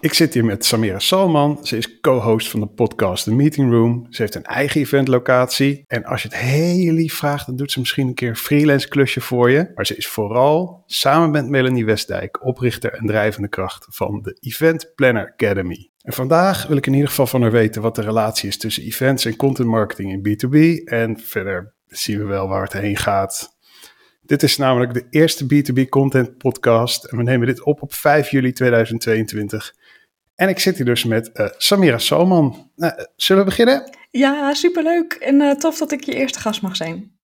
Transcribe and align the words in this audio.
Ik 0.00 0.14
zit 0.14 0.34
hier 0.34 0.44
met 0.44 0.64
Samira 0.64 0.98
Salman. 0.98 1.58
Ze 1.62 1.76
is 1.76 2.00
co-host 2.00 2.48
van 2.48 2.60
de 2.60 2.66
podcast 2.66 3.24
The 3.24 3.34
Meeting 3.34 3.70
Room. 3.70 4.06
Ze 4.10 4.22
heeft 4.22 4.34
een 4.34 4.44
eigen 4.44 4.80
eventlocatie. 4.80 5.84
En 5.86 6.04
als 6.04 6.22
je 6.22 6.28
het 6.28 6.36
heel 6.36 6.92
lief 6.92 7.14
vraagt, 7.14 7.46
dan 7.46 7.56
doet 7.56 7.72
ze 7.72 7.78
misschien 7.78 8.06
een 8.06 8.14
keer 8.14 8.28
een 8.28 8.36
freelance 8.36 8.88
klusje 8.88 9.20
voor 9.20 9.50
je. 9.50 9.70
Maar 9.74 9.86
ze 9.86 9.96
is 9.96 10.08
vooral, 10.08 10.82
samen 10.86 11.30
met 11.30 11.48
Melanie 11.48 11.84
Westdijk, 11.84 12.44
oprichter 12.44 12.92
en 12.92 13.06
drijvende 13.06 13.48
kracht 13.48 13.86
van 13.90 14.22
de 14.22 14.36
Event 14.40 14.92
Planner 14.94 15.32
Academy. 15.32 15.90
En 16.00 16.12
vandaag 16.12 16.66
wil 16.66 16.76
ik 16.76 16.86
in 16.86 16.92
ieder 16.92 17.08
geval 17.08 17.26
van 17.26 17.42
haar 17.42 17.50
weten 17.50 17.82
wat 17.82 17.94
de 17.94 18.02
relatie 18.02 18.48
is 18.48 18.58
tussen 18.58 18.82
events 18.82 19.24
en 19.24 19.36
content 19.36 19.68
marketing 19.68 20.12
in 20.12 20.28
B2B. 20.28 20.84
En 20.84 21.20
verder 21.20 21.74
zien 21.86 22.18
we 22.18 22.24
wel 22.24 22.48
waar 22.48 22.62
het 22.62 22.72
heen 22.72 22.96
gaat. 22.96 23.56
Dit 24.22 24.42
is 24.42 24.56
namelijk 24.56 24.94
de 24.94 25.06
eerste 25.10 25.44
B2B 25.44 25.88
content 25.88 26.38
podcast 26.38 27.04
en 27.04 27.16
we 27.16 27.22
nemen 27.22 27.46
dit 27.46 27.62
op 27.62 27.82
op 27.82 27.94
5 27.94 28.30
juli 28.30 28.52
2022. 28.52 29.74
En 30.38 30.48
ik 30.48 30.58
zit 30.58 30.76
hier 30.76 30.84
dus 30.84 31.04
met 31.04 31.30
uh, 31.34 31.46
Samira 31.56 31.98
Salman. 31.98 32.70
Uh, 32.76 32.90
zullen 33.16 33.42
we 33.42 33.48
beginnen? 33.48 33.90
Ja, 34.10 34.54
superleuk 34.54 35.12
en 35.12 35.40
uh, 35.40 35.52
tof 35.52 35.78
dat 35.78 35.92
ik 35.92 36.04
je 36.04 36.14
eerste 36.14 36.38
gast 36.40 36.62
mag 36.62 36.76
zijn. 36.76 37.16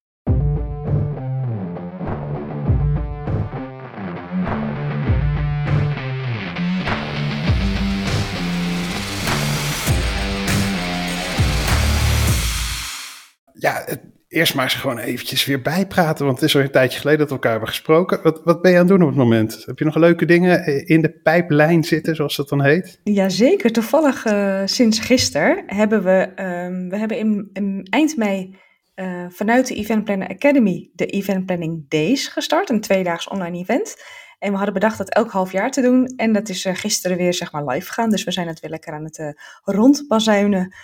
Ja, 13.52 13.86
eerst 14.34 14.54
maar 14.54 14.64
eens 14.64 14.74
gewoon 14.74 14.98
eventjes 14.98 15.44
weer 15.44 15.62
bijpraten, 15.62 16.24
want 16.24 16.40
het 16.40 16.48
is 16.48 16.56
al 16.56 16.62
een 16.62 16.70
tijdje 16.70 16.98
geleden 16.98 17.18
dat 17.18 17.28
we 17.28 17.34
elkaar 17.34 17.50
hebben 17.50 17.68
gesproken. 17.68 18.22
Wat, 18.22 18.40
wat 18.44 18.62
ben 18.62 18.70
je 18.70 18.78
aan 18.78 18.88
het 18.88 18.92
doen 18.92 19.02
op 19.02 19.08
het 19.08 19.16
moment? 19.16 19.62
Heb 19.66 19.78
je 19.78 19.84
nog 19.84 19.96
leuke 19.96 20.24
dingen 20.24 20.86
in 20.86 21.02
de 21.02 21.10
pijplijn 21.10 21.84
zitten, 21.84 22.16
zoals 22.16 22.36
dat 22.36 22.48
dan 22.48 22.62
heet? 22.62 23.00
Jazeker, 23.04 23.72
toevallig 23.72 24.26
uh, 24.26 24.62
sinds 24.64 24.98
gisteren 24.98 25.62
hebben 25.66 26.02
we, 26.02 26.42
um, 26.42 26.88
we 26.88 26.98
hebben 26.98 27.18
in, 27.18 27.50
in 27.52 27.86
eind 27.90 28.16
mei 28.16 28.56
uh, 28.94 29.26
vanuit 29.28 29.68
de 29.68 29.74
Event 29.74 30.04
Planner 30.04 30.28
Academy 30.28 30.90
de 30.92 31.06
Event 31.06 31.46
Planning 31.46 31.84
Days 31.88 32.28
gestart, 32.28 32.70
een 32.70 32.80
tweedaags 32.80 33.28
online 33.28 33.58
event. 33.58 33.96
En 34.38 34.50
we 34.50 34.56
hadden 34.56 34.74
bedacht 34.74 34.98
dat 34.98 35.10
elk 35.10 35.30
half 35.30 35.52
jaar 35.52 35.70
te 35.70 35.80
doen. 35.80 36.06
En 36.16 36.32
dat 36.32 36.48
is 36.48 36.66
gisteren 36.72 37.16
weer 37.16 37.34
zeg 37.34 37.52
maar 37.52 37.64
live 37.66 37.86
gegaan. 37.86 38.10
Dus 38.10 38.24
we 38.24 38.30
zijn 38.30 38.46
het 38.46 38.60
weer 38.60 38.70
lekker 38.70 38.92
aan 38.92 39.04
het 39.04 39.18
uh, 39.18 39.28
rondbazuinen. 39.62 40.74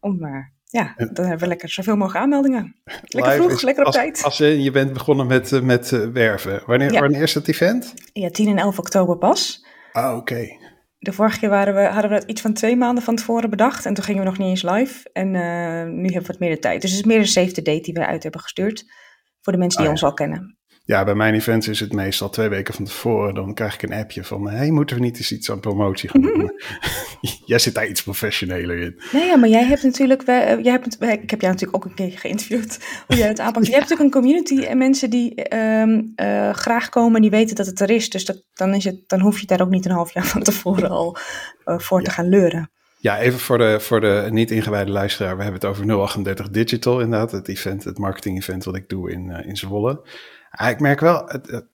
Om 0.00 0.18
maar 0.18 0.51
ja, 0.72 0.94
dan 0.96 1.24
hebben 1.24 1.38
we 1.38 1.46
lekker 1.46 1.68
zoveel 1.68 1.96
mogelijk 1.96 2.22
aanmeldingen. 2.24 2.76
Lekker 3.08 3.32
vroeg, 3.32 3.62
lekker 3.62 3.82
op 3.82 3.86
als, 3.86 3.96
tijd. 3.96 4.22
Als 4.22 4.38
je, 4.38 4.62
je 4.62 4.70
bent 4.70 4.92
begonnen 4.92 5.26
met, 5.26 5.62
met 5.62 5.90
werven. 6.12 6.62
Wanneer, 6.66 6.92
Ja. 6.92 7.00
wanneer 7.00 7.22
is 7.22 7.34
het 7.34 7.48
event? 7.48 7.94
Ja, 8.12 8.30
10 8.30 8.48
en 8.48 8.58
11 8.58 8.78
oktober 8.78 9.18
pas. 9.18 9.66
Ah, 9.92 10.16
oké. 10.16 10.46
De 10.98 11.12
vorige 11.12 11.38
keer 11.38 11.48
waren 11.48 11.74
we, 11.74 11.80
hadden 11.80 12.10
we 12.10 12.18
dat 12.18 12.28
iets 12.28 12.40
van 12.40 12.52
twee 12.52 12.76
maanden 12.76 13.04
van 13.04 13.16
tevoren 13.16 13.50
bedacht. 13.50 13.86
En 13.86 13.94
toen 13.94 14.04
gingen 14.04 14.22
we 14.22 14.28
nog 14.28 14.38
niet 14.38 14.48
eens 14.48 14.62
live. 14.62 15.10
En 15.12 15.34
eh, 15.34 15.84
nu 15.92 16.02
hebben 16.04 16.20
we 16.22 16.26
wat 16.26 16.38
meer 16.38 16.50
de 16.50 16.58
tijd. 16.58 16.80
Dus 16.82 16.90
het 16.90 17.00
is 17.00 17.06
meer 17.06 17.18
een 17.18 17.26
save 17.26 17.52
the 17.52 17.62
date 17.62 17.80
die 17.80 17.94
we 17.94 18.06
uit 18.06 18.22
hebben 18.22 18.40
gestuurd. 18.40 18.84
Voor 19.40 19.52
de 19.52 19.58
mensen 19.58 19.78
die 19.78 19.86
Ah, 19.88 19.92
ons 19.94 20.04
al 20.04 20.14
kennen. 20.14 20.56
Ja, 20.84 21.04
bij 21.04 21.14
mijn 21.14 21.34
events 21.34 21.68
is 21.68 21.80
het 21.80 21.92
meestal 21.92 22.30
twee 22.30 22.48
weken 22.48 22.74
van 22.74 22.84
tevoren. 22.84 23.34
Dan 23.34 23.54
krijg 23.54 23.74
ik 23.74 23.82
een 23.82 23.92
appje 23.92 24.24
van, 24.24 24.48
hey, 24.50 24.70
moeten 24.70 24.96
we 24.96 25.02
niet 25.02 25.16
eens 25.16 25.32
iets 25.32 25.50
aan 25.50 25.60
promotie 25.60 26.08
gaan 26.08 26.20
doen? 26.20 26.52
Jij 27.46 27.58
zit 27.58 27.74
daar 27.74 27.86
iets 27.88 28.02
professioneler 28.02 28.78
in. 28.78 29.00
Nee, 29.12 29.24
ja, 29.24 29.36
maar 29.36 29.48
jij 29.48 29.64
hebt 29.64 29.82
natuurlijk, 29.82 30.22
wij, 30.22 30.46
eh, 30.46 30.62
jij 30.64 30.72
hebt, 30.72 30.98
wij- 30.98 31.18
ik 31.22 31.30
heb 31.30 31.40
jou 31.40 31.52
natuurlijk 31.52 31.84
ook 31.84 31.90
een 31.90 31.94
keer 31.96 32.18
geïnterviewd 32.18 32.78
hoe 33.06 33.16
jij 33.16 33.28
het 33.28 33.40
aanpakt. 33.40 33.66
Je 33.66 33.72
hebt 33.72 33.88
natuurlijk 33.88 34.14
een 34.14 34.22
community 34.22 34.62
en 34.62 34.78
mensen 34.78 35.10
die 35.10 35.34
ehm, 35.34 36.00
eh, 36.14 36.50
graag 36.52 36.88
komen 36.88 37.14
en 37.16 37.22
die 37.22 37.30
weten 37.30 37.56
dat 37.56 37.66
het 37.66 37.80
er 37.80 37.90
is. 37.90 38.10
Dus 38.10 38.24
dat, 38.24 38.44
dan, 38.54 38.74
is 38.74 38.84
het, 38.84 38.96
dan 39.06 39.20
hoef 39.20 39.40
je 39.40 39.46
daar 39.46 39.60
ook 39.60 39.70
niet 39.70 39.84
een 39.84 39.90
half 39.90 40.12
jaar 40.14 40.26
van 40.26 40.42
tevoren 40.42 40.90
al 40.90 41.16
eh, 41.64 41.78
voor 41.78 42.02
te 42.02 42.10
gaan 42.10 42.28
leuren. 42.28 42.70
Ja, 42.98 43.18
even 43.18 43.38
voor 43.38 43.58
de, 43.58 43.80
voor 43.80 44.00
de 44.00 44.26
niet 44.30 44.50
ingewijde 44.50 44.90
luisteraar. 44.90 45.36
We 45.36 45.42
hebben 45.42 45.60
het 45.60 45.70
over 45.70 45.84
038 46.08 46.50
Digital 46.50 47.00
inderdaad. 47.00 47.32
Het 47.32 47.48
event, 47.48 47.84
het 47.84 47.98
marketing 47.98 48.38
event 48.38 48.64
wat 48.64 48.76
ik 48.76 48.88
doe 48.88 49.10
in, 49.10 49.30
eh, 49.30 49.48
in 49.48 49.56
Zwolle. 49.56 50.00
Ah, 50.54 50.70
ik 50.70 50.80
merk 50.80 51.00
wel, 51.00 51.26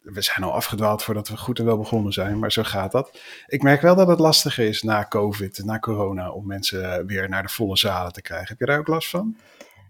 we 0.03 0.23
zijn 0.23 0.43
al 0.43 0.53
afgedwaald 0.53 1.03
voordat 1.03 1.29
we 1.29 1.37
goed 1.37 1.59
en 1.59 1.65
wel 1.65 1.79
begonnen 1.79 2.13
zijn, 2.13 2.39
maar 2.39 2.53
zo 2.53 2.63
gaat 2.63 2.93
dat. 2.93 3.19
Ik 3.47 3.63
merk 3.63 3.81
wel 3.81 3.97
dat 3.97 4.09
het 4.09 4.19
lastiger 4.19 4.67
is 4.67 4.83
na 4.83 5.07
COVID, 5.09 5.65
na 5.65 5.79
corona, 5.79 6.31
om 6.31 6.47
mensen 6.47 7.07
weer 7.07 7.29
naar 7.29 7.43
de 7.43 7.49
volle 7.49 7.77
zalen 7.77 8.13
te 8.13 8.23
krijgen. 8.23 8.49
Heb 8.49 8.59
je 8.59 8.67
daar 8.67 8.79
ook 8.79 8.89
last 8.89 9.11
van? 9.11 9.37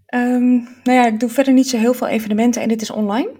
Ehm, 0.06 0.54
nou 0.54 0.92
ja, 0.92 1.06
ik 1.06 1.20
doe 1.20 1.28
verder 1.28 1.52
niet 1.52 1.68
zo 1.68 1.76
heel 1.76 1.94
veel 1.94 2.06
evenementen 2.06 2.62
en 2.62 2.68
dit 2.68 2.82
is 2.82 2.90
online. 2.90 3.30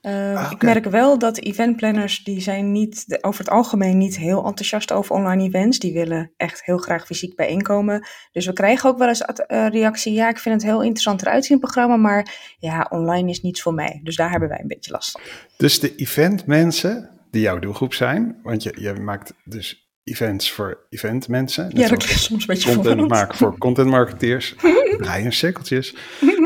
Ehm, 0.00 0.36
Ah, 0.36 0.50
Ik 0.52 0.62
merk 0.62 0.84
wel 0.84 1.18
dat 1.18 1.38
eventplanners, 1.38 2.24
die 2.24 2.40
zijn 2.40 2.72
niet, 2.72 3.18
over 3.20 3.40
het 3.40 3.50
algemeen 3.50 3.98
niet 3.98 4.16
heel 4.18 4.44
enthousiast 4.46 4.92
over 4.92 5.14
online 5.14 5.42
events. 5.44 5.78
Die 5.78 5.92
willen 5.92 6.32
echt 6.36 6.64
heel 6.64 6.78
graag 6.78 7.06
fysiek 7.06 7.36
bijeenkomen. 7.36 8.06
Dus 8.32 8.46
we 8.46 8.52
krijgen 8.52 8.90
ook 8.90 8.98
wel 8.98 9.08
eens 9.08 9.20
eh, 9.20 9.66
reactie, 9.68 10.12
ja, 10.12 10.28
ik 10.28 10.38
vind 10.38 10.54
het 10.54 10.64
heel 10.70 10.80
interessant 10.82 11.22
eruit 11.22 11.44
zien, 11.44 11.56
het 11.56 11.72
programma, 11.72 11.96
maar 11.96 12.54
ja, 12.58 12.86
online 12.90 13.30
is 13.30 13.40
niets 13.42 13.62
voor 13.62 13.74
mij. 13.74 14.00
Dus 14.02 14.16
daar 14.16 14.30
hebben 14.30 14.48
wij 14.48 14.58
een 14.60 14.66
beetje 14.68 14.90
last 14.92 15.10
van. 15.10 15.20
Dus 15.56 15.80
de 15.80 15.94
eventmensen 15.96 17.10
die 17.30 17.42
jouw 17.42 17.58
doelgroep 17.58 17.94
zijn, 17.94 18.36
want 18.42 18.62
je, 18.62 18.76
je 18.80 18.92
maakt 18.92 19.32
dus 19.44 19.90
events 20.04 20.52
voor 20.52 20.86
eventmensen. 20.90 21.70
ja, 21.74 21.88
dat 21.88 21.98
klinkt 22.04 22.22
soms 22.22 22.40
een 22.40 22.54
beetje 22.54 22.74
content 22.74 23.08
maken 23.08 23.36
voor 23.36 23.58
content 23.58 23.88
marketeers. 23.88 24.54
Draai 24.98 25.24
in 25.24 25.32
cirkeltjes. 25.32 25.94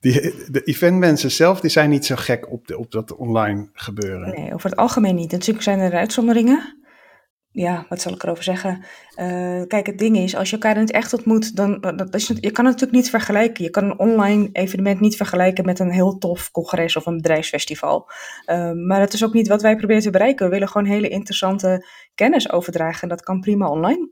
Die, 0.00 0.34
de 0.50 0.62
eventmensen 0.62 1.30
zelf, 1.30 1.60
die 1.60 1.70
zijn 1.70 1.90
niet 1.90 2.06
zo 2.06 2.14
gek 2.16 2.50
op, 2.50 2.74
op 2.76 2.90
dat 2.90 3.16
online 3.16 3.68
gebeuren. 3.72 4.34
Nee, 4.34 4.54
over 4.54 4.70
het 4.70 4.78
algemeen 4.78 5.14
niet. 5.14 5.32
Natuurlijk 5.32 5.64
zijn 5.64 5.78
er 5.78 5.92
uitzonderingen. 5.92 6.78
Ja, 7.52 7.86
wat 7.88 8.00
zal 8.00 8.12
ik 8.12 8.22
erover 8.22 8.44
zeggen? 8.44 8.84
Eh, 9.14 9.62
kijk, 9.66 9.86
het 9.86 9.98
ding 9.98 10.16
is, 10.16 10.36
als 10.36 10.50
je 10.50 10.56
elkaar 10.56 10.74
in 10.74 10.80
het 10.80 10.90
echt 10.90 11.12
ontmoet, 11.12 11.56
dan 11.56 11.80
dat 11.80 12.26
je 12.26 12.34
kan 12.50 12.64
het 12.64 12.74
natuurlijk 12.74 12.92
niet 12.92 13.10
vergelijken. 13.10 13.64
Je 13.64 13.70
kan 13.70 13.84
een 13.84 13.98
online 13.98 14.48
evenement 14.52 15.00
niet 15.00 15.16
vergelijken 15.16 15.64
met 15.64 15.78
een 15.78 15.90
heel 15.90 16.18
tof 16.18 16.50
congres 16.50 16.96
of 16.96 17.06
een 17.06 17.16
bedrijfsfestival. 17.16 18.10
Eh, 18.44 18.72
maar 18.72 18.98
dat 18.98 19.12
is 19.12 19.24
ook 19.24 19.32
niet 19.32 19.48
wat 19.48 19.62
wij 19.62 19.76
proberen 19.76 20.02
te 20.02 20.10
bereiken. 20.10 20.46
We 20.46 20.52
willen 20.52 20.68
gewoon 20.68 20.86
hele 20.86 21.08
interessante 21.08 21.86
kennis 22.14 22.52
overdragen 22.52 23.02
en 23.02 23.08
dat 23.08 23.22
kan 23.22 23.40
prima 23.40 23.68
online. 23.68 24.10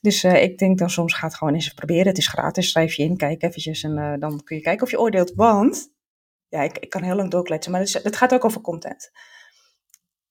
Dus 0.00 0.24
eh, 0.24 0.42
ik 0.42 0.58
denk 0.58 0.78
dan 0.78 0.90
soms 0.90 1.14
gaat 1.14 1.34
gewoon 1.34 1.54
eens 1.54 1.72
proberen. 1.72 2.06
Het 2.06 2.18
is 2.18 2.28
gratis, 2.28 2.70
schrijf 2.70 2.94
je 2.94 3.02
in, 3.02 3.16
kijk 3.16 3.42
eventjes 3.42 3.82
en 3.82 3.98
eh, 3.98 4.14
dan 4.18 4.42
kun 4.44 4.56
je 4.56 4.62
kijken 4.62 4.84
of 4.84 4.90
je 4.90 5.00
oordeelt. 5.00 5.32
Want, 5.34 5.88
ja, 6.48 6.62
ik, 6.62 6.78
ik 6.78 6.90
kan 6.90 7.02
heel 7.02 7.16
lang 7.16 7.30
doorkletsen, 7.30 7.72
maar 7.72 7.80
het 7.80 8.16
gaat 8.16 8.34
ook 8.34 8.44
over 8.44 8.60
content 8.60 9.10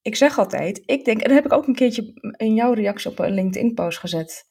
ik 0.05 0.15
zeg 0.15 0.37
altijd, 0.37 0.81
ik 0.85 1.05
denk, 1.05 1.21
en 1.21 1.27
dat 1.27 1.37
heb 1.37 1.45
ik 1.45 1.53
ook 1.53 1.67
een 1.67 1.75
keertje 1.75 2.31
in 2.37 2.53
jouw 2.53 2.73
reactie 2.73 3.11
op 3.11 3.19
een 3.19 3.33
LinkedIn-post 3.33 3.99
gezet. 3.99 4.49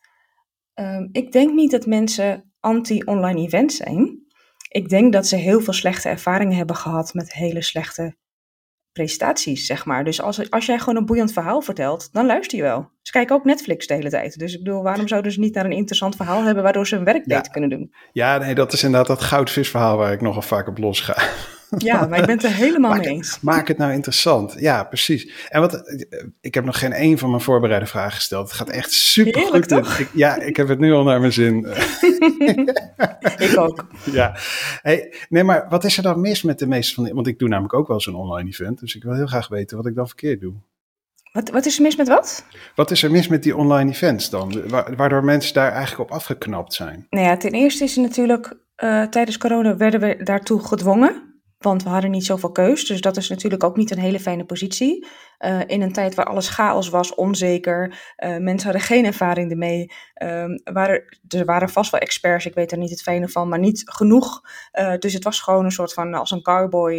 Ehm, 0.74 1.08
ik 1.12 1.32
denk 1.32 1.52
niet 1.52 1.70
dat 1.70 1.86
mensen 1.86 2.52
anti-online 2.60 3.40
events 3.40 3.76
zijn. 3.76 4.26
Ik 4.68 4.88
denk 4.88 5.12
dat 5.12 5.26
ze 5.26 5.36
heel 5.36 5.60
veel 5.60 5.72
slechte 5.72 6.08
ervaringen 6.08 6.56
hebben 6.56 6.76
gehad 6.76 7.14
met 7.14 7.32
hele 7.32 7.62
slechte 7.62 8.16
presentaties, 8.94 9.66
zeg 9.66 9.84
maar. 9.84 10.04
Dus 10.04 10.20
als, 10.20 10.50
als 10.50 10.66
jij 10.66 10.78
gewoon 10.78 10.96
een 10.96 11.06
boeiend 11.06 11.32
verhaal 11.32 11.60
vertelt, 11.60 12.08
dan 12.12 12.26
luister 12.26 12.56
je 12.58 12.64
wel. 12.64 12.88
Ze 13.02 13.12
kijken 13.12 13.36
ook 13.36 13.44
Netflix 13.44 13.86
de 13.86 13.94
hele 13.94 14.10
tijd. 14.10 14.38
Dus 14.38 14.52
ik 14.52 14.62
bedoel, 14.64 14.82
waarom 14.82 15.08
zouden 15.08 15.32
ze 15.32 15.40
niet 15.40 15.54
naar 15.54 15.64
een 15.64 15.72
interessant 15.72 16.16
verhaal 16.16 16.42
hebben 16.44 16.62
waardoor 16.62 16.86
ze 16.86 16.94
hun 16.94 17.04
werk 17.04 17.22
Ja. 17.26 17.36
beter 17.36 17.52
kunnen 17.52 17.70
doen? 17.70 17.94
Ja, 18.12 18.38
nee, 18.38 18.54
dat 18.54 18.72
is 18.72 18.82
inderdaad 18.82 19.06
dat 19.08 19.20
goudvisverhaal 19.20 19.96
waar 19.96 20.12
ik 20.12 20.20
nogal 20.20 20.42
vaak 20.42 20.68
op 20.68 20.78
los 20.78 21.00
ga. 21.00 21.22
Ja, 21.78 22.06
maar 22.06 22.18
ik 22.18 22.26
ben 22.26 22.34
het 22.36 22.44
er 22.44 22.54
helemaal 22.64 22.90
Maak 22.90 23.00
mee 23.04 23.08
eens. 23.14 23.38
Maak 23.40 23.68
het 23.68 23.78
nou 23.78 23.92
interessant. 23.92 24.54
Ja, 24.58 24.84
precies. 24.84 25.46
En 25.48 25.60
wat, 25.60 25.74
eh, 25.74 26.24
ik 26.40 26.54
heb 26.54 26.64
nog 26.64 26.78
geen 26.78 26.92
één 26.92 27.18
van 27.18 27.30
mijn 27.30 27.42
voorbereide 27.42 27.86
vragen 27.86 28.12
gesteld. 28.12 28.46
Het 28.48 28.56
gaat 28.56 28.68
echt 28.70 28.92
super 28.92 29.40
Heerlijk, 29.40 29.70
goed. 29.72 29.82
toch? 29.82 29.98
Ik, 29.98 30.08
ja, 30.14 30.36
ik 30.40 30.56
heb 30.56 30.68
het 30.68 30.78
nu 30.78 30.92
al 30.92 31.02
naar 31.04 31.20
mijn 31.20 31.32
zin. 31.32 31.66
Ik 33.38 33.56
ook. 33.58 33.86
ja. 34.12 34.36
Hey, 34.82 35.14
nee, 35.28 35.44
maar 35.44 35.66
wat 35.68 35.84
is 35.84 35.96
er 35.96 36.02
dan 36.02 36.20
mis 36.20 36.42
met 36.42 36.58
de 36.58 36.66
meeste 36.66 36.94
van 36.94 37.04
die... 37.04 37.14
Want 37.14 37.26
ik 37.26 37.38
doe 37.38 37.48
namelijk 37.48 37.74
ook 37.74 37.88
wel 37.88 38.00
zo'n 38.00 38.14
online 38.14 38.48
event. 38.50 38.80
Dus 38.80 38.94
ik 38.94 39.02
wil 39.02 39.14
heel 39.14 39.26
graag 39.26 39.48
weten 39.48 39.76
wat 39.76 39.86
ik 39.86 39.94
dan 39.94 40.06
verkeerd 40.06 40.40
doe. 40.40 40.52
Wat, 41.32 41.50
wat 41.50 41.66
is 41.66 41.76
er 41.76 41.82
mis 41.82 41.96
met 41.96 42.08
wat? 42.08 42.44
Wat 42.74 42.90
is 42.90 43.02
er 43.02 43.10
mis 43.10 43.28
met 43.28 43.42
die 43.42 43.56
online 43.56 43.90
events 43.90 44.30
dan? 44.30 44.68
Wa- 44.68 44.88
Waardoor 44.96 45.24
mensen 45.24 45.54
daar 45.54 45.72
eigenlijk 45.72 46.10
op 46.10 46.16
afgeknapt 46.16 46.74
zijn. 46.74 47.06
Nou 47.10 47.26
ja, 47.26 47.36
ten 47.36 47.50
eerste 47.52 47.84
is 47.84 47.96
het 47.96 48.04
natuurlijk, 48.04 48.52
eh, 48.74 49.02
tijdens 49.02 49.38
corona 49.38 49.76
werden 49.76 50.00
we 50.00 50.16
daartoe 50.22 50.60
gedwongen. 50.66 51.33
Want 51.64 51.82
we 51.82 51.88
hadden 51.88 52.10
niet 52.10 52.24
zoveel 52.24 52.52
keus. 52.52 52.86
Dus 52.86 53.00
dat 53.00 53.16
is 53.16 53.28
natuurlijk 53.28 53.64
ook 53.64 53.76
niet 53.76 53.90
een 53.90 53.98
hele 53.98 54.20
fijne 54.20 54.44
positie. 54.44 55.06
Eh, 55.38 55.60
in 55.66 55.82
een 55.82 55.92
tijd 55.92 56.14
waar 56.14 56.24
alles 56.24 56.48
chaos 56.48 56.88
was, 56.88 57.14
onzeker. 57.14 58.12
eh, 58.16 58.36
mensen 58.36 58.70
hadden 58.70 58.86
geen 58.86 59.04
ervaring 59.04 59.50
ermee. 59.50 59.90
Ehm, 60.14 60.58
er 61.28 61.44
waren 61.44 61.68
vast 61.68 61.90
wel 61.90 62.00
experts, 62.00 62.46
ik 62.46 62.54
weet 62.54 62.72
er 62.72 62.78
niet 62.78 62.90
het 62.90 63.02
fijne 63.02 63.28
van, 63.28 63.48
maar 63.48 63.58
niet 63.58 63.82
genoeg. 63.84 64.40
Eh, 64.72 64.94
dus 64.98 65.12
het 65.12 65.24
was 65.24 65.40
gewoon 65.40 65.64
een 65.64 65.70
soort 65.70 65.92
van 65.92 66.14
als 66.14 66.30
een 66.30 66.42
cowboy 66.42 66.96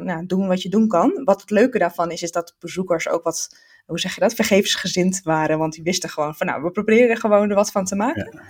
nou, 0.00 0.26
doen 0.26 0.48
wat 0.48 0.62
je 0.62 0.68
doen 0.68 0.88
kan. 0.88 1.22
Wat 1.24 1.40
het 1.40 1.50
leuke 1.50 1.78
daarvan 1.78 2.10
is, 2.10 2.22
is 2.22 2.32
dat 2.32 2.56
bezoekers 2.58 3.08
ook 3.08 3.22
wat, 3.22 3.56
hoe 3.86 3.98
zeg 3.98 4.14
je 4.14 4.20
dat, 4.20 4.34
vergevensgezind 4.34 5.20
waren. 5.22 5.58
Want 5.58 5.72
die 5.72 5.82
wisten 5.82 6.10
gewoon 6.10 6.34
van 6.34 6.46
nou, 6.46 6.62
we 6.62 6.70
proberen 6.70 7.10
er 7.10 7.16
gewoon 7.16 7.50
er 7.50 7.56
wat 7.56 7.70
van 7.70 7.84
te 7.84 7.96
maken. 7.96 8.40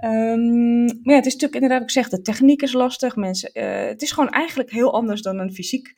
Ehm, 0.00 0.84
maar 0.84 1.00
ja, 1.02 1.14
het 1.14 1.26
is 1.26 1.32
natuurlijk 1.32 1.54
inderdaad, 1.54 1.82
ik 1.82 1.90
zeg, 1.90 2.08
de 2.08 2.20
techniek 2.20 2.62
is 2.62 2.72
lastig. 2.72 3.16
Mensen, 3.16 3.52
eh, 3.52 3.88
het 3.88 4.02
is 4.02 4.12
gewoon 4.12 4.30
eigenlijk 4.30 4.70
heel 4.70 4.92
anders 4.92 5.22
dan 5.22 5.38
een 5.38 5.52
fysiek. 5.52 5.94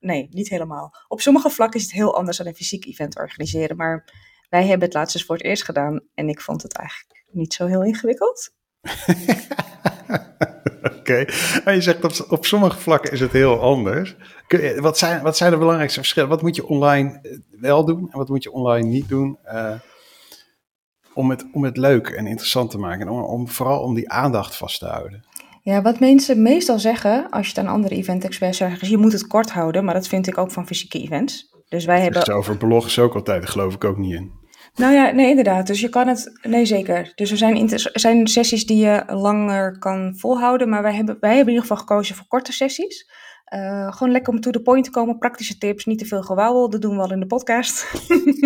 Nee, 0.00 0.28
niet 0.30 0.48
helemaal. 0.48 0.96
Op 1.08 1.20
sommige 1.20 1.50
vlakken 1.50 1.80
is 1.80 1.86
het 1.86 1.94
heel 1.94 2.16
anders 2.16 2.36
dan 2.36 2.46
een 2.46 2.54
fysiek 2.54 2.86
event 2.86 3.18
organiseren. 3.18 3.76
Maar 3.76 4.04
wij 4.48 4.66
hebben 4.66 4.86
het 4.86 4.94
laatst 4.94 5.14
eens 5.14 5.24
voor 5.24 5.36
het 5.36 5.44
eerst 5.44 5.64
gedaan 5.64 6.00
en 6.14 6.28
ik 6.28 6.40
vond 6.40 6.62
het 6.62 6.72
eigenlijk 6.72 7.24
niet 7.30 7.54
zo 7.54 7.66
heel 7.66 7.84
ingewikkeld. 7.84 8.50
Oké, 10.98 11.24
maar 11.64 11.74
je 11.74 11.80
zegt 11.80 12.04
op, 12.04 12.30
op 12.30 12.46
sommige 12.46 12.78
vlakken 12.78 13.12
is 13.12 13.20
het 13.20 13.32
heel 13.32 13.60
anders. 13.60 14.16
Wat 14.76 14.98
zijn, 14.98 15.22
wat 15.22 15.36
zijn 15.36 15.50
de 15.50 15.58
belangrijkste 15.58 15.98
verschillen? 15.98 16.28
Wat 16.28 16.42
moet 16.42 16.56
je 16.56 16.66
online 16.66 17.18
eh, 17.22 17.38
wel 17.60 17.84
doen 17.84 18.10
en 18.10 18.18
wat 18.18 18.28
moet 18.28 18.42
je 18.42 18.52
online 18.52 18.88
niet 18.88 19.08
doen? 19.08 19.38
Uh, 19.46 19.74
om, 21.14 21.30
het, 21.30 21.46
om 21.52 21.64
het 21.64 21.76
leuk 21.76 22.08
en 22.08 22.26
interessant 22.26 22.70
te 22.70 22.78
maken. 22.78 23.00
En 23.06 23.12
om, 23.12 23.22
om, 23.22 23.48
vooral 23.48 23.82
om 23.82 23.94
die 23.94 24.10
aandacht 24.10 24.56
vast 24.56 24.78
te 24.78 24.86
houden. 24.86 25.24
Ja, 25.62 25.82
wat 25.82 26.00
mensen 26.00 26.42
meestal 26.42 26.78
zeggen, 26.78 27.30
als 27.30 27.46
je 27.46 27.52
het 27.54 27.66
aan 27.66 27.74
andere 27.74 27.94
event-experts 27.94 28.58
zegt, 28.58 28.82
is 28.82 28.88
je 28.88 28.96
moet 28.96 29.12
het 29.12 29.26
kort 29.26 29.50
houden. 29.50 29.84
Maar 29.84 29.94
dat 29.94 30.08
vind 30.08 30.26
ik 30.26 30.38
ook 30.38 30.50
van 30.50 30.66
fysieke 30.66 30.98
events. 30.98 31.52
Dus 31.68 31.84
wij 31.84 32.00
hebben... 32.00 32.34
over 32.34 32.56
bloggen 32.56 33.02
ook 33.02 33.14
altijd, 33.14 33.48
geloof 33.48 33.74
ik 33.74 33.84
ook 33.84 33.98
niet 33.98 34.14
in. 34.14 34.32
Nou 34.74 34.94
ja, 34.94 35.10
nee, 35.10 35.28
inderdaad. 35.28 35.66
Dus 35.66 35.80
je 35.80 35.88
kan 35.88 36.08
het, 36.08 36.38
nee 36.42 36.64
zeker. 36.64 37.12
Dus 37.14 37.30
er 37.30 37.36
zijn, 37.36 37.70
er 37.70 37.90
zijn 37.92 38.26
sessies 38.26 38.66
die 38.66 38.76
je 38.76 39.02
langer 39.06 39.78
kan 39.78 40.14
volhouden, 40.16 40.68
maar 40.68 40.82
wij 40.82 40.94
hebben, 40.94 41.16
wij 41.20 41.36
hebben 41.36 41.54
in 41.54 41.60
ieder 41.60 41.68
geval 41.68 41.86
gekozen 41.86 42.14
voor 42.16 42.26
korte 42.26 42.52
sessies. 42.52 43.12
Uh, 43.54 43.92
gewoon 43.92 44.12
lekker 44.12 44.32
om 44.32 44.40
to 44.40 44.50
the 44.50 44.60
point 44.60 44.84
te 44.84 44.90
komen, 44.90 45.18
praktische 45.18 45.58
tips, 45.58 45.84
niet 45.84 45.98
te 45.98 46.06
veel 46.06 46.22
gewauwel. 46.22 46.70
Dat 46.70 46.82
doen 46.82 46.96
we 46.96 47.02
al 47.02 47.12
in 47.12 47.20
de 47.20 47.26
podcast. 47.26 47.86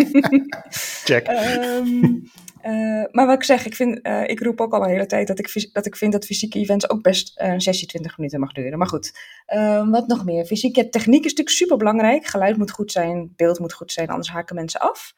Check. 1.05 1.27
um, 1.27 2.23
uh, 2.65 3.03
maar 3.11 3.25
wat 3.25 3.35
ik 3.35 3.43
zeg, 3.43 3.65
ik, 3.65 3.75
vind, 3.75 4.07
uh, 4.07 4.27
ik 4.27 4.39
roep 4.39 4.61
ook 4.61 4.73
al 4.73 4.83
een 4.83 4.89
hele 4.89 5.05
tijd 5.05 5.27
dat 5.27 5.39
ik, 5.39 5.69
dat 5.73 5.85
ik 5.85 5.95
vind 5.95 6.11
dat 6.11 6.25
fysieke 6.25 6.59
events 6.59 6.89
ook 6.89 7.01
best 7.01 7.31
een 7.35 7.61
sessie 7.61 7.87
20 7.87 8.17
minuten 8.17 8.39
mag 8.39 8.51
duren. 8.51 8.77
Maar 8.77 8.87
goed, 8.87 9.19
uh, 9.53 9.89
wat 9.89 10.07
nog 10.07 10.25
meer? 10.25 10.45
Fysieke 10.45 10.89
techniek 10.89 11.25
is 11.25 11.29
natuurlijk 11.29 11.57
super 11.57 11.77
belangrijk. 11.77 12.25
Geluid 12.25 12.57
moet 12.57 12.71
goed 12.71 12.91
zijn, 12.91 13.33
beeld 13.35 13.59
moet 13.59 13.73
goed 13.73 13.91
zijn, 13.91 14.07
anders 14.07 14.29
haken 14.29 14.55
mensen 14.55 14.79
af. 14.79 15.13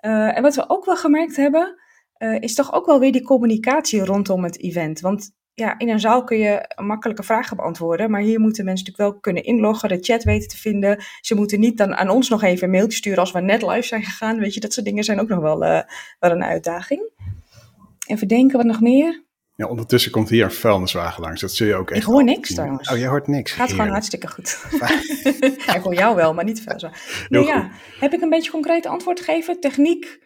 en 0.00 0.42
wat 0.42 0.54
we 0.54 0.68
ook 0.68 0.84
wel 0.84 0.96
gemerkt 0.96 1.36
hebben, 1.36 1.78
is 2.40 2.54
toch 2.54 2.72
ook 2.72 2.86
wel 2.86 3.00
weer 3.00 3.12
die 3.12 3.22
communicatie 3.22 4.04
rondom 4.04 4.44
het 4.44 4.62
event. 4.62 5.00
Want 5.00 5.30
ja, 5.54 5.78
in 5.78 5.88
een 5.88 6.00
zaal 6.00 6.24
kun 6.24 6.38
je 6.38 6.74
makkelijke 6.82 7.22
vragen 7.22 7.56
beantwoorden, 7.56 8.10
maar 8.10 8.20
hier 8.20 8.40
moeten 8.40 8.64
mensen 8.64 8.86
natuurlijk 8.86 9.12
wel 9.12 9.20
kunnen 9.20 9.44
inloggen, 9.44 9.88
de 9.88 9.98
chat 10.00 10.22
weten 10.22 10.48
te 10.48 10.56
vinden. 10.56 11.04
Ze 11.20 11.34
moeten 11.34 11.60
niet 11.60 11.78
dan 11.78 11.94
aan 11.94 12.08
ons 12.08 12.28
nog 12.28 12.42
even 12.42 12.64
een 12.64 12.70
mailtje 12.70 12.98
sturen 12.98 13.18
als 13.18 13.32
we 13.32 13.40
net 13.40 13.62
live 13.62 13.86
zijn 13.86 14.02
gegaan. 14.02 14.38
Weet 14.38 14.54
je, 14.54 14.60
dat 14.60 14.72
soort 14.72 14.86
dingen 14.86 15.04
zijn 15.04 15.20
ook 15.20 15.28
nog 15.28 15.40
wel, 15.40 15.64
uh, 15.64 15.80
wel 16.18 16.30
een 16.30 16.44
uitdaging. 16.44 17.10
Even 18.06 18.28
denken, 18.28 18.56
wat 18.56 18.66
nog 18.66 18.80
meer? 18.80 19.22
Ja, 19.56 19.66
ondertussen 19.66 20.10
komt 20.10 20.28
hier 20.28 20.44
een 20.44 20.52
vuilniswagen 20.52 21.22
langs. 21.22 21.40
Dat 21.40 21.52
zul 21.52 21.66
je 21.66 21.74
ook 21.74 21.90
echt. 21.90 22.00
Ik 22.00 22.06
hoor 22.06 22.24
niks 22.24 22.54
trouwens. 22.54 22.90
Oh, 22.90 22.98
jij 22.98 23.08
hoort 23.08 23.26
niks. 23.26 23.52
Gaat 23.52 23.70
gewoon 23.70 23.88
hartstikke 23.88 24.28
goed. 24.28 24.66
ik 25.76 25.80
hoor 25.82 25.94
jou 25.94 26.16
wel, 26.16 26.34
maar 26.34 26.44
niet 26.44 26.60
veel. 26.60 26.90
Nee, 27.28 27.44
ja. 27.44 27.70
Heb 28.00 28.12
ik 28.12 28.20
een 28.20 28.28
beetje 28.28 28.50
concreet 28.50 28.86
antwoord 28.86 29.18
gegeven? 29.18 29.60
Techniek, 29.60 30.18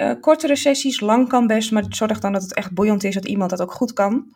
uh, 0.00 0.12
kortere 0.20 0.56
sessies, 0.56 1.00
lang 1.00 1.28
kan 1.28 1.46
best, 1.46 1.72
maar 1.72 1.84
zorg 1.88 2.18
dan 2.18 2.32
dat 2.32 2.42
het 2.42 2.54
echt 2.54 2.72
boeiend 2.72 3.04
is, 3.04 3.14
dat 3.14 3.26
iemand 3.26 3.50
dat 3.50 3.62
ook 3.62 3.72
goed 3.72 3.92
kan. 3.92 4.32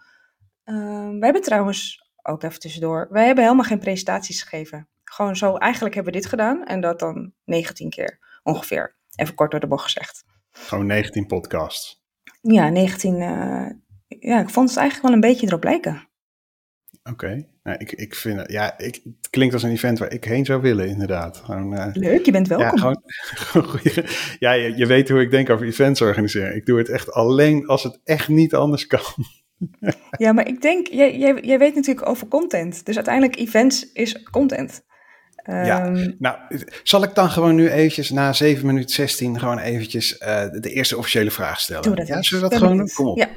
Uh, 0.68 1.08
we 1.08 1.24
hebben 1.24 1.42
trouwens, 1.42 2.08
ook 2.22 2.42
even 2.42 2.60
tussendoor, 2.60 3.08
wij 3.10 3.26
hebben 3.26 3.44
helemaal 3.44 3.64
geen 3.64 3.78
presentaties 3.78 4.42
gegeven. 4.42 4.88
Gewoon 5.04 5.36
zo, 5.36 5.56
eigenlijk 5.56 5.94
hebben 5.94 6.12
we 6.12 6.18
dit 6.18 6.28
gedaan 6.28 6.66
en 6.66 6.80
dat 6.80 6.98
dan 6.98 7.32
19 7.44 7.90
keer 7.90 8.18
ongeveer. 8.42 8.96
Even 9.16 9.34
kort 9.34 9.50
door 9.50 9.60
de 9.60 9.66
bocht 9.66 9.84
gezegd. 9.84 10.24
Gewoon 10.50 10.86
19 10.86 11.26
podcasts. 11.26 12.02
Ja, 12.40 12.68
19. 12.68 13.14
Uh, 13.14 13.66
ja, 14.08 14.40
ik 14.40 14.50
vond 14.50 14.68
het 14.68 14.78
eigenlijk 14.78 15.02
wel 15.02 15.12
een 15.12 15.20
beetje 15.20 15.46
erop 15.46 15.64
lijken. 15.64 16.08
Oké, 17.02 17.10
okay. 17.10 17.48
nou, 17.62 17.78
ik, 17.78 17.92
ik 17.92 18.14
vind 18.14 18.38
het, 18.38 18.50
ja, 18.50 18.78
ik, 18.78 18.94
het 19.04 19.30
klinkt 19.30 19.54
als 19.54 19.62
een 19.62 19.70
event 19.70 19.98
waar 19.98 20.12
ik 20.12 20.24
heen 20.24 20.44
zou 20.44 20.60
willen, 20.60 20.88
inderdaad. 20.88 21.36
Gewoon, 21.36 21.72
uh, 21.72 21.86
Leuk, 21.92 22.24
je 22.24 22.32
bent 22.32 22.48
welkom. 22.48 22.78
Ja, 22.78 22.94
gewoon, 23.34 23.80
ja 24.38 24.52
je, 24.52 24.76
je 24.76 24.86
weet 24.86 25.08
hoe 25.08 25.20
ik 25.20 25.30
denk 25.30 25.50
over 25.50 25.66
events 25.66 26.00
organiseren. 26.00 26.56
Ik 26.56 26.66
doe 26.66 26.78
het 26.78 26.88
echt 26.88 27.12
alleen 27.12 27.66
als 27.66 27.82
het 27.82 28.00
echt 28.04 28.28
niet 28.28 28.54
anders 28.54 28.86
kan. 28.86 29.00
ja, 30.18 30.32
maar 30.32 30.46
ik 30.46 30.62
denk, 30.62 30.86
jij, 30.86 31.18
jij, 31.18 31.40
jij 31.40 31.58
weet 31.58 31.74
natuurlijk 31.74 32.08
over 32.08 32.28
content. 32.28 32.86
Dus 32.86 32.96
uiteindelijk 32.96 33.36
events 33.36 33.92
is 33.92 34.22
content. 34.30 34.86
Ja, 35.44 35.84
ehm, 35.84 36.10
nou, 36.18 36.38
zal 36.82 37.02
ik 37.02 37.14
dan 37.14 37.30
gewoon 37.30 37.54
nu 37.54 37.70
eventjes 37.70 38.10
na 38.10 38.32
7 38.32 38.66
minuten 38.66 38.94
16 38.94 39.38
gewoon 39.38 39.58
eventjes 39.58 40.20
uh, 40.20 40.50
de 40.50 40.70
eerste 40.70 40.96
officiële 40.96 41.30
vraag 41.30 41.60
stellen? 41.60 41.82
Doe 41.82 41.94
dat 41.94 42.06
ja, 42.06 42.22
zullen 42.22 42.44
we 42.44 42.50
dat 42.50 42.58
gewoon 42.58 42.76
doen? 42.76 42.88
Kom 42.88 43.06
op. 43.06 43.18
Ja. 43.18 43.28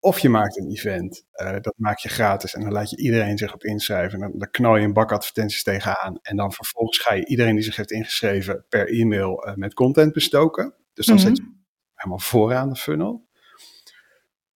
Of 0.00 0.18
je 0.18 0.28
maakt 0.28 0.58
een 0.58 0.70
event, 0.70 1.24
uh, 1.42 1.52
dat 1.52 1.74
maak 1.76 1.98
je 1.98 2.08
gratis 2.08 2.54
en 2.54 2.60
dan 2.60 2.72
laat 2.72 2.90
je 2.90 2.96
iedereen 2.96 3.38
zich 3.38 3.54
op 3.54 3.64
inschrijven. 3.64 4.22
En 4.22 4.30
dan, 4.30 4.38
dan 4.38 4.50
knal 4.50 4.76
je 4.76 4.84
een 4.84 4.92
bak 4.92 5.12
advertenties 5.12 5.62
tegenaan. 5.62 6.18
En 6.22 6.36
dan 6.36 6.52
vervolgens 6.52 6.98
ga 6.98 7.14
je 7.14 7.26
iedereen 7.26 7.54
die 7.54 7.64
zich 7.64 7.76
heeft 7.76 7.90
ingeschreven 7.90 8.64
per 8.68 8.88
e-mail 8.88 9.48
uh, 9.48 9.54
met 9.54 9.74
content 9.74 10.12
bestoken. 10.12 10.74
Dus 10.92 11.06
dan 11.06 11.16
mm 11.16 11.22
-hmm. 11.22 11.34
zet 11.34 11.44
je 11.44 11.52
helemaal 11.94 12.18
vooraan 12.18 12.68
de 12.68 12.76
funnel. 12.76 13.25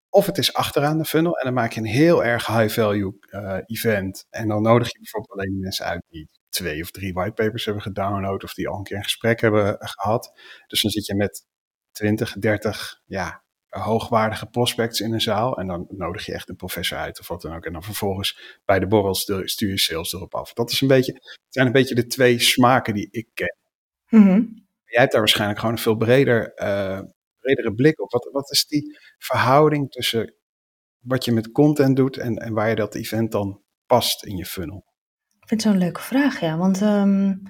Of 0.09 0.25
het 0.25 0.37
is 0.37 0.53
achteraan 0.53 0.97
de 0.97 1.05
funnel 1.05 1.37
en 1.37 1.45
dan 1.45 1.53
maak 1.53 1.71
je 1.71 1.79
een 1.79 1.85
heel 1.85 2.23
erg 2.23 2.47
high-value 2.47 3.13
uh, 3.29 3.57
event. 3.65 4.25
En 4.29 4.47
dan 4.47 4.61
nodig 4.61 4.91
je 4.91 4.99
bijvoorbeeld 4.99 5.39
alleen 5.39 5.59
mensen 5.59 5.85
uit 5.85 6.03
die 6.09 6.29
twee 6.49 6.81
of 6.81 6.91
drie 6.91 7.13
whitepapers 7.13 7.65
hebben 7.65 7.83
gedownload 7.83 8.43
of 8.43 8.53
die 8.53 8.67
al 8.67 8.77
een 8.77 8.83
keer 8.83 8.97
een 8.97 9.03
gesprek 9.03 9.41
hebben 9.41 9.77
gehad. 9.79 10.39
Dus 10.67 10.81
dan 10.81 10.91
zit 10.91 11.05
je 11.05 11.15
met 11.15 11.45
20, 11.91 12.33
30 12.33 13.01
ja, 13.05 13.43
hoogwaardige 13.69 14.45
prospects 14.45 14.99
in 14.99 15.13
een 15.13 15.21
zaal. 15.21 15.57
En 15.57 15.67
dan 15.67 15.85
nodig 15.89 16.25
je 16.25 16.33
echt 16.33 16.49
een 16.49 16.55
professor 16.55 16.97
uit 16.97 17.19
of 17.19 17.27
wat 17.27 17.41
dan 17.41 17.55
ook. 17.55 17.65
En 17.65 17.73
dan 17.73 17.83
vervolgens 17.83 18.59
bij 18.65 18.79
de 18.79 18.87
borrels 18.87 19.21
stuur 19.43 19.69
je 19.69 19.79
sales 19.79 20.13
erop 20.13 20.35
af. 20.35 20.53
Dat 20.53 20.71
is 20.71 20.81
een 20.81 20.87
beetje, 20.87 21.13
het 21.13 21.39
zijn 21.49 21.65
een 21.65 21.71
beetje 21.71 21.95
de 21.95 22.07
twee 22.07 22.39
smaken 22.39 22.93
die 22.93 23.07
ik 23.11 23.27
ken. 23.33 23.57
Mm 24.09 24.23
-hmm. 24.23 24.67
Jij 24.85 24.99
hebt 24.99 25.11
daar 25.11 25.21
waarschijnlijk 25.21 25.59
gewoon 25.59 25.75
een 25.75 25.81
veel 25.81 25.95
breder 25.95 26.51
uh, 26.55 26.99
bredere 27.39 27.73
blik 27.73 28.01
op. 28.01 28.11
Wat, 28.11 28.29
wat 28.31 28.51
is 28.51 28.65
die 28.65 28.97
verhouding 29.17 29.91
tussen 29.91 30.33
wat 30.99 31.25
je 31.25 31.31
met 31.31 31.51
content 31.51 31.95
doet 31.95 32.17
en, 32.17 32.37
en 32.37 32.53
waar 32.53 32.69
je 32.69 32.75
dat 32.75 32.95
event 32.95 33.31
dan 33.31 33.61
past 33.85 34.25
in 34.25 34.35
je 34.35 34.45
funnel? 34.45 34.85
Ik 35.39 35.47
vind 35.47 35.63
het 35.63 35.71
zo'n 35.71 35.79
leuke 35.79 36.01
vraag, 36.01 36.39
ja. 36.39 36.57
Want 36.57 36.81
um, 36.81 37.41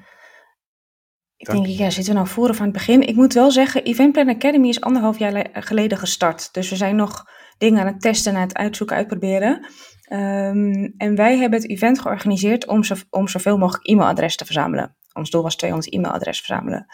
ik 1.40 1.52
denk, 1.52 1.66
ja, 1.66 1.90
zitten 1.90 2.14
we 2.14 2.20
nou 2.20 2.32
voor 2.32 2.50
of 2.50 2.60
aan 2.60 2.64
het 2.64 2.74
begin? 2.74 3.02
Ik 3.02 3.16
moet 3.16 3.34
wel 3.34 3.52
zeggen, 3.52 3.84
Event 3.84 4.12
Plan 4.12 4.30
Academy 4.30 4.68
is 4.68 4.82
anderhalf 4.82 5.20
jaar 5.20 5.50
geleden 5.54 5.98
gestart. 5.98 6.54
Dus 6.54 6.70
we 6.70 6.76
zijn 6.76 6.96
nog 6.96 7.26
dingen 7.58 7.82
aan 7.82 7.88
het 7.88 8.02
testen, 8.02 8.36
aan 8.36 8.42
het 8.42 8.58
uitzoeken, 8.58 8.96
uitproberen. 8.96 9.66
Um, 10.12 10.94
en 10.98 11.16
wij 11.16 11.38
hebben 11.38 11.60
het 11.60 11.70
event 11.70 12.00
georganiseerd 12.00 12.68
om, 12.68 12.84
zo, 12.84 12.96
om 13.10 13.28
zoveel 13.28 13.58
mogelijk 13.58 13.88
e-mailadressen 13.88 14.40
te 14.40 14.54
verzamelen. 14.54 14.98
Ons 15.14 15.30
doel 15.30 15.44
was 15.44 15.56
200 15.56 15.94
e-mailadressen 15.94 16.46
verzamelen. 16.46 16.86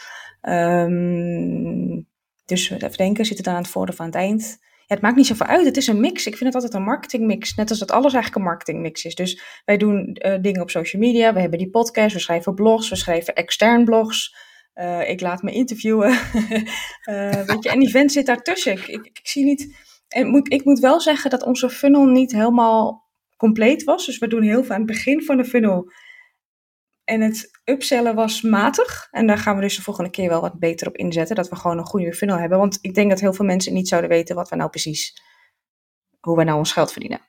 Um, 0.42 2.08
dus 2.46 2.70
even 2.70 2.92
denken, 2.92 3.26
zit 3.26 3.38
het 3.38 3.48
aan 3.48 3.56
het 3.56 3.68
voordeel 3.68 3.96
van 3.96 4.06
het 4.06 4.16
eind? 4.16 4.58
Ja, 4.88 4.94
het 4.94 5.02
maakt 5.02 5.16
niet 5.16 5.28
zoveel 5.28 5.46
uit. 5.46 5.66
Het 5.66 5.78
is 5.78 5.88
een 5.88 6.00
mix. 6.00 6.26
Ik 6.26 6.38
vind 6.38 6.46
het 6.46 6.54
altijd 6.54 6.74
een 6.74 6.88
marketingmix. 6.88 7.56
Net 7.56 7.70
als 7.70 7.80
dat 7.80 7.92
alles 7.92 8.14
eigenlijk 8.14 8.36
een 8.36 8.50
marketingmix 8.52 9.06
is. 9.06 9.16
Dus 9.16 9.42
wij 9.66 9.78
doen 9.78 10.18
uh, 10.26 10.36
dingen 10.42 10.62
op 10.62 10.70
social 10.70 11.02
media. 11.02 11.34
We 11.34 11.40
hebben 11.40 11.60
die 11.60 11.70
podcast. 11.70 12.14
We 12.14 12.20
schrijven 12.20 12.56
blogs. 12.56 12.90
We 12.90 12.96
schrijven 12.96 13.36
extern 13.36 13.86
blogs. 13.86 14.36
Uh, 14.76 15.10
ik 15.10 15.22
laat 15.22 15.42
me 15.42 15.52
interviewen. 15.52 16.10
uh, 16.10 17.32
weet 17.50 17.64
je, 17.64 17.70
en 17.70 17.82
event 17.82 18.12
zit 18.12 18.26
daartussen. 18.26 18.72
Ik, 18.72 18.88
ik, 18.88 19.06
ik, 19.06 19.20
zie 19.24 19.46
niet. 19.46 19.76
En 20.08 20.28
moet, 20.28 20.54
ik 20.54 20.66
moet 20.66 20.80
wel 20.80 21.02
zeggen 21.02 21.30
dat 21.30 21.44
onze 21.44 21.70
funnel 21.70 22.06
niet 22.06 22.32
helemaal 22.32 23.04
compleet 23.38 23.84
was. 23.84 24.06
Dus 24.06 24.18
we 24.18 24.28
doen 24.28 24.44
heel 24.44 24.64
veel 24.64 24.74
aan 24.74 24.82
het 24.82 24.92
begin 24.92 25.24
van 25.24 25.38
de 25.38 25.46
funnel 25.46 25.92
en 27.06 27.22
het 27.22 27.52
upsellen 27.64 28.16
was 28.16 28.42
matig. 28.42 29.08
En 29.12 29.28
daar 29.28 29.38
gaan 29.38 29.56
we 29.56 29.62
dus 29.62 29.76
de 29.76 29.82
volgende 29.82 30.10
keer 30.10 30.30
wel 30.30 30.42
wat 30.42 30.60
beter 30.60 30.88
op 30.88 30.96
inzetten. 30.96 31.36
Dat 31.36 31.50
we 31.50 31.56
gewoon 31.56 31.78
een 31.78 31.86
goede 31.86 32.14
funnel 32.14 32.38
hebben. 32.38 32.58
Want 32.58 32.78
ik 32.82 32.94
denk 32.96 33.10
dat 33.10 33.20
heel 33.20 33.34
veel 33.34 33.46
mensen 33.46 33.74
niet 33.74 33.88
zouden 33.88 34.10
weten 34.10 34.36
wat 34.36 34.50
we 34.50 34.56
nou 34.56 34.70
precies, 34.70 35.22
hoe 36.20 36.38
we 36.38 36.44
nou 36.44 36.58
ons 36.58 36.72
geld 36.72 36.92
verdienen. 36.92 37.22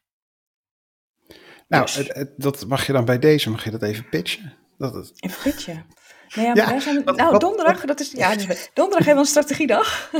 Nou, 1.68 1.84
dus. 1.84 1.94
het, 1.94 2.08
het, 2.08 2.32
dat 2.36 2.66
mag 2.66 2.86
je 2.86 2.92
dan 2.92 3.04
bij 3.04 3.18
deze, 3.18 3.50
mag 3.50 3.64
je 3.64 3.70
dat 3.70 3.82
even 3.82 4.08
pitchen? 4.08 4.54
Dat 4.78 4.94
het... 4.94 5.12
Even 5.16 5.42
pitchen? 5.42 5.86
Nou 6.34 6.48
ja, 6.48 6.54
maar 6.54 6.64
ja, 6.64 6.70
daar 6.70 6.80
zijn 6.80 7.04
nou, 7.04 7.30
wat, 7.30 7.40
donderdag, 7.40 7.78
wat, 7.78 7.86
dat 7.88 8.00
is, 8.00 8.12
ja, 8.12 8.34
dus, 8.34 8.70
donderdag 8.74 9.06
hebben 9.06 9.24
we 9.24 9.30
een 9.30 9.42
strategiedag. 9.42 10.10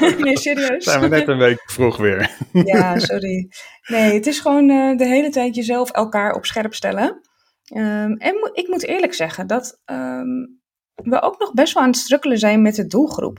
nee, 0.24 0.38
serieus. 0.38 0.84
Zijn 0.84 1.00
we 1.00 1.08
net 1.08 1.28
een 1.28 1.38
week 1.38 1.70
vroeg 1.70 1.96
weer. 1.96 2.36
ja, 2.52 2.98
sorry. 2.98 3.48
Nee, 3.86 4.14
het 4.14 4.26
is 4.26 4.40
gewoon 4.40 4.70
uh, 4.70 4.96
de 4.96 5.06
hele 5.06 5.30
tijd 5.30 5.54
jezelf 5.54 5.90
elkaar 5.90 6.32
op 6.32 6.46
scherp 6.46 6.74
stellen. 6.74 7.27
Um, 7.74 8.16
en 8.16 8.50
ik 8.52 8.68
moet 8.68 8.84
eerlijk 8.84 9.14
zeggen 9.14 9.46
dat 9.46 9.80
um, 9.84 10.60
we 10.94 11.22
ook 11.22 11.38
nog 11.38 11.52
best 11.52 11.74
wel 11.74 11.82
aan 11.82 11.88
het 11.88 11.98
strukkelen 11.98 12.38
zijn 12.38 12.62
met 12.62 12.74
de 12.74 12.86
doelgroep. 12.86 13.36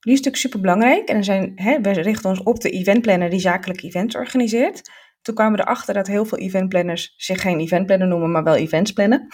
Die 0.00 0.12
is 0.12 0.18
natuurlijk 0.18 0.36
super 0.36 0.60
belangrijk. 0.60 1.08
En 1.08 1.16
er 1.16 1.24
zijn, 1.24 1.52
hè, 1.54 1.80
we 1.80 1.90
richten 1.90 2.30
ons 2.30 2.42
op 2.42 2.60
de 2.60 2.70
eventplanner 2.70 3.30
die 3.30 3.40
zakelijke 3.40 3.86
events 3.86 4.16
organiseert. 4.16 4.90
Toen 5.22 5.34
kwamen 5.34 5.58
we 5.58 5.64
erachter 5.64 5.94
dat 5.94 6.06
heel 6.06 6.24
veel 6.24 6.38
eventplanners 6.38 7.14
zich 7.16 7.40
geen 7.40 7.60
eventplanner 7.60 8.08
noemen, 8.08 8.30
maar 8.30 8.44
wel 8.44 8.56
events 8.56 8.92
plannen. 8.92 9.26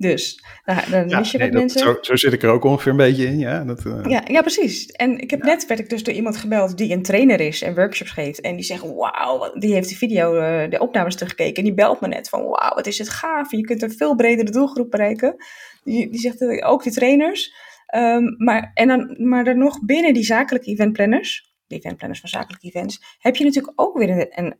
Dus 0.00 0.44
nou, 0.64 0.90
dan 0.90 1.08
ja, 1.08 1.18
mis 1.18 1.30
je 1.30 1.38
nee, 1.38 1.50
wat 1.50 1.58
mensen. 1.58 1.80
Zo, 1.80 1.98
zo, 2.00 2.16
zit 2.16 2.32
ik 2.32 2.42
er 2.42 2.50
ook 2.50 2.64
ongeveer 2.64 2.90
een 2.90 2.96
beetje 2.96 3.26
in. 3.26 3.38
Ja, 3.38 3.64
dat, 3.64 3.84
uh... 3.84 4.04
ja, 4.08 4.22
ja, 4.26 4.40
precies. 4.40 4.86
En 4.86 5.18
ik 5.18 5.30
heb 5.30 5.40
ja. 5.42 5.46
net 5.46 5.66
werd 5.66 5.80
ik 5.80 5.88
dus 5.88 6.02
door 6.02 6.14
iemand 6.14 6.36
gebeld 6.36 6.78
die 6.78 6.92
een 6.92 7.02
trainer 7.02 7.40
is 7.40 7.62
en 7.62 7.74
workshops 7.74 8.10
geeft. 8.10 8.40
En 8.40 8.56
die 8.56 8.64
zegt, 8.64 8.82
wauw, 8.82 9.52
die 9.58 9.72
heeft 9.72 9.88
de 9.88 9.96
video, 9.96 10.34
uh, 10.34 10.70
de 10.70 10.78
opnames 10.78 11.14
teruggekeken. 11.14 11.56
En 11.56 11.64
die 11.64 11.74
belt 11.74 12.00
me 12.00 12.08
net 12.08 12.28
van, 12.28 12.42
wauw, 12.42 12.74
wat 12.74 12.86
is 12.86 12.98
het 12.98 13.08
gaaf. 13.08 13.50
Je 13.50 13.60
kunt 13.60 13.82
een 13.82 13.92
veel 13.92 14.14
bredere 14.14 14.50
doelgroep 14.50 14.90
bereiken. 14.90 15.36
die, 15.84 16.10
die 16.10 16.20
zegt 16.20 16.40
uh, 16.40 16.68
ook 16.70 16.82
de 16.82 16.90
trainers. 16.90 17.54
Um, 17.94 18.34
maar, 18.38 18.70
en 18.74 18.88
dan, 18.88 19.16
maar 19.18 19.44
dan 19.44 19.58
nog 19.58 19.84
binnen 19.84 20.14
die 20.14 20.24
zakelijke 20.24 20.70
eventplanners, 20.70 21.54
de 21.66 21.76
eventplanners 21.76 22.20
van 22.20 22.28
zakelijke 22.28 22.66
events, 22.66 23.16
heb 23.18 23.36
je 23.36 23.44
natuurlijk 23.44 23.80
ook 23.80 23.98
weer 23.98 24.10
een, 24.10 24.28
een 24.30 24.56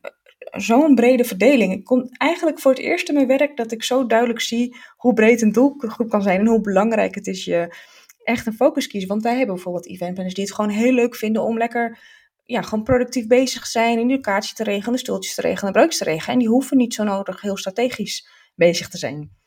zo'n 0.50 0.94
brede 0.94 1.24
verdeling. 1.24 1.72
Ik 1.72 1.84
kom 1.84 2.08
eigenlijk 2.10 2.60
voor 2.60 2.70
het 2.70 2.80
eerst 2.80 3.08
in 3.08 3.14
mijn 3.14 3.26
werk 3.26 3.56
dat 3.56 3.72
ik 3.72 3.82
zo 3.82 4.06
duidelijk 4.06 4.40
zie 4.40 4.76
hoe 4.96 5.12
breed 5.12 5.42
een 5.42 5.52
doelgroep 5.52 6.08
kan 6.08 6.22
zijn 6.22 6.40
en 6.40 6.46
hoe 6.46 6.60
belangrijk 6.60 7.14
het 7.14 7.26
is 7.26 7.44
je 7.44 7.74
echt 8.24 8.46
een 8.46 8.52
focus 8.54 8.86
kiezen. 8.86 9.08
Want 9.08 9.22
wij 9.22 9.36
hebben 9.36 9.54
bijvoorbeeld 9.54 9.86
eventplanners 9.86 10.34
die 10.34 10.44
het 10.44 10.54
gewoon 10.54 10.70
heel 10.70 10.92
leuk 10.92 11.16
vinden 11.16 11.42
om 11.42 11.58
lekker 11.58 11.98
ja, 12.44 12.62
gewoon 12.62 12.84
productief 12.84 13.26
bezig 13.26 13.66
zijn, 13.66 13.98
in 13.98 14.10
educatie 14.10 14.54
te 14.54 14.64
regelen, 14.64 14.92
de 14.92 14.98
stoeltjes 14.98 15.34
te 15.34 15.40
regelen, 15.40 15.72
broodjes 15.72 15.98
te 15.98 16.04
regelen. 16.04 16.32
En 16.32 16.38
die 16.38 16.48
hoeven 16.48 16.76
niet 16.76 16.94
zo 16.94 17.04
nodig 17.04 17.40
heel 17.40 17.56
strategisch 17.56 18.28
bezig 18.54 18.88
te 18.88 18.98
zijn. 18.98 19.38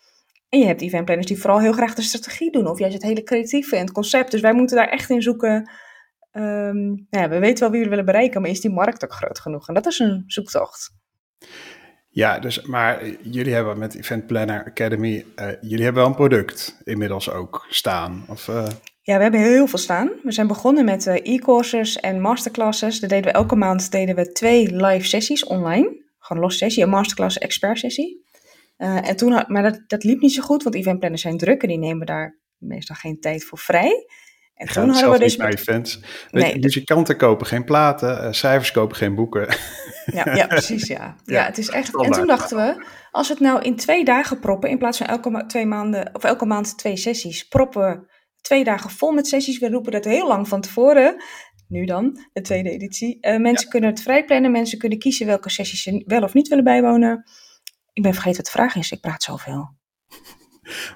En 0.49 0.59
je 0.59 0.65
hebt 0.65 0.81
eventplanners 0.81 1.27
die 1.27 1.39
vooral 1.39 1.59
heel 1.59 1.73
graag 1.73 1.93
de 1.93 2.01
strategie 2.01 2.51
doen, 2.51 2.67
of 2.67 2.79
juist 2.79 2.93
het 2.93 3.03
hele 3.03 3.23
creatieve 3.23 3.75
en 3.75 3.81
het 3.81 3.91
concept. 3.91 4.31
Dus 4.31 4.41
wij 4.41 4.53
moeten 4.53 4.77
daar 4.77 4.89
echt 4.89 5.09
in 5.09 5.21
zoeken. 5.21 5.69
Um, 6.33 6.85
nou 6.85 7.23
ja, 7.23 7.29
we 7.29 7.39
weten 7.39 7.59
wel 7.59 7.71
wie 7.71 7.83
we 7.83 7.89
willen 7.89 8.05
bereiken, 8.05 8.41
maar 8.41 8.49
is 8.49 8.61
die 8.61 8.71
markt 8.71 9.03
ook 9.03 9.13
groot 9.13 9.39
genoeg? 9.39 9.67
En 9.67 9.73
dat 9.73 9.85
is 9.85 9.99
een 9.99 10.23
zoektocht. 10.27 10.91
Ja, 12.09 12.39
dus, 12.39 12.61
maar 12.61 13.07
jullie 13.21 13.53
hebben 13.53 13.77
met 13.77 13.95
Event 13.95 14.27
Planner 14.27 14.65
Academy, 14.65 15.25
uh, 15.35 15.47
jullie 15.61 15.83
hebben 15.83 16.01
wel 16.01 16.11
een 16.11 16.17
product 16.17 16.81
inmiddels 16.83 17.29
ook 17.31 17.65
staan? 17.69 18.25
Of, 18.27 18.47
uh... 18.47 18.67
Ja, 19.01 19.15
we 19.15 19.21
hebben 19.21 19.39
heel 19.39 19.67
veel 19.67 19.79
staan. 19.79 20.11
We 20.23 20.31
zijn 20.31 20.47
begonnen 20.47 20.85
met 20.85 21.05
uh, 21.05 21.13
e-courses 21.13 21.99
en 21.99 22.21
masterclasses. 22.21 22.99
Daar 22.99 23.09
deden 23.09 23.31
we 23.31 23.37
elke 23.37 23.55
maand 23.55 23.91
deden 23.91 24.15
we 24.15 24.31
twee 24.31 24.75
live 24.75 25.07
sessies 25.07 25.45
online. 25.45 26.01
Gewoon 26.19 26.41
los 26.41 26.57
sessie, 26.57 26.83
een 26.83 26.89
masterclass, 26.89 27.37
expert 27.37 27.79
sessie. 27.79 28.25
en 28.77 29.15
toen, 29.15 29.43
maar 29.47 29.63
dat, 29.63 29.81
dat 29.87 30.03
liep 30.03 30.21
niet 30.21 30.33
zo 30.33 30.41
goed, 30.41 30.63
want 30.63 30.75
eventplanners 30.75 31.21
zijn 31.21 31.37
druk 31.37 31.61
en 31.61 31.67
die 31.67 31.77
nemen 31.77 32.05
daar 32.05 32.39
meestal 32.57 32.95
geen 32.95 33.19
tijd 33.19 33.43
voor 33.43 33.57
vrij. 33.57 34.05
En 34.67 34.73
toen 34.73 34.89
hadden 34.89 35.11
we 35.11 35.19
dus. 35.19 35.61
Fans. 35.61 35.99
Nee, 36.31 36.59
dus 36.59 36.73
je 36.73 36.83
kanten 36.83 37.17
kopen 37.17 37.47
geen 37.47 37.63
platen, 37.63 38.35
cijfers 38.35 38.71
kopen 38.71 38.95
geen 38.95 39.15
boeken. 39.15 39.55
Ja, 40.05 40.35
ja 40.35 40.47
precies. 40.57 40.87
Ja. 40.87 41.15
ja. 41.23 41.45
het 41.45 41.57
is 41.57 41.69
echt. 41.69 42.01
En 42.03 42.11
toen 42.11 42.27
dachten 42.27 42.57
we, 42.57 42.85
als 43.11 43.27
we 43.27 43.33
het 43.33 43.43
nou 43.43 43.61
in 43.61 43.75
twee 43.75 44.05
dagen 44.05 44.39
proppen, 44.39 44.69
in 44.69 44.77
plaats 44.77 44.97
van 44.97 45.07
elke, 45.07 45.43
twee 45.47 45.65
maanden, 45.65 46.09
of 46.15 46.23
elke 46.23 46.45
maand 46.45 46.77
twee 46.77 46.97
sessies, 46.97 47.47
proppen 47.47 47.81
we 47.81 48.11
twee 48.41 48.63
dagen 48.63 48.89
vol 48.89 49.11
met 49.11 49.27
sessies. 49.27 49.59
We 49.59 49.69
roepen 49.69 49.91
dat 49.91 50.05
heel 50.05 50.27
lang 50.27 50.47
van 50.47 50.61
tevoren. 50.61 51.23
Nu 51.67 51.85
dan, 51.85 52.19
de 52.33 52.41
tweede 52.41 52.69
editie. 52.69 53.17
Uh, 53.21 53.37
mensen 53.37 53.69
kunnen 53.69 53.89
het 53.89 54.01
vrij 54.01 54.25
plannen, 54.25 54.51
mensen 54.51 54.77
kunnen 54.77 54.99
kiezen 54.99 55.25
welke 55.25 55.49
sessies 55.49 55.83
ze 55.83 56.03
wel 56.05 56.23
of 56.23 56.33
niet 56.33 56.47
willen 56.47 56.63
bijwonen. 56.63 57.23
Ik 57.93 58.03
ben 58.03 58.13
vergeten 58.13 58.37
wat 58.37 58.45
de 58.45 58.51
vraag 58.51 58.75
is, 58.75 58.91
ik 58.91 59.01
praat 59.01 59.23
zoveel. 59.23 59.75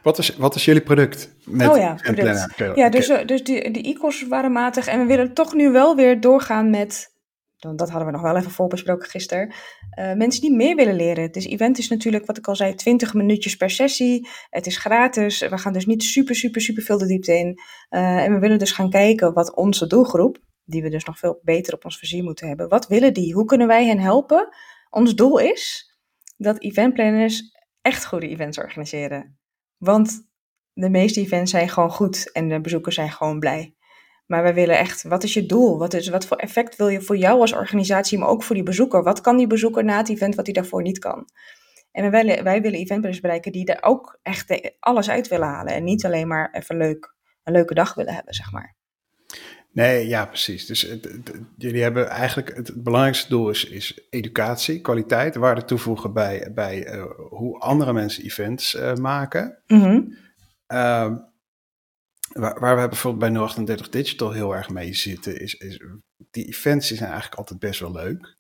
Wat 0.04 0.18
is, 0.18 0.36
wat 0.36 0.56
is 0.56 0.66
jullie 0.66 0.82
product? 0.82 1.36
Met 1.46 1.70
oh 1.70 1.78
ja, 1.78 1.94
product. 1.94 2.56
Ja, 2.76 2.90
dus, 2.90 3.10
eh, 3.10 3.26
dus 3.26 3.44
die, 3.44 3.72
die 3.72 3.88
e-courses 3.88 4.28
waren 4.28 4.52
matig 4.52 4.88
en 4.88 5.00
we 5.00 5.06
willen 5.06 5.34
toch 5.34 5.54
nu 5.54 5.72
wel 5.72 5.96
weer 5.96 6.20
doorgaan 6.20 6.70
met 6.70 7.16
dat 7.60 7.90
hadden 7.90 8.06
we 8.06 8.12
nog 8.12 8.22
wel 8.22 8.38
even 8.38 8.52
voorbesproken 8.52 9.10
gisteren. 9.10 9.54
Uh, 10.00 10.14
mensen 10.14 10.42
die 10.42 10.56
meer 10.56 10.76
willen 10.76 10.96
leren. 10.96 11.32
Dus 11.32 11.46
event 11.46 11.78
is 11.78 11.90
natuurlijk, 11.90 12.26
wat 12.26 12.38
ik 12.38 12.48
al 12.48 12.56
zei, 12.56 12.76
20 12.76 13.14
minuutjes 13.14 13.56
per 13.56 13.70
sessie. 13.70 14.28
Het 14.50 14.66
is 14.66 14.78
gratis. 14.78 15.40
We 15.40 15.58
gaan 15.58 15.74
dus 15.74 15.86
niet 15.86 16.04
super, 16.04 16.36
super, 16.36 16.62
super 16.62 16.84
veel 16.84 16.98
de 16.98 17.06
diepte 17.06 17.38
in. 17.38 17.60
Uh, 17.90 18.24
en 18.24 18.34
we 18.34 18.40
willen 18.40 18.60
dus 18.60 18.72
gaan 18.72 18.90
kijken 18.90 19.34
wat 19.34 19.56
onze 19.56 19.88
doelgroep, 19.88 20.38
die 20.66 20.82
we 20.82 20.90
dus 20.90 21.06
nog 21.06 21.20
veel 21.20 21.40
beter 21.44 21.74
op 21.74 21.86
ons 21.86 21.98
vizier 21.98 22.24
moeten 22.24 22.48
hebben, 22.48 22.70
wat 22.70 22.88
willen 22.88 23.14
die? 23.14 23.34
Hoe 23.34 23.46
kunnen 23.46 23.68
wij 23.68 23.86
hen 23.86 24.00
helpen? 24.00 24.50
Ons 24.90 25.16
doel 25.16 25.40
is 25.40 25.92
dat 26.38 26.62
eventplanners 26.62 27.42
echt 27.82 28.06
goede 28.06 28.28
events 28.28 28.58
organiseren. 28.58 29.37
Want 29.78 30.30
de 30.74 30.90
meeste 30.90 31.20
events 31.20 31.52
zijn 31.52 31.70
gewoon 31.70 31.92
goed 31.92 32.32
en 32.32 32.48
de 32.50 32.62
bezoekers 32.62 32.96
zijn 32.96 33.12
gewoon 33.12 33.40
blij. 33.40 33.76
Maar 34.26 34.44
wij 34.44 34.54
willen 34.54 34.78
echt, 34.78 35.04
wat 35.04 35.24
is 35.24 35.34
je 35.34 35.46
doel? 35.46 35.78
Wat, 35.78 35.94
is, 35.94 36.08
wat 36.08 36.26
voor 36.26 36.38
effect 36.38 36.76
wil 36.76 36.88
je 36.88 37.02
voor 37.02 37.18
jou 37.18 37.40
als 37.40 37.54
organisatie, 37.54 38.18
maar 38.18 38.28
ook 38.28 38.44
voor 38.44 38.56
die 38.56 38.64
bezoeker? 38.64 39.04
Wat 39.04 39.22
kan 39.22 39.38
die 39.38 39.48
bezoeker 39.48 39.84
na 39.84 39.98
het 39.98 40.10
event 40.10 40.36
wat 40.36 40.46
hij 40.46 40.54
daarvoor 40.54 40.82
niet 40.82 41.00
kan? 41.00 41.30
En 41.92 42.12
wij 42.12 42.26
willen, 42.26 42.44
wij 42.44 42.62
willen 42.62 43.22
bereiken 43.22 43.52
die 43.52 43.66
er 43.66 43.84
ook 43.84 44.20
echt 44.24 44.76
alles 44.80 45.10
uit 45.10 45.28
willen 45.28 45.48
halen. 45.48 45.74
En 45.74 45.84
niet 45.84 46.06
alleen 46.06 46.28
maar 46.28 46.52
even 46.52 46.78
leuk, 46.78 47.16
een 47.44 47.54
leuke 47.54 47.74
dag 47.74 47.94
willen 47.94 48.14
hebben, 48.14 48.34
zeg 48.34 48.52
maar. 48.52 48.76
Nee, 49.72 50.08
ja, 50.08 50.26
precies. 50.26 50.66
Dus 50.66 50.98
jullie 51.58 51.82
hebben 51.82 52.08
eigenlijk 52.08 52.56
het, 52.56 52.84
belangrijkste 52.84 53.30
doel 53.30 53.50
is, 53.50 53.66
is 53.66 54.00
educatie, 54.10 54.82
kwaliteit, 54.82 55.36
waarde 55.36 55.66
toevoegen 55.66 56.14
bij, 56.14 56.52
bij 56.54 56.96
uh, 56.96 57.04
hoe 57.30 57.60
andere 57.60 57.94
mensen 57.94 58.24
events 58.24 58.76
uh, 58.76 58.94
maken. 58.94 59.62
Mm 59.68 60.16
waar, 62.34 62.60
waar 62.60 62.82
we 62.82 62.88
bijvoorbeeld 62.88 63.34
bij 63.34 63.42
038 63.42 63.90
Digital 63.90 64.32
heel 64.32 64.56
erg 64.56 64.70
mee 64.70 64.94
zitten, 64.94 65.40
is, 65.40 65.56
is 65.56 65.82
die 66.32 66.46
events 66.46 66.88
zijn 66.88 67.10
eigenlijk 67.10 67.36
altijd 67.36 67.60
best 67.60 67.80
wel 67.80 67.92
leuk. 67.92 68.36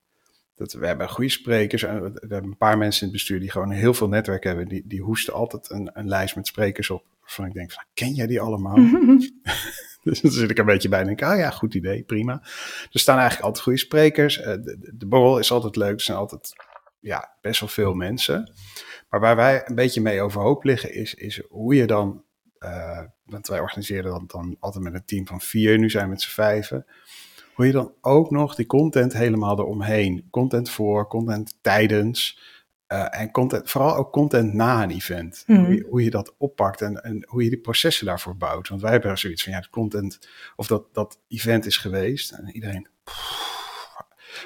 Dat, 0.55 0.73
we 0.73 0.87
hebben 0.87 1.09
goede 1.09 1.29
sprekers. 1.29 1.81
We 1.81 1.89
hebben 2.19 2.43
een 2.43 2.57
paar 2.57 2.77
mensen 2.77 3.01
in 3.01 3.07
het 3.07 3.17
bestuur 3.17 3.39
die 3.39 3.51
gewoon 3.51 3.71
heel 3.71 3.93
veel 3.93 4.07
netwerk 4.07 4.43
hebben. 4.43 4.67
Die, 4.67 4.83
die 4.85 5.01
hoesten 5.01 5.33
altijd 5.33 5.69
een, 5.69 5.89
een 5.93 6.07
lijst 6.07 6.35
met 6.35 6.47
sprekers 6.47 6.89
op. 6.89 7.05
Waarvan 7.19 7.45
ik 7.45 7.53
denk, 7.53 7.71
van, 7.71 7.83
ken 7.93 8.13
jij 8.13 8.27
die 8.27 8.41
allemaal? 8.41 8.77
dus 10.07 10.21
dan 10.21 10.31
zit 10.31 10.49
ik 10.49 10.57
een 10.57 10.65
beetje 10.65 10.89
bij 10.89 10.99
en 10.99 11.05
denk, 11.05 11.23
ah 11.23 11.37
ja, 11.37 11.49
goed 11.49 11.73
idee, 11.73 12.03
prima. 12.03 12.41
Er 12.91 12.99
staan 12.99 13.17
eigenlijk 13.17 13.45
altijd 13.45 13.63
goede 13.63 13.79
sprekers. 13.79 14.39
Eh, 14.39 14.45
de, 14.45 14.93
de 14.93 15.05
borrel 15.05 15.39
is 15.39 15.51
altijd 15.51 15.75
leuk. 15.75 15.93
Er 15.93 16.01
zijn 16.01 16.17
altijd 16.17 16.53
ja, 16.99 17.35
best 17.41 17.59
wel 17.59 17.69
veel 17.69 17.93
mensen. 17.93 18.53
Maar 19.09 19.19
waar 19.19 19.35
wij 19.35 19.63
een 19.65 19.75
beetje 19.75 20.01
mee 20.01 20.21
overhoop 20.21 20.63
liggen 20.63 20.93
is, 20.93 21.13
is 21.13 21.41
hoe 21.49 21.75
je 21.75 21.87
dan 21.87 22.25
uh, 22.59 22.99
want 23.25 23.47
wij 23.47 23.59
organiseren 23.59 24.11
dat 24.11 24.31
dan 24.31 24.57
altijd 24.59 24.83
met 24.83 24.93
een 24.93 25.05
team 25.05 25.27
van 25.27 25.41
vier. 25.41 25.79
Nu 25.79 25.89
zijn 25.89 26.03
we 26.03 26.09
met 26.09 26.21
z'n 26.21 26.29
vijven. 26.29 26.85
Hoe 27.53 27.65
je 27.65 27.71
dan 27.71 27.93
ook 28.01 28.31
nog 28.31 28.55
die 28.55 28.65
content 28.65 29.13
helemaal 29.13 29.59
eromheen. 29.59 30.27
Content 30.29 30.69
voor, 30.69 31.07
content 31.07 31.57
tijdens. 31.61 32.39
Uh, 32.93 33.19
en 33.19 33.31
content, 33.31 33.69
vooral 33.69 33.95
ook 33.95 34.11
content 34.11 34.53
na 34.53 34.83
een 34.83 34.91
event. 34.91 35.43
Hmm. 35.45 35.65
Hoe, 35.65 35.75
je, 35.75 35.85
hoe, 35.89 36.03
je, 36.03 36.09
dat 36.09 36.35
oppakt 36.37 36.81
en, 36.81 37.03
en, 37.03 37.25
hoe 37.27 37.43
je 37.43 37.49
die 37.49 37.59
processen 37.59 38.05
daarvoor 38.05 38.37
bouwt. 38.37 38.67
Want 38.67 38.81
wij 38.81 38.91
hebben 38.91 39.17
zoiets 39.17 39.43
van, 39.43 39.53
ja, 39.53 39.59
de 39.59 39.69
content 39.69 40.19
of 40.55 40.67
dat, 40.67 40.93
dat 40.93 41.19
event 41.27 41.65
is 41.65 41.77
geweest. 41.77 42.31
En 42.31 42.49
iedereen... 42.51 42.87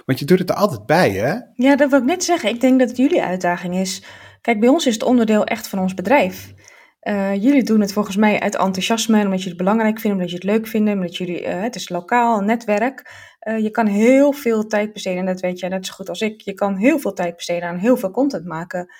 want 0.06 0.20
je 0.20 0.26
doet 0.26 0.40
het 0.40 0.50
er 0.50 0.56
altijd 0.56 0.86
bij, 0.86 1.12
hè? 1.12 1.36
Ja, 1.56 1.76
dat 1.76 1.90
wil 1.90 2.00
ik 2.00 2.06
net 2.06 2.24
zeggen. 2.24 2.50
Ik 2.50 2.62
denk 2.62 2.80
dat 2.80 2.88
het 2.88 2.98
jullie 2.98 3.24
uitdaging 3.24 3.76
is. 3.76 4.04
Kijk, 4.42 4.60
bij 4.60 4.70
ons 4.70 4.86
is 4.86 4.94
het 4.94 5.04
onderdeel 5.04 5.44
echt 5.44 5.68
van 5.68 5.80
ons 5.80 5.94
bedrijf. 5.94 6.54
Uh, 7.02 7.36
jullie 7.36 7.64
doen 7.64 7.82
het 7.82 7.94
volgens 7.94 8.16
mij 8.16 8.40
uit 8.40 8.56
enthousiasme, 8.56 9.16
omdat 9.16 9.32
jullie 9.32 9.48
het 9.48 9.58
belangrijk 9.58 10.00
vinden, 10.00 10.20
omdat 10.20 10.30
je 10.30 10.36
het 10.36 10.46
leuk 10.46 10.68
vindt, 10.68 10.92
omdat 10.92 11.18
jullie, 11.18 11.42
uh, 11.42 11.62
het 11.62 11.76
is 11.76 11.90
lokaal, 11.90 12.40
een 12.40 12.46
netwerk. 12.46 13.12
Uh, 13.48 13.60
je 13.60 13.70
kan 13.70 13.86
heel 13.86 14.32
veel 14.32 14.68
tijd 14.68 14.94
besteden, 14.94 15.20
en 15.20 15.26
dat 15.26 15.40
weet 15.40 15.60
jij 15.60 15.70
net 15.70 15.86
zo 15.86 15.94
goed 15.94 16.10
als 16.10 16.22
ik. 16.22 16.42
Je 16.42 16.54
kan 16.54 16.76
heel 16.76 17.00
veel 17.00 17.14
tijd 17.14 17.36
besteden 17.36 17.70
aan 17.70 17.78
heel 17.78 17.98
veel 17.98 18.12
content 18.12 18.46
maken 18.46 18.94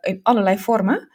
in 0.00 0.20
allerlei 0.22 0.58
vormen. 0.58 1.08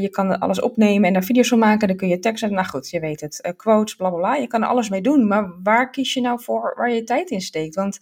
je 0.00 0.08
kan 0.10 0.38
alles 0.38 0.60
opnemen 0.60 1.06
en 1.06 1.12
daar 1.12 1.24
video's 1.24 1.48
van 1.48 1.58
maken, 1.58 1.88
dan 1.88 1.96
kun 1.96 2.08
je 2.08 2.18
teksten, 2.18 2.52
nou 2.52 2.66
goed, 2.66 2.90
je 2.90 3.00
weet 3.00 3.20
het, 3.20 3.52
quotes, 3.56 3.94
bla 3.94 4.08
bla 4.08 4.18
bla. 4.18 4.34
Je 4.34 4.46
kan 4.46 4.62
er 4.62 4.68
alles 4.68 4.88
mee 4.88 5.00
doen, 5.00 5.26
maar 5.26 5.52
waar 5.62 5.90
kies 5.90 6.14
je 6.14 6.20
nou 6.20 6.42
voor 6.42 6.74
waar 6.76 6.90
je 6.90 7.04
tijd 7.04 7.30
in 7.30 7.40
steekt? 7.40 7.74
Want 7.74 7.98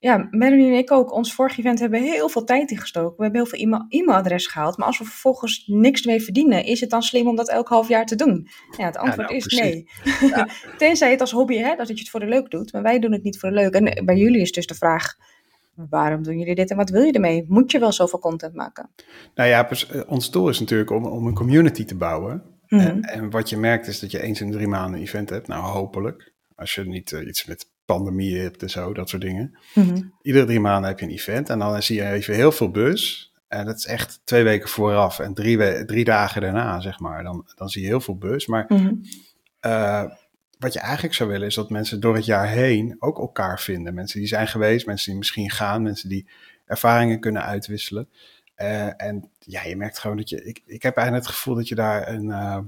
ja, 0.00 0.28
Melanie 0.30 0.72
en 0.72 0.78
ik 0.78 0.90
ook, 0.90 1.12
ons 1.12 1.34
vorige 1.34 1.60
event 1.60 1.78
hebben 1.78 2.02
heel 2.02 2.28
veel 2.28 2.44
tijd 2.44 2.70
ingestoken. 2.70 3.16
We 3.16 3.22
hebben 3.22 3.40
heel 3.40 3.50
veel 3.50 3.86
e-mailadres 3.88 4.46
gehaald. 4.46 4.76
Maar 4.76 4.86
als 4.86 4.98
we 4.98 5.04
vervolgens 5.04 5.64
niks 5.66 6.04
mee 6.04 6.22
verdienen, 6.22 6.64
is 6.64 6.80
het 6.80 6.90
dan 6.90 7.02
slim 7.02 7.28
om 7.28 7.36
dat 7.36 7.48
elk 7.48 7.68
half 7.68 7.88
jaar 7.88 8.06
te 8.06 8.16
doen? 8.16 8.48
Ja, 8.76 8.84
het 8.84 8.96
antwoord 8.96 9.28
nou, 9.28 9.40
is 9.40 9.60
nee. 9.60 9.88
Ja. 10.20 10.48
Tenzij 10.78 11.10
het 11.10 11.20
als 11.20 11.30
hobby, 11.30 11.56
hè, 11.56 11.76
dat 11.76 11.88
je 11.88 11.94
het 11.94 12.10
voor 12.10 12.20
de 12.20 12.26
leuk 12.26 12.50
doet. 12.50 12.72
Maar 12.72 12.82
wij 12.82 12.98
doen 12.98 13.12
het 13.12 13.22
niet 13.22 13.38
voor 13.38 13.48
de 13.48 13.54
leuk. 13.54 13.74
En 13.74 14.04
bij 14.04 14.16
jullie 14.16 14.40
is 14.40 14.52
dus 14.52 14.66
de 14.66 14.74
vraag, 14.74 15.14
waarom 15.74 16.22
doen 16.22 16.38
jullie 16.38 16.54
dit 16.54 16.70
en 16.70 16.76
wat 16.76 16.90
wil 16.90 17.02
je 17.02 17.12
ermee? 17.12 17.44
Moet 17.48 17.70
je 17.70 17.78
wel 17.78 17.92
zoveel 17.92 18.18
content 18.18 18.54
maken? 18.54 18.90
Nou 19.34 19.48
ja, 19.48 19.70
eh, 19.70 20.00
ons 20.06 20.30
doel 20.30 20.48
is 20.48 20.60
natuurlijk 20.60 20.90
om, 20.90 21.06
om 21.06 21.26
een 21.26 21.34
community 21.34 21.84
te 21.84 21.96
bouwen. 21.96 22.42
Mhm. 22.68 22.86
en, 22.86 23.02
en, 23.02 23.30
wat 23.30 23.48
je 23.48 23.56
merkt 23.56 23.86
is 23.86 24.00
dat 24.00 24.10
je 24.10 24.22
eens 24.22 24.40
in 24.40 24.50
drie 24.50 24.68
maanden 24.68 24.94
een 25.00 25.06
event 25.06 25.30
hebt. 25.30 25.48
Nou, 25.48 25.64
hopelijk. 25.64 26.32
Als 26.54 26.74
je 26.74 26.84
niet 26.84 27.10
uh, 27.10 27.26
iets 27.26 27.44
met 27.44 27.69
pandemie 27.92 28.38
hebt 28.38 28.62
en 28.62 28.70
zo, 28.70 28.92
dat 28.92 29.08
soort 29.08 29.22
dingen. 29.22 29.58
Mhm. 29.74 30.02
Iedere 30.22 30.44
drie 30.46 30.60
maanden 30.60 30.90
heb 30.90 30.98
je 30.98 31.06
een 31.06 31.12
event 31.12 31.48
en 31.48 31.58
dan 31.58 31.82
zie 31.82 31.96
je 31.96 32.10
even 32.10 32.34
heel 32.34 32.52
veel 32.52 32.70
bus. 32.70 33.32
En 33.48 33.66
dat 33.66 33.76
is 33.76 33.86
echt 33.86 34.20
twee 34.24 34.42
weken 34.42 34.68
vooraf 34.68 35.18
en 35.18 35.34
drie, 35.34 35.84
drie 35.84 36.04
dagen 36.04 36.40
daarna, 36.40 36.80
zeg 36.80 37.00
maar. 37.00 37.22
Dan, 37.22 37.46
dan 37.54 37.68
zie 37.68 37.82
je 37.82 37.88
heel 37.88 38.00
veel 38.00 38.16
bus. 38.16 38.46
Maar 38.46 38.64
mhm. 38.68 38.94
eh, 39.60 40.04
wat 40.58 40.72
je 40.72 40.80
eigenlijk 40.80 41.14
zou 41.14 41.30
willen 41.30 41.46
is 41.46 41.54
dat 41.54 41.70
mensen 41.70 42.00
door 42.00 42.14
het 42.14 42.24
jaar 42.24 42.48
heen 42.48 42.96
ook 42.98 43.18
elkaar 43.18 43.60
vinden. 43.60 43.94
Mensen 43.94 44.18
die 44.18 44.28
zijn 44.28 44.48
geweest, 44.48 44.86
mensen 44.86 45.10
die 45.10 45.18
misschien 45.18 45.50
gaan, 45.50 45.82
mensen 45.82 46.08
die 46.08 46.28
ervaringen 46.66 47.20
kunnen 47.20 47.42
uitwisselen. 47.42 48.08
Uh, 48.56 49.02
en 49.02 49.30
ja, 49.38 49.62
je 49.62 49.76
merkt 49.76 49.98
gewoon 49.98 50.16
dat 50.16 50.28
je. 50.28 50.44
Ik, 50.44 50.62
ik 50.66 50.82
heb 50.82 50.96
eigenlijk 50.96 51.26
het 51.26 51.36
gevoel 51.36 51.54
dat 51.54 51.68
je 51.68 51.74
daar 51.74 52.08
een, 52.08 52.24
uh, 52.24 52.58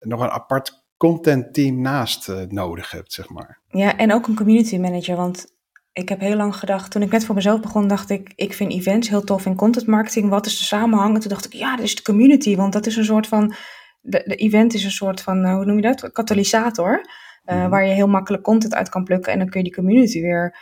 nog 0.00 0.20
een 0.20 0.30
apart 0.30 0.83
content 1.04 1.54
team 1.54 1.80
naast 1.80 2.28
uh, 2.28 2.40
nodig 2.48 2.90
hebt, 2.90 3.12
zeg 3.12 3.28
maar. 3.28 3.60
Ja, 3.68 3.96
en 3.96 4.12
ook 4.12 4.26
een 4.26 4.34
community 4.34 4.78
manager, 4.78 5.16
want 5.16 5.46
ik 5.92 6.08
heb 6.08 6.20
heel 6.20 6.36
lang 6.36 6.56
gedacht, 6.56 6.90
toen 6.90 7.02
ik 7.02 7.10
net 7.10 7.24
voor 7.24 7.34
mezelf 7.34 7.60
begon, 7.60 7.88
dacht 7.88 8.10
ik, 8.10 8.32
ik 8.34 8.52
vind 8.52 8.72
events 8.72 9.08
heel 9.08 9.24
tof 9.24 9.46
en 9.46 9.54
content 9.54 9.86
marketing, 9.86 10.28
wat 10.28 10.46
is 10.46 10.58
de 10.58 10.64
samenhang? 10.64 11.14
En 11.14 11.20
toen 11.20 11.30
dacht 11.30 11.44
ik, 11.44 11.52
ja, 11.52 11.76
dat 11.76 11.84
is 11.84 11.94
de 11.94 12.02
community, 12.02 12.56
want 12.56 12.72
dat 12.72 12.86
is 12.86 12.96
een 12.96 13.04
soort 13.04 13.26
van 13.26 13.54
de, 14.00 14.22
de 14.26 14.34
event 14.34 14.74
is 14.74 14.84
een 14.84 14.90
soort 14.90 15.20
van, 15.20 15.50
hoe 15.50 15.64
noem 15.64 15.76
je 15.76 15.82
dat? 15.82 16.12
Katalysator. 16.12 17.00
Mhm. 17.44 17.68
Waar 17.68 17.86
je 17.86 17.92
heel 17.92 18.08
makkelijk 18.08 18.42
content 18.42 18.74
uit 18.74 18.88
kan 18.88 19.04
plukken 19.04 19.32
en 19.32 19.38
dan 19.38 19.48
kun 19.48 19.58
je 19.58 19.66
die 19.66 19.74
community 19.74 20.20
weer 20.20 20.56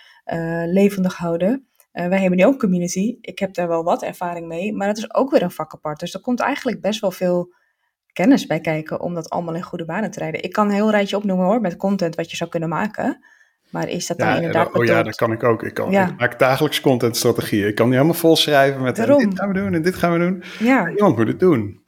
levendig 0.66 1.16
houden. 1.16 1.66
wij 1.92 2.20
hebben 2.20 2.38
nu 2.38 2.44
ook 2.44 2.58
community. 2.58 3.16
Ik 3.20 3.38
heb 3.38 3.54
daar 3.54 3.68
wel 3.68 3.82
wat 3.82 4.02
ervaring 4.02 4.46
mee, 4.46 4.72
maar 4.72 4.86
dat 4.86 4.98
is 4.98 5.14
ook 5.14 5.30
weer 5.30 5.42
een 5.42 5.50
vak 5.50 5.74
apart. 5.74 6.00
Dus 6.00 6.14
er 6.14 6.20
komt 6.20 6.40
eigenlijk 6.40 6.80
best 6.80 7.00
wel 7.00 7.10
veel 7.10 7.52
kennis 8.12 8.46
bij 8.46 8.60
kijken 8.60 9.00
om 9.00 9.14
dat 9.14 9.30
allemaal 9.30 9.54
in 9.54 9.62
goede 9.62 9.84
banen 9.84 10.10
te 10.10 10.18
rijden. 10.18 10.42
Ik 10.42 10.52
kan 10.52 10.66
een 10.66 10.74
heel 10.74 10.90
rijtje 10.90 11.16
opnoemen 11.16 11.46
hoor, 11.46 11.60
met 11.60 11.76
content 11.76 12.14
wat 12.14 12.30
je 12.30 12.36
zou 12.36 12.50
kunnen 12.50 12.68
maken. 12.68 13.24
Maar 13.70 13.88
is 13.88 14.06
dat 14.06 14.18
dan 14.18 14.28
ja, 14.28 14.36
inderdaad 14.36 14.74
Oh 14.74 14.84
ja, 14.84 15.02
dat 15.02 15.16
kan 15.16 15.32
ik 15.32 15.42
ook. 15.42 15.62
Ik, 15.62 15.74
kan, 15.74 15.92
ik 15.92 16.18
maak 16.18 16.38
dagelijks 16.38 16.80
contentstrategieën. 16.80 17.68
Ik 17.68 17.74
kan 17.74 17.86
die 17.86 17.94
helemaal 17.94 18.18
vol 18.18 18.36
schrijven 18.36 18.82
met 18.82 18.96
dit 18.96 19.04
gaan 19.34 19.48
we 19.48 19.54
doen 19.54 19.74
en 19.74 19.82
dit 19.82 19.94
gaan 19.94 20.12
we 20.12 20.18
doen. 20.18 20.42
Ja. 20.58 20.90
Iemand 20.90 21.16
moet 21.16 21.26
het 21.26 21.40
doen. 21.40 21.80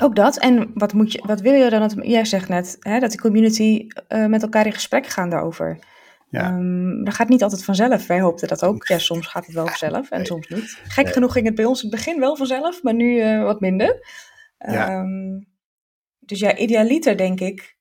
Ook 0.00 0.16
dat. 0.16 0.38
En 0.38 0.70
wat, 0.74 0.92
moet 0.92 1.12
je, 1.12 1.22
wat 1.26 1.40
wil 1.40 1.52
je 1.52 1.70
dan? 1.70 1.80
Dat, 1.80 1.94
jij 2.00 2.24
zegt 2.24 2.48
net 2.48 2.76
hè, 2.80 2.98
dat 2.98 3.12
de 3.12 3.18
community 3.18 3.86
uh, 4.08 4.26
met 4.26 4.42
elkaar 4.42 4.66
in 4.66 4.72
gesprek 4.72 5.06
gaan 5.06 5.30
daarover. 5.30 5.78
Ja. 6.28 6.52
Um, 6.52 7.04
dat 7.04 7.14
gaat 7.14 7.28
niet 7.28 7.42
altijd 7.42 7.64
vanzelf. 7.64 8.06
Wij 8.06 8.20
hoopten 8.20 8.48
dat 8.48 8.64
ook. 8.64 8.86
Ja, 8.86 8.98
soms 8.98 9.26
gaat 9.26 9.46
het 9.46 9.54
wel 9.54 9.66
vanzelf 9.66 10.10
en 10.10 10.26
soms 10.26 10.48
niet. 10.48 10.78
Gek 10.88 11.08
genoeg 11.08 11.32
ging 11.32 11.46
het 11.46 11.54
bij 11.54 11.64
ons 11.64 11.82
in 11.82 11.88
het 11.88 11.96
begin 11.96 12.20
wel 12.20 12.36
vanzelf, 12.36 12.82
maar 12.82 12.94
nu 12.94 13.16
uh, 13.16 13.42
wat 13.42 13.60
minder. 13.60 14.06
Ja. 14.72 15.00
Um, 15.00 15.52
dus 16.18 16.38
ja, 16.38 16.56
idealiter 16.56 17.16
denk 17.16 17.40
ik. 17.40 17.76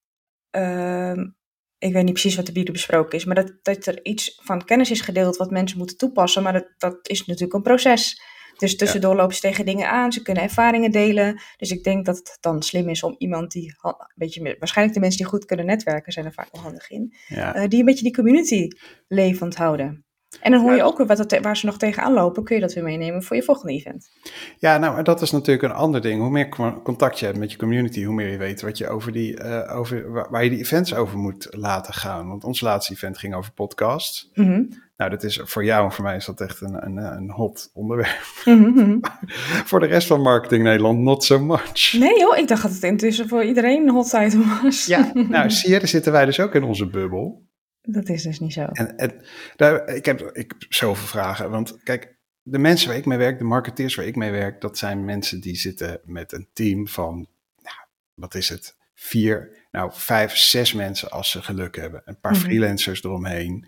Um, 0.52 1.36
ik 1.78 1.94
weet 1.94 2.04
niet 2.04 2.14
precies 2.14 2.36
wat 2.36 2.48
er 2.48 2.54
bieden 2.54 2.74
besproken 2.74 3.18
is, 3.18 3.26
maar 3.26 3.36
dat, 3.36 3.54
dat 3.62 3.86
er 3.86 4.06
iets 4.06 4.40
van 4.44 4.66
kennis 4.66 4.92
is 4.92 5.02
gedeeld 5.02 5.38
wat 5.38 5.52
mensen 5.52 5.78
moeten 5.78 5.98
toepassen. 5.98 6.44
Maar 6.44 6.54
dat, 6.54 6.74
dat 6.78 7.10
is 7.10 7.26
natuurlijk 7.26 7.54
een 7.54 7.62
proces. 7.62 8.22
Dus 8.58 8.76
tussendoor 8.76 9.16
lopen 9.16 9.36
ze 9.36 9.42
tegen 9.42 9.66
dingen 9.66 9.90
aan, 9.90 10.12
ze 10.12 10.22
kunnen 10.22 10.44
ervaringen 10.44 10.92
delen. 10.92 11.42
Dus 11.58 11.72
ik 11.72 11.84
denk 11.84 12.06
dat 12.06 12.18
het 12.18 12.38
dan 12.40 12.62
slim 12.62 12.90
is 12.90 13.04
om 13.04 13.16
iemand 13.18 13.52
die, 13.52 13.76
een 13.82 13.96
beetje, 14.16 14.56
waarschijnlijk 14.60 14.96
de 14.96 15.02
mensen 15.02 15.20
die 15.22 15.30
goed 15.30 15.46
kunnen 15.46 15.66
netwerken 15.66 16.12
zijn 16.12 16.26
er 16.26 16.34
vaak 16.34 16.52
wel 16.52 16.62
handig 16.62 16.90
in, 16.90 17.16
ja. 17.28 17.56
uh, 17.56 17.68
die 17.68 17.80
een 17.80 17.86
beetje 17.86 18.04
die 18.04 18.14
community 18.14 18.68
levend 19.08 19.56
houden. 19.56 20.03
En 20.42 20.52
dan 20.52 20.62
hoor 20.62 20.76
je 20.76 20.84
ook 20.84 20.98
weer 20.98 21.08
wat 21.08 21.18
het, 21.18 21.40
waar 21.42 21.58
ze 21.58 21.66
nog 21.66 21.78
tegenaan 21.78 22.14
lopen, 22.14 22.44
kun 22.44 22.56
je 22.56 22.62
dat 22.62 22.74
weer 22.74 22.84
meenemen 22.84 23.24
voor 23.24 23.36
je 23.36 23.44
volgende 23.44 23.74
event. 23.74 24.10
Ja, 24.58 24.78
nou, 24.78 25.04
dat 25.04 25.22
is 25.22 25.32
natuurlijk 25.32 25.64
een 25.64 25.78
ander 25.80 26.02
ding. 26.02 26.22
Hoe 26.22 26.30
meer 26.30 26.50
contact 26.84 27.20
je 27.20 27.26
hebt 27.26 27.38
met 27.38 27.52
je 27.52 27.58
community, 27.58 28.04
hoe 28.04 28.16
meer 28.16 28.30
je 28.30 28.38
weet 28.38 28.62
wat 28.62 28.78
je 28.78 28.88
over 28.88 29.12
die, 29.12 29.40
uh, 29.40 29.76
over, 29.78 30.12
waar 30.30 30.44
je 30.44 30.50
die 30.50 30.60
events 30.60 30.96
over 30.96 31.18
moet 31.18 31.48
laten 31.52 31.94
gaan. 31.94 32.28
Want 32.28 32.44
ons 32.44 32.62
laatste 32.62 32.94
event 32.94 33.18
ging 33.18 33.36
over 33.36 33.52
podcast. 33.52 34.30
Mm 34.34 34.82
Nou, 34.98 35.10
dat 35.10 35.24
is 35.24 35.40
voor 35.44 35.66
jou 35.66 35.86
en 35.86 35.92
voor 35.92 36.04
mij 36.04 36.16
is 36.16 36.26
dat 36.26 36.42
echt 36.42 36.62
een, 36.62 36.86
een, 36.86 36.98
een 36.98 37.30
hot 37.30 37.70
onderwerp. 37.74 38.42
Mm 38.46 39.00
voor 39.70 39.80
de 39.80 39.86
rest 39.86 40.08
van 40.08 40.22
Marketing 40.22 40.64
Nederland, 40.64 41.00
not 41.00 41.24
so 41.24 41.40
much. 41.40 41.94
Nee 42.00 42.20
joh, 42.20 42.38
ik 42.38 42.48
dacht 42.48 42.62
dat 42.62 42.72
het 42.72 42.84
intussen 42.84 43.28
voor 43.28 43.44
iedereen 43.44 43.88
een 43.88 43.94
hot 43.94 44.14
item 44.14 44.44
was. 44.62 44.86
Ja, 44.86 45.12
nou 45.30 45.50
zie 45.50 45.70
je, 45.70 45.80
daar 45.80 45.88
zitten 45.88 46.12
wij 46.12 46.26
dus 46.26 46.40
ook 46.40 46.56
in 46.56 46.64
onze 46.64 46.88
bubbel. 46.88 47.52
Dat 47.88 48.10
is 48.10 48.24
dus 48.24 48.40
niet 48.40 48.54
zo. 48.54 48.62
En, 48.62 48.98
en 48.98 49.22
daar, 49.56 49.88
ik, 49.88 50.06
heb, 50.06 50.22
ik 50.22 50.54
heb 50.60 50.74
zoveel 50.74 51.08
vragen. 51.08 51.50
Want 51.50 51.84
kijk, 51.84 52.18
de 52.42 52.58
mensen 52.58 52.88
waar 52.88 52.98
ik 52.98 53.06
mee 53.06 53.18
werk, 53.18 53.38
de 53.38 53.44
marketeers 53.44 53.96
waar 53.96 54.06
ik 54.06 54.16
mee 54.16 54.32
werk, 54.32 54.62
dat 54.62 54.78
zijn 54.78 55.06
mensen 55.06 55.42
die 55.42 55.56
zitten 55.56 56.00
met 56.04 56.32
een 56.32 56.48
team 56.54 56.88
van, 56.88 57.28
nou, 57.62 57.76
wat 58.14 58.36
is 58.36 58.50
het? 58.50 58.76
Vier, 58.94 59.68
nou, 59.72 59.92
vijf, 59.94 60.36
zes 60.36 60.74
mensen 60.74 61.10
als 61.10 61.32
ze 61.32 61.42
geluk 61.42 61.76
hebben. 61.76 62.02
Een 62.06 62.20
paar 62.20 62.32
mhm. 62.32 62.42
freelancers 62.42 63.04
eromheen. 63.04 63.66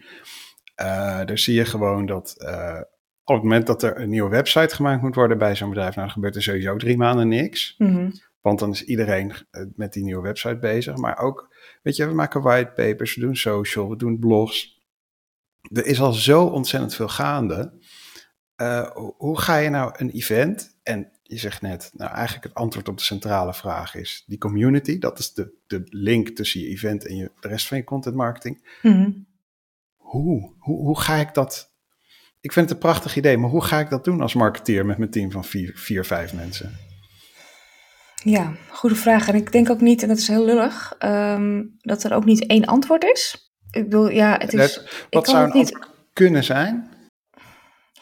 Uh, 0.82 1.26
daar 1.26 1.38
zie 1.38 1.56
je 1.56 1.66
gewoon 1.66 2.06
dat 2.06 2.36
uh, 2.38 2.82
op 3.24 3.36
het 3.36 3.44
moment 3.44 3.68
dat 3.68 3.84
er 3.84 4.00
een 4.00 4.10
nieuwe 4.10 4.30
website 4.30 4.76
gemaakt 4.76 5.02
moet 5.02 5.16
worden 5.16 5.38
bij 5.38 5.56
zo'n 5.56 5.70
bedrijf, 5.70 5.96
nou, 5.96 6.08
dan 6.08 6.16
gebeurt 6.16 6.36
er 6.36 6.44
sowieso 6.44 6.78
drie 6.78 6.98
maanden 6.98 7.28
niks. 7.28 7.76
Mm 7.78 8.12
Want 8.42 8.60
dan 8.60 8.72
is 8.72 8.84
iedereen 8.84 9.34
eh, 9.52 9.64
met 9.76 9.94
die 9.94 10.04
nieuwe 10.04 10.22
website 10.22 10.58
bezig. 10.58 10.96
Maar 10.96 11.18
ook 11.18 11.55
Weet 11.84 11.96
je, 11.96 12.08
we 12.08 12.14
maken 12.14 12.42
whitepapers, 12.42 13.16
we 13.16 13.22
doen 13.22 13.36
social, 13.36 13.90
we 13.90 13.96
doen 13.96 14.20
blogs. 14.20 14.84
Er 15.62 15.86
is 15.86 16.02
al 16.02 16.14
zo 16.14 16.46
ontzettend 16.46 16.96
veel 16.96 17.08
gaande. 17.08 17.74
Uh, 18.62 18.90
hoe 19.18 19.40
ga 19.40 19.58
je 19.58 19.70
nou 19.70 19.94
een 19.98 20.10
event? 20.10 20.78
En 20.84 21.12
je 21.24 21.38
zegt 21.38 21.62
net, 21.62 21.92
nou 21.94 22.12
eigenlijk 22.12 22.44
het 22.44 22.54
antwoord 22.54 22.88
op 22.88 22.98
de 22.98 23.04
centrale 23.04 23.54
vraag 23.54 23.96
is 23.96 24.24
die 24.28 24.38
community. 24.38 25.00
Dat 25.00 25.20
is 25.20 25.34
de, 25.34 25.54
de 25.68 25.82
link 25.86 26.30
tussen 26.30 26.60
je 26.60 26.68
event 26.68 27.08
en 27.08 27.16
je, 27.16 27.32
de 27.40 27.48
rest 27.48 27.68
van 27.68 27.78
je 27.78 27.84
content 27.84 28.16
marketing. 28.16 28.80
Mm 28.82 29.34
hoe, 30.06 30.54
hoe, 30.60 30.78
hoe 30.78 31.00
ga 31.00 31.16
ik 31.16 31.34
dat? 31.34 31.74
Ik 32.42 32.52
vind 32.52 32.70
het 32.70 32.76
een 32.76 32.90
prachtig 32.90 33.16
idee, 33.18 33.38
maar 33.38 33.50
hoe 33.50 33.64
ga 33.64 33.80
ik 33.80 33.90
dat 33.90 34.04
doen 34.04 34.22
als 34.22 34.34
marketeer 34.34 34.86
met 34.86 34.98
mijn 34.98 35.10
team 35.10 35.32
van 35.32 35.46
vier, 35.46 35.72
vier 35.76 36.06
vijf 36.06 36.34
mensen? 36.34 36.72
Ja, 38.26 38.54
goede 38.70 38.96
vraag. 38.96 39.28
En 39.28 39.36
ik 39.36 39.52
denk 39.52 39.70
ook 39.70 39.82
niet, 39.82 40.02
en 40.02 40.08
dat 40.08 40.18
is 40.18 40.28
heel 40.28 40.46
lullig, 40.46 40.96
ehm, 41.00 41.64
dat 41.78 42.04
er 42.04 42.14
ook 42.14 42.26
niet 42.26 42.46
één 42.46 42.66
antwoord 42.66 43.04
is. 43.04 43.52
Ik 43.72 43.84
bedoel, 43.84 44.10
ja, 44.10 44.38
het 44.38 44.54
is. 44.54 44.82
wat 45.10 45.28
zou 45.28 45.46
een 45.46 45.58
niet... 45.58 45.80
kunnen 46.14 46.44
zijn? 46.44 46.90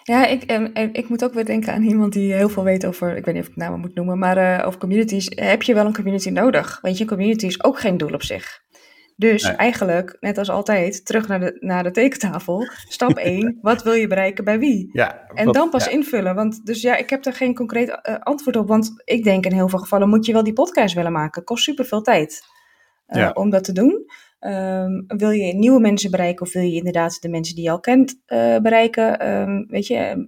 Ja, 0.03 0.25
ik, 0.25 0.51
um, 0.51 0.69
ik 0.73 1.09
moet 1.09 1.23
ook 1.23 1.33
weer 1.33 1.45
denken 1.45 1.73
aan 1.73 1.83
iemand 1.83 2.13
die 2.13 2.33
heel 2.33 2.49
veel 2.49 2.63
weet 2.63 2.85
over, 2.85 3.15
ik 3.15 3.25
weet 3.25 3.33
niet 3.33 3.43
of 3.43 3.49
ik 3.49 3.55
namen 3.55 3.79
moet 3.79 3.95
noemen, 3.95 4.19
maar 4.19 4.37
uh, 4.37 4.67
over 4.67 4.79
communities. 4.79 5.27
Heb 5.35 5.61
je 5.61 5.73
wel 5.73 5.85
een 5.85 5.93
community 5.93 6.29
nodig? 6.29 6.79
Weet 6.81 6.97
je, 6.97 7.03
een 7.03 7.09
community 7.09 7.45
is 7.45 7.63
ook 7.63 7.79
geen 7.79 7.97
doel 7.97 8.13
op 8.13 8.23
zich. 8.23 8.62
Dus 9.23 9.43
eigenlijk, 9.43 10.17
net 10.19 10.37
als 10.37 10.49
altijd, 10.49 11.05
terug 11.05 11.27
naar 11.27 11.39
de, 11.39 11.57
naar 11.59 11.83
de 11.83 11.91
tekentafel. 11.91 12.67
Stap 12.87 13.17
1, 13.35 13.57
wat 13.61 13.83
wil 13.83 13.93
je 13.93 14.07
bereiken 14.07 14.43
bij 14.43 14.59
wie? 14.59 14.89
Ja, 14.91 15.27
en 15.33 15.51
dan 15.51 15.69
pas 15.69 15.87
invullen. 15.87 16.35
Want 16.35 16.65
dus 16.65 16.81
ja, 16.81 16.95
ik 16.95 17.09
heb 17.09 17.25
er 17.25 17.33
geen 17.33 17.55
concreet 17.55 17.89
uh, 17.89 18.15
antwoord 18.19 18.55
op. 18.55 18.67
Want 18.67 18.91
ik 19.05 19.23
denk 19.23 19.45
in 19.45 19.51
heel 19.51 19.69
veel 19.69 19.79
gevallen 19.79 20.09
moet 20.09 20.25
je 20.25 20.33
wel 20.33 20.43
die 20.43 20.53
podcast 20.53 20.95
willen 20.95 21.11
maken. 21.11 21.43
Kost 21.43 21.63
superveel 21.63 22.01
tijd 22.01 22.41
uh, 23.07 23.29
om 23.33 23.49
dat 23.49 23.63
te 23.63 23.71
doen. 23.71 24.05
Um, 24.39 25.03
wil 25.07 25.29
je 25.29 25.53
nieuwe 25.53 25.79
mensen 25.79 26.11
bereiken 26.11 26.45
of 26.45 26.53
wil 26.53 26.63
je 26.63 26.75
inderdaad 26.75 27.21
de 27.21 27.29
mensen 27.29 27.55
die 27.55 27.63
je 27.63 27.71
al 27.71 27.79
kent 27.79 28.21
uh, 28.27 28.57
bereiken? 28.57 29.29
Um, 29.29 29.65
weet 29.67 29.87
je, 29.87 30.27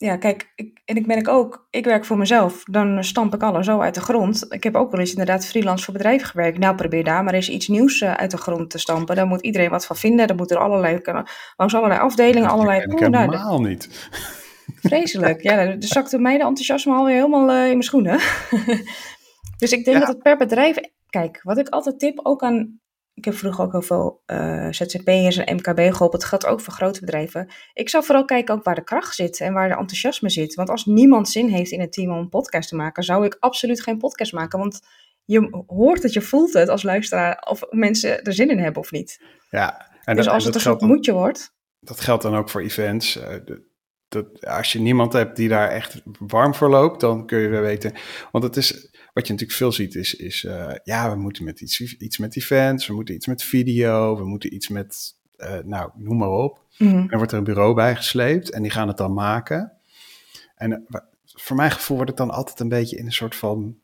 ja, 0.00 0.16
kijk, 0.16 0.52
ik, 0.54 0.80
en 0.84 0.96
ik 0.96 1.06
merk 1.06 1.28
ook, 1.28 1.66
ik 1.70 1.84
werk 1.84 2.04
voor 2.04 2.18
mezelf, 2.18 2.64
dan 2.64 3.04
stamp 3.04 3.34
ik 3.34 3.42
alles 3.42 3.66
zo 3.66 3.80
uit 3.80 3.94
de 3.94 4.00
grond. 4.00 4.46
Ik 4.48 4.62
heb 4.62 4.74
ook 4.74 4.90
wel 4.90 5.00
eens 5.00 5.10
inderdaad 5.10 5.46
freelance 5.46 5.84
voor 5.84 5.94
bedrijven 5.94 6.28
gewerkt. 6.28 6.58
Nou, 6.58 6.74
probeer 6.74 7.04
daar 7.04 7.24
maar 7.24 7.34
eens 7.34 7.48
iets 7.48 7.68
nieuws 7.68 8.00
uh, 8.00 8.14
uit 8.14 8.30
de 8.30 8.36
grond 8.36 8.70
te 8.70 8.78
stampen. 8.78 9.16
Daar 9.16 9.26
moet 9.26 9.42
iedereen 9.42 9.70
wat 9.70 9.86
van 9.86 9.96
vinden. 9.96 10.26
Dan 10.26 10.36
moeten 10.36 10.56
er 10.56 10.62
allerlei, 10.62 11.00
langs 11.56 11.74
allerlei 11.74 12.00
afdelingen, 12.00 12.48
allerlei... 12.48 12.86
Dat 12.86 13.00
helemaal 13.00 13.60
niet. 13.60 14.08
Vreselijk. 14.76 15.42
Ja, 15.42 15.64
dan 15.64 15.82
zakte 15.82 16.18
mij 16.18 16.36
de 16.36 16.44
enthousiasme 16.44 16.94
alweer 16.94 17.14
helemaal 17.14 17.50
uh, 17.50 17.62
in 17.62 17.68
mijn 17.68 17.82
schoenen. 17.82 18.20
dus 19.60 19.72
ik 19.72 19.84
denk 19.84 19.96
ja. 19.96 19.98
dat 19.98 20.08
het 20.08 20.22
per 20.22 20.36
bedrijf... 20.36 20.76
Kijk, 21.08 21.40
wat 21.42 21.58
ik 21.58 21.68
altijd 21.68 21.98
tip, 21.98 22.20
ook 22.22 22.42
aan 22.42 22.80
ik 23.18 23.24
heb 23.24 23.34
vroeger 23.34 23.64
ook 23.64 23.72
heel 23.72 23.82
veel 23.82 24.22
uh, 24.26 24.68
ZZP'ers 24.70 25.36
en 25.36 25.54
MKB 25.54 25.78
geholpen. 25.78 26.18
Het 26.18 26.28
geldt 26.28 26.46
ook 26.46 26.60
voor 26.60 26.72
grote 26.72 27.00
bedrijven. 27.00 27.48
Ik 27.72 27.88
zou 27.88 28.04
vooral 28.04 28.24
kijken 28.24 28.54
ook 28.54 28.64
waar 28.64 28.74
de 28.74 28.84
kracht 28.84 29.14
zit 29.14 29.40
en 29.40 29.52
waar 29.52 29.68
de 29.68 29.74
enthousiasme 29.74 30.30
zit. 30.30 30.54
Want 30.54 30.70
als 30.70 30.84
niemand 30.84 31.28
zin 31.28 31.48
heeft 31.48 31.70
in 31.70 31.80
het 31.80 31.92
team 31.92 32.10
om 32.10 32.18
een 32.18 32.28
podcast 32.28 32.68
te 32.68 32.76
maken, 32.76 33.02
zou 33.02 33.24
ik 33.24 33.36
absoluut 33.40 33.82
geen 33.82 33.98
podcast 33.98 34.32
maken. 34.32 34.58
Want 34.58 34.80
je 35.24 35.64
hoort 35.66 36.02
het, 36.02 36.12
je 36.12 36.20
voelt 36.20 36.52
het 36.52 36.68
als 36.68 36.82
luisteraar 36.82 37.46
of 37.48 37.62
mensen 37.70 38.22
er 38.22 38.32
zin 38.32 38.50
in 38.50 38.58
hebben 38.58 38.82
of 38.82 38.90
niet. 38.90 39.22
Ja, 39.50 39.90
en 40.04 40.16
dus 40.16 40.28
als 40.28 40.44
het 40.44 40.54
een 40.54 40.60
soort 40.60 40.80
moedje 40.80 41.12
wordt. 41.12 41.52
Dat 41.80 42.00
geldt 42.00 42.22
dan 42.22 42.36
ook 42.36 42.50
voor 42.50 42.60
events. 42.60 43.16
Uh, 43.16 43.24
dat, 44.08 44.46
als 44.46 44.72
je 44.72 44.80
niemand 44.80 45.12
hebt 45.12 45.36
die 45.36 45.48
daar 45.48 45.68
echt 45.68 46.02
warm 46.18 46.54
voor 46.54 46.70
loopt, 46.70 47.00
dan 47.00 47.26
kun 47.26 47.38
je 47.38 47.48
wel 47.48 47.60
weten. 47.60 47.92
Want 48.32 48.44
het 48.44 48.56
is 48.56 48.90
wat 49.18 49.26
je 49.26 49.32
natuurlijk 49.32 49.58
veel 49.58 49.72
ziet 49.72 49.94
is, 49.94 50.14
is 50.14 50.42
uh, 50.42 50.74
ja, 50.84 51.10
we 51.10 51.16
moeten 51.16 51.44
met 51.44 51.60
iets, 51.60 51.96
iets 51.98 52.18
met 52.18 52.36
events, 52.36 52.86
we 52.86 52.94
moeten 52.94 53.14
iets 53.14 53.26
met 53.26 53.42
video, 53.42 54.16
we 54.16 54.24
moeten 54.24 54.54
iets 54.54 54.68
met, 54.68 55.14
uh, 55.36 55.58
nou, 55.64 55.90
noem 55.94 56.16
maar 56.16 56.30
op. 56.30 56.64
Mm 56.78 56.88
-hmm. 56.88 57.10
En 57.10 57.16
wordt 57.16 57.32
er 57.32 57.38
een 57.38 57.44
bureau 57.44 57.74
bij 57.74 57.96
gesleept 57.96 58.50
en 58.50 58.62
die 58.62 58.70
gaan 58.70 58.88
het 58.88 58.96
dan 58.96 59.12
maken. 59.12 59.72
En 60.54 60.70
uh, 60.70 61.00
voor 61.24 61.56
mijn 61.56 61.70
gevoel 61.70 61.96
wordt 61.96 62.10
het 62.10 62.20
dan 62.20 62.30
altijd 62.30 62.60
een 62.60 62.68
beetje 62.68 62.96
in 62.96 63.06
een 63.06 63.12
soort 63.12 63.36
van, 63.36 63.76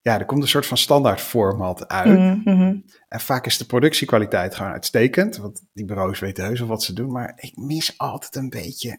ja, 0.00 0.18
er 0.18 0.24
komt 0.24 0.42
een 0.42 0.48
soort 0.48 0.66
van 0.66 0.76
standaard 0.76 1.20
format 1.20 1.88
uit. 1.88 2.18
Mm 2.18 2.40
-hmm. 2.44 2.84
En 3.08 3.20
vaak 3.20 3.46
is 3.46 3.58
de 3.58 3.66
productiekwaliteit 3.66 4.54
gewoon 4.54 4.72
uitstekend, 4.72 5.36
want 5.36 5.62
die 5.72 5.84
bureaus 5.84 6.18
weten 6.18 6.44
heus 6.44 6.58
wel 6.58 6.68
wat 6.68 6.82
ze 6.82 6.92
doen, 6.92 7.12
maar 7.12 7.32
ik 7.36 7.56
mis 7.56 7.98
altijd 7.98 8.36
een 8.36 8.50
beetje. 8.50 8.98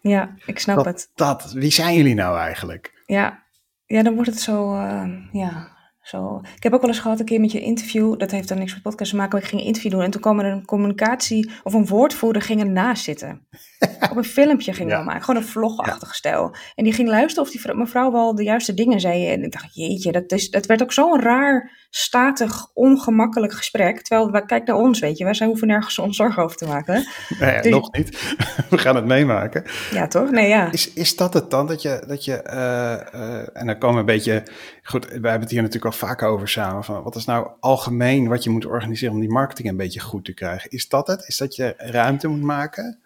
Ja, 0.00 0.34
ik 0.46 0.58
snap 0.58 0.76
dat, 0.76 0.84
het. 0.84 1.10
Dat, 1.14 1.52
wie 1.52 1.70
zijn 1.70 1.94
jullie 1.94 2.14
nou 2.14 2.38
eigenlijk? 2.38 3.02
Ja, 3.06 3.45
ja, 3.86 4.02
dan 4.02 4.14
wordt 4.14 4.30
het 4.30 4.40
zo, 4.40 4.74
uh, 4.74 5.08
ja, 5.32 5.75
zo. 6.08 6.40
Ik 6.56 6.62
heb 6.62 6.72
ook 6.72 6.80
wel 6.80 6.90
eens 6.90 6.98
gehad 6.98 7.20
een 7.20 7.24
keer 7.24 7.40
met 7.40 7.52
je 7.52 7.60
interview, 7.60 8.18
dat 8.18 8.30
heeft 8.30 8.48
dan 8.48 8.58
niks 8.58 8.72
met 8.72 8.82
podcast 8.82 9.10
te 9.10 9.16
maken, 9.16 9.32
maar 9.32 9.42
ik 9.42 9.48
ging 9.48 9.60
een 9.60 9.66
interview 9.66 9.92
doen 9.92 10.02
en 10.02 10.10
toen 10.10 10.20
kwam 10.20 10.38
er 10.38 10.52
een 10.52 10.64
communicatie 10.64 11.50
of 11.62 11.74
een 11.74 11.86
woordvoerder 11.86 12.42
ging 12.42 12.60
ernaast 12.60 13.04
zitten. 13.04 13.46
Op 14.10 14.16
een 14.16 14.24
filmpje 14.24 14.72
ging 14.72 14.90
ja. 14.90 15.02
maken, 15.02 15.24
gewoon 15.24 15.40
een 15.40 15.48
vlogachtig 15.48 16.08
ja. 16.08 16.14
stijl. 16.14 16.56
En 16.74 16.84
die 16.84 16.92
ging 16.92 17.08
luisteren 17.08 17.44
of 17.44 17.50
die 17.50 17.74
mevrouw 17.74 18.12
wel 18.12 18.34
de 18.34 18.42
juiste 18.42 18.74
dingen 18.74 19.00
zei. 19.00 19.28
En 19.28 19.42
ik 19.42 19.52
dacht, 19.52 19.74
jeetje, 19.74 20.12
dat, 20.12 20.32
is, 20.32 20.50
dat 20.50 20.66
werd 20.66 20.82
ook 20.82 20.92
zo'n 20.92 21.20
raar, 21.20 21.70
statig, 21.90 22.70
ongemakkelijk 22.74 23.52
gesprek. 23.52 24.02
Terwijl, 24.02 24.44
kijk 24.44 24.66
naar 24.66 24.76
ons, 24.76 25.00
weet 25.00 25.18
je, 25.18 25.24
wij 25.24 25.34
zijn 25.34 25.48
hoeven 25.48 25.68
nergens 25.68 25.98
ons 25.98 26.16
zorgen 26.16 26.42
over 26.42 26.56
te 26.56 26.66
maken. 26.66 27.04
Nee, 27.38 27.60
dus, 27.60 27.70
nog 27.70 27.92
niet. 27.92 28.34
We 28.70 28.78
gaan 28.78 28.96
het 28.96 29.04
meemaken. 29.04 29.64
Ja, 29.90 30.06
toch? 30.06 30.30
Nee, 30.30 30.48
ja. 30.48 30.72
Is, 30.72 30.92
is 30.92 31.16
dat 31.16 31.34
het 31.34 31.50
dan, 31.50 31.66
dat 31.66 31.82
je, 31.82 32.02
dat 32.06 32.24
je 32.24 32.42
uh, 32.46 33.20
uh, 33.20 33.48
en 33.52 33.66
dan 33.66 33.78
komen 33.78 33.98
een 33.98 34.06
beetje 34.06 34.42
goed, 34.82 35.04
wij 35.06 35.30
hebben 35.30 35.40
het 35.40 35.50
hier 35.50 35.62
natuurlijk 35.62 35.92
al 35.92 35.95
vaker 35.96 36.28
over 36.28 36.48
samen. 36.48 36.84
Van 36.84 37.02
wat 37.02 37.16
is 37.16 37.24
nou 37.24 37.48
algemeen 37.60 38.28
wat 38.28 38.44
je 38.44 38.50
moet 38.50 38.66
organiseren 38.66 39.14
om 39.14 39.20
die 39.20 39.30
marketing 39.30 39.68
een 39.68 39.76
beetje 39.76 40.00
goed 40.00 40.24
te 40.24 40.34
krijgen? 40.34 40.70
Is 40.70 40.88
dat 40.88 41.06
het? 41.06 41.28
Is 41.28 41.36
dat 41.36 41.56
je 41.56 41.74
ruimte 41.76 42.28
moet 42.28 42.42
maken? 42.42 43.00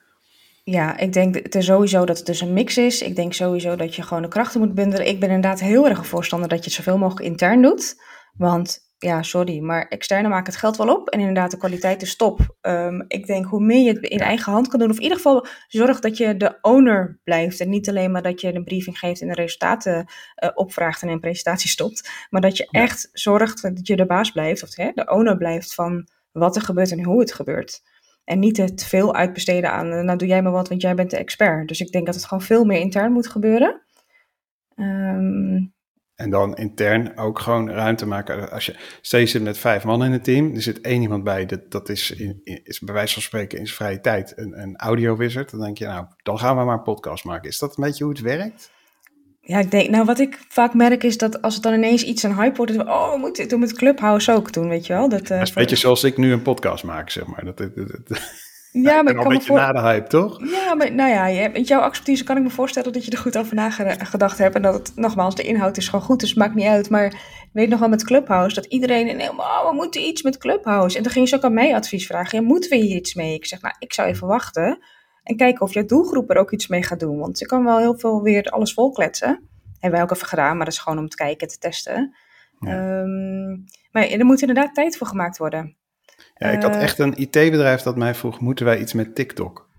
Ja, 0.65 0.99
ik 0.99 1.13
denk 1.13 1.41
sowieso 1.49 2.05
dat 2.05 2.17
het 2.17 2.27
dus 2.27 2.41
een 2.41 2.53
mix 2.53 2.77
is. 2.77 3.03
Ik 3.03 3.17
denk 3.17 3.33
sowieso 3.33 3.77
dat 3.77 3.95
je 3.95 4.03
gewoon 4.03 4.23
de 4.23 4.29
krachten 4.29 4.61
moet 4.61 4.75
bundelen. 4.75 5.07
Ik 5.07 5.21
ben 5.21 5.29
inderdaad 5.29 5.61
heel 5.61 5.89
erg 5.89 5.99
een 5.99 6.05
voorstander 6.05 6.49
dat 6.49 6.59
je 6.59 6.65
het 6.65 6.75
zoveel 6.75 6.99
mogelijk 6.99 7.27
intern 7.27 7.63
doet. 7.63 8.03
Want 8.37 8.90
ja, 9.03 9.23
sorry, 9.23 9.61
maar 9.61 9.89
externe 9.89 10.29
maken 10.29 10.53
het 10.53 10.61
geld 10.61 10.77
wel 10.77 10.95
op. 10.97 11.09
En 11.09 11.19
inderdaad, 11.19 11.51
de 11.51 11.57
kwaliteit 11.57 12.03
is 12.03 12.17
top. 12.17 12.57
Um, 12.61 13.05
ik 13.09 13.27
denk 13.27 13.47
hoe 13.47 13.65
meer 13.65 13.83
je 13.83 13.93
het 13.93 14.09
in 14.09 14.19
eigen 14.19 14.53
hand 14.53 14.69
kan 14.69 14.79
doen, 14.79 14.91
of 14.91 14.97
in 14.97 15.03
ieder 15.03 15.17
geval 15.17 15.47
zorg 15.69 16.01
dat 16.01 16.17
je 16.17 16.37
de 16.37 16.59
owner 16.61 17.21
blijft. 17.25 17.61
En 17.61 17.69
niet 17.69 17.89
alleen 17.89 18.11
maar 18.11 18.23
dat 18.23 18.41
je 18.41 18.55
een 18.55 18.65
briefing 18.65 18.99
geeft 18.99 19.21
en 19.21 19.29
de 19.29 19.35
resultaten 19.35 19.95
uh, 20.45 20.51
opvraagt 20.55 21.03
en 21.03 21.09
in 21.09 21.15
een 21.15 21.21
presentatie 21.21 21.71
stopt. 21.71 22.11
Maar 22.31 22.41
dat 22.41 22.57
je 22.57 22.69
echt 22.71 23.09
zorgt 23.13 23.63
dat 23.63 23.87
je 23.87 23.97
de 23.97 24.07
baas 24.07 24.31
blijft, 24.31 24.63
of 24.63 24.77
hè, 24.77 24.91
de 24.95 25.11
owner 25.11 25.37
blijft 25.37 25.75
van 25.75 26.09
wat 26.33 26.57
er 26.57 26.63
gebeurt 26.63 26.91
en 26.91 27.05
hoe 27.05 27.21
het 27.21 27.33
gebeurt. 27.33 27.83
En 28.25 28.39
niet 28.39 28.55
te 28.55 28.87
veel 28.87 29.15
uitbesteden 29.15 29.73
aan, 29.73 29.93
eh, 29.93 30.01
nou 30.01 30.19
doe 30.19 30.29
jij 30.29 30.43
maar 30.43 30.53
wat, 30.53 30.69
want 30.69 30.83
jij 30.83 30.95
bent 30.95 31.11
de 31.11 31.17
expert. 31.17 31.69
Dus 31.69 31.81
ik 31.81 31.93
denk 31.93 32.07
dat 32.07 32.15
het 32.15 32.25
gewoon 32.25 32.43
veel 32.43 32.65
meer 32.65 32.81
intern 32.81 33.13
moet 33.13 33.29
gebeuren. 33.29 33.83
Um, 34.77 35.75
en 36.21 36.31
dan 36.31 36.57
intern 36.57 37.19
ook 37.19 37.39
gewoon 37.39 37.71
ruimte 37.71 38.07
maken. 38.07 38.51
Als 38.51 38.67
je 38.67 38.77
steeds 39.01 39.33
zit 39.33 39.43
met 39.43 39.59
vijf 39.59 39.85
man 39.85 40.05
in 40.05 40.13
het 40.13 40.25
team, 40.25 40.55
er 40.55 40.63
zit 40.63 40.81
één 40.81 41.03
iemand 41.03 41.25
bij, 41.25 41.47
dat, 41.47 41.71
dat 41.71 41.89
is, 41.89 42.11
in, 42.11 42.41
is 42.65 42.79
bij 42.81 42.95
wijze 42.95 43.13
van 43.13 43.23
spreken 43.23 43.59
in 43.59 43.67
zijn 43.67 43.77
vrije 43.77 44.01
tijd 44.01 44.33
een, 44.37 44.63
een 44.63 44.77
audio 44.77 45.17
wizard. 45.17 45.51
Dan 45.51 45.61
denk 45.61 45.79
je, 45.79 45.87
nou, 45.87 46.07
dan 46.23 46.39
gaan 46.39 46.57
we 46.57 46.65
maar 46.65 46.77
een 46.77 46.83
podcast 46.83 47.25
maken. 47.25 47.49
Is 47.49 47.59
dat 47.59 47.77
een 47.77 47.85
beetje 47.85 48.05
hoe 48.05 48.13
het 48.13 48.23
werkt? 48.23 48.71
Ja, 49.41 49.59
ik 49.59 49.71
denk, 49.71 49.91
nou 49.91 50.05
wat 50.05 50.19
ik 50.19 50.39
vaak 50.49 50.75
merk 50.75 51.03
is 51.03 51.19
dat 51.19 51.43
als 51.43 51.55
het 51.55 51.63
dan 51.63 51.73
ineens 51.73 52.03
iets 52.03 52.23
een 52.23 52.35
hype 52.35 52.57
wordt, 52.57 52.79
oh, 52.79 53.13
we 53.13 53.19
moeten 53.19 53.43
dit 53.43 53.51
doen 53.51 53.61
met 53.61 53.73
Clubhouse 53.73 54.33
ook 54.33 54.53
doen, 54.53 54.69
weet 54.69 54.87
je 54.87 54.93
wel. 54.93 55.09
Dat, 55.09 55.23
uh, 55.23 55.29
dat 55.29 55.43
is 55.43 55.49
een 55.49 55.55
beetje 55.55 55.77
zoals 55.77 56.05
ik 56.05 56.17
nu 56.17 56.33
een 56.33 56.43
podcast 56.43 56.85
maak, 56.85 57.11
zeg 57.11 57.27
maar. 57.27 57.45
Dat, 57.45 57.57
dat, 57.57 57.77
dat, 57.77 58.21
ja, 58.73 59.03
maar 59.03 59.13
ik 59.13 59.19
kan 59.19 59.27
een 59.27 59.33
beetje 59.33 59.47
voor... 59.47 59.57
na 59.57 59.73
de 59.73 59.81
hype, 59.81 60.09
toch? 60.09 60.51
Ja, 60.51 60.75
maar 60.75 60.93
nou 60.93 61.11
ja, 61.11 61.49
met 61.49 61.69
jouw 61.69 61.83
expertise 61.83 62.25
kan 62.25 62.37
ik 62.37 62.43
me 62.43 62.51
voorstellen 62.51 62.93
dat 62.93 63.05
je 63.05 63.11
er 63.11 63.19
goed 63.19 63.39
over 63.39 63.55
nagedacht 63.55 64.39
hebt. 64.39 64.55
En 64.55 64.63
dat 64.63 64.75
het, 64.75 64.93
nogmaals, 64.97 65.35
de 65.35 65.43
inhoud 65.43 65.77
is 65.77 65.89
gewoon 65.89 66.05
goed, 66.05 66.21
dus 66.21 66.29
het 66.29 66.39
maakt 66.39 66.55
niet 66.55 66.67
uit. 66.67 66.91
Maar 66.91 67.07
ik 67.07 67.51
weet 67.53 67.69
nog 67.69 67.79
wel 67.81 67.89
met 67.89 68.05
Clubhouse 68.05 68.55
dat 68.55 68.65
iedereen 68.65 69.07
helemaal, 69.07 69.63
oh, 69.63 69.71
we 69.71 69.75
moeten 69.75 70.03
iets 70.03 70.23
met 70.23 70.39
Clubhouse. 70.39 70.97
En 70.97 71.03
dan 71.03 71.13
ging 71.13 71.29
ze 71.29 71.37
ook 71.37 71.45
aan 71.45 71.55
mij 71.55 71.75
advies 71.75 72.07
vragen. 72.07 72.41
Ja, 72.41 72.47
moeten 72.47 72.71
we 72.71 72.77
hier 72.77 72.97
iets 72.97 73.15
mee? 73.15 73.35
Ik 73.35 73.47
zeg, 73.47 73.63
nou, 73.63 73.75
ik 73.79 73.93
zou 73.93 74.09
even 74.09 74.27
wachten 74.27 74.79
en 75.23 75.37
kijken 75.37 75.63
of 75.63 75.75
jouw 75.75 75.85
doelgroep 75.85 76.31
er 76.31 76.37
ook 76.37 76.53
iets 76.53 76.69
mee 76.69 76.83
gaat 76.83 77.01
doen. 77.01 77.19
Want 77.19 77.39
ze 77.39 77.47
kan 77.47 77.65
wel 77.65 77.79
heel 77.79 77.99
veel 77.99 78.23
weer 78.23 78.45
alles 78.45 78.75
volkletsen. 78.75 79.49
Hebben 79.73 80.01
wij 80.01 80.03
ook 80.03 80.15
even 80.15 80.27
gedaan, 80.27 80.57
maar 80.57 80.65
dat 80.65 80.75
is 80.75 80.81
gewoon 80.81 80.99
om 80.99 81.09
te 81.09 81.17
kijken, 81.17 81.49
te 81.49 81.59
testen. 81.59 82.17
Ja. 82.59 83.01
Um, 83.01 83.65
maar 83.91 84.09
er 84.09 84.25
moet 84.25 84.41
inderdaad 84.41 84.75
tijd 84.75 84.97
voor 84.97 85.07
gemaakt 85.07 85.39
worden. 85.39 85.77
Ja, 86.41 86.49
ik 86.49 86.63
had 86.63 86.75
eh, 86.75 86.83
echt 86.83 86.99
een 86.99 87.21
IT-bedrijf 87.21 87.83
dat 87.83 87.97
mij 87.97 88.15
vroeg, 88.15 88.41
moeten 88.41 88.65
wij 88.65 88.81
iets 88.81 88.93
met 88.93 89.15
TikTok? 89.15 89.71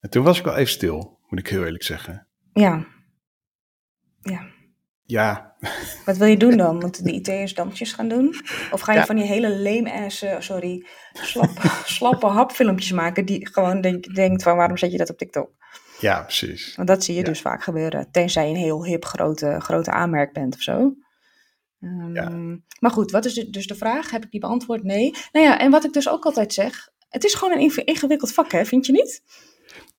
En 0.00 0.10
toen 0.10 0.24
was 0.24 0.38
ik 0.38 0.44
wel 0.44 0.56
even 0.56 0.72
stil, 0.72 1.18
moet 1.28 1.38
ik 1.38 1.48
heel 1.48 1.64
eerlijk 1.64 1.82
zeggen. 1.82 2.26
Ja. 2.52 2.86
Ja. 4.20 4.46
Ja. 5.02 5.56
Wat 6.04 6.16
wil 6.16 6.26
je 6.26 6.36
doen 6.36 6.56
dan? 6.56 6.78
Moeten 6.84 7.04
de 7.04 7.12
IT'ers 7.12 7.54
dansjes 7.54 7.92
gaan 7.92 8.08
doen? 8.08 8.34
Of 8.70 8.80
ga 8.80 8.92
je 8.92 9.04
van 9.04 9.16
die 9.16 9.24
hele 9.24 9.58
lame-ass, 9.58 10.22
uh, 10.22 10.40
sorry, 10.40 10.86
slap, 11.12 11.50
slappe 11.84 12.26
hapfilmpjes 12.26 12.92
maken 12.92 13.24
die 13.24 13.48
gewoon 13.52 13.80
denk, 13.80 14.14
denkt 14.14 14.42
van 14.42 14.56
waarom 14.56 14.76
zet 14.76 14.92
je 14.92 14.98
dat 14.98 15.10
op 15.10 15.18
TikTok? 15.18 15.50
Ja, 16.00 16.22
precies. 16.22 16.76
Want 16.76 16.88
dat 16.88 17.04
zie 17.04 17.14
je 17.14 17.24
dus 17.24 17.40
vaak 17.40 17.62
gebeuren. 17.62 18.10
Tenzij 18.10 18.44
je 18.44 18.50
een 18.50 18.56
heel 18.56 18.84
hip 18.84 19.04
grote, 19.04 19.56
grote 19.60 19.90
aanmerk 19.90 20.32
bent 20.32 20.54
of 20.54 20.60
zo. 20.60 20.94
Um, 21.80 22.64
Maar 22.80 22.90
goed, 22.90 23.10
wat 23.10 23.24
is 23.24 23.34
dus 23.34 23.66
de 23.66 23.74
vraag? 23.74 24.10
Heb 24.10 24.24
ik 24.24 24.30
die 24.30 24.40
beantwoord? 24.40 24.82
Nee. 24.82 25.14
Nou 25.32 25.46
ja, 25.46 25.58
en 25.58 25.70
wat 25.70 25.84
ik 25.84 25.92
dus 25.92 26.08
ook 26.08 26.24
altijd 26.24 26.52
zeg, 26.52 26.88
het 27.08 27.24
is 27.24 27.34
gewoon 27.34 27.58
een 27.58 27.84
ingewikkeld 27.84 28.32
vak, 28.32 28.52
hè? 28.52 28.64
Vind 28.64 28.86
je 28.86 28.92
niet? 28.92 29.22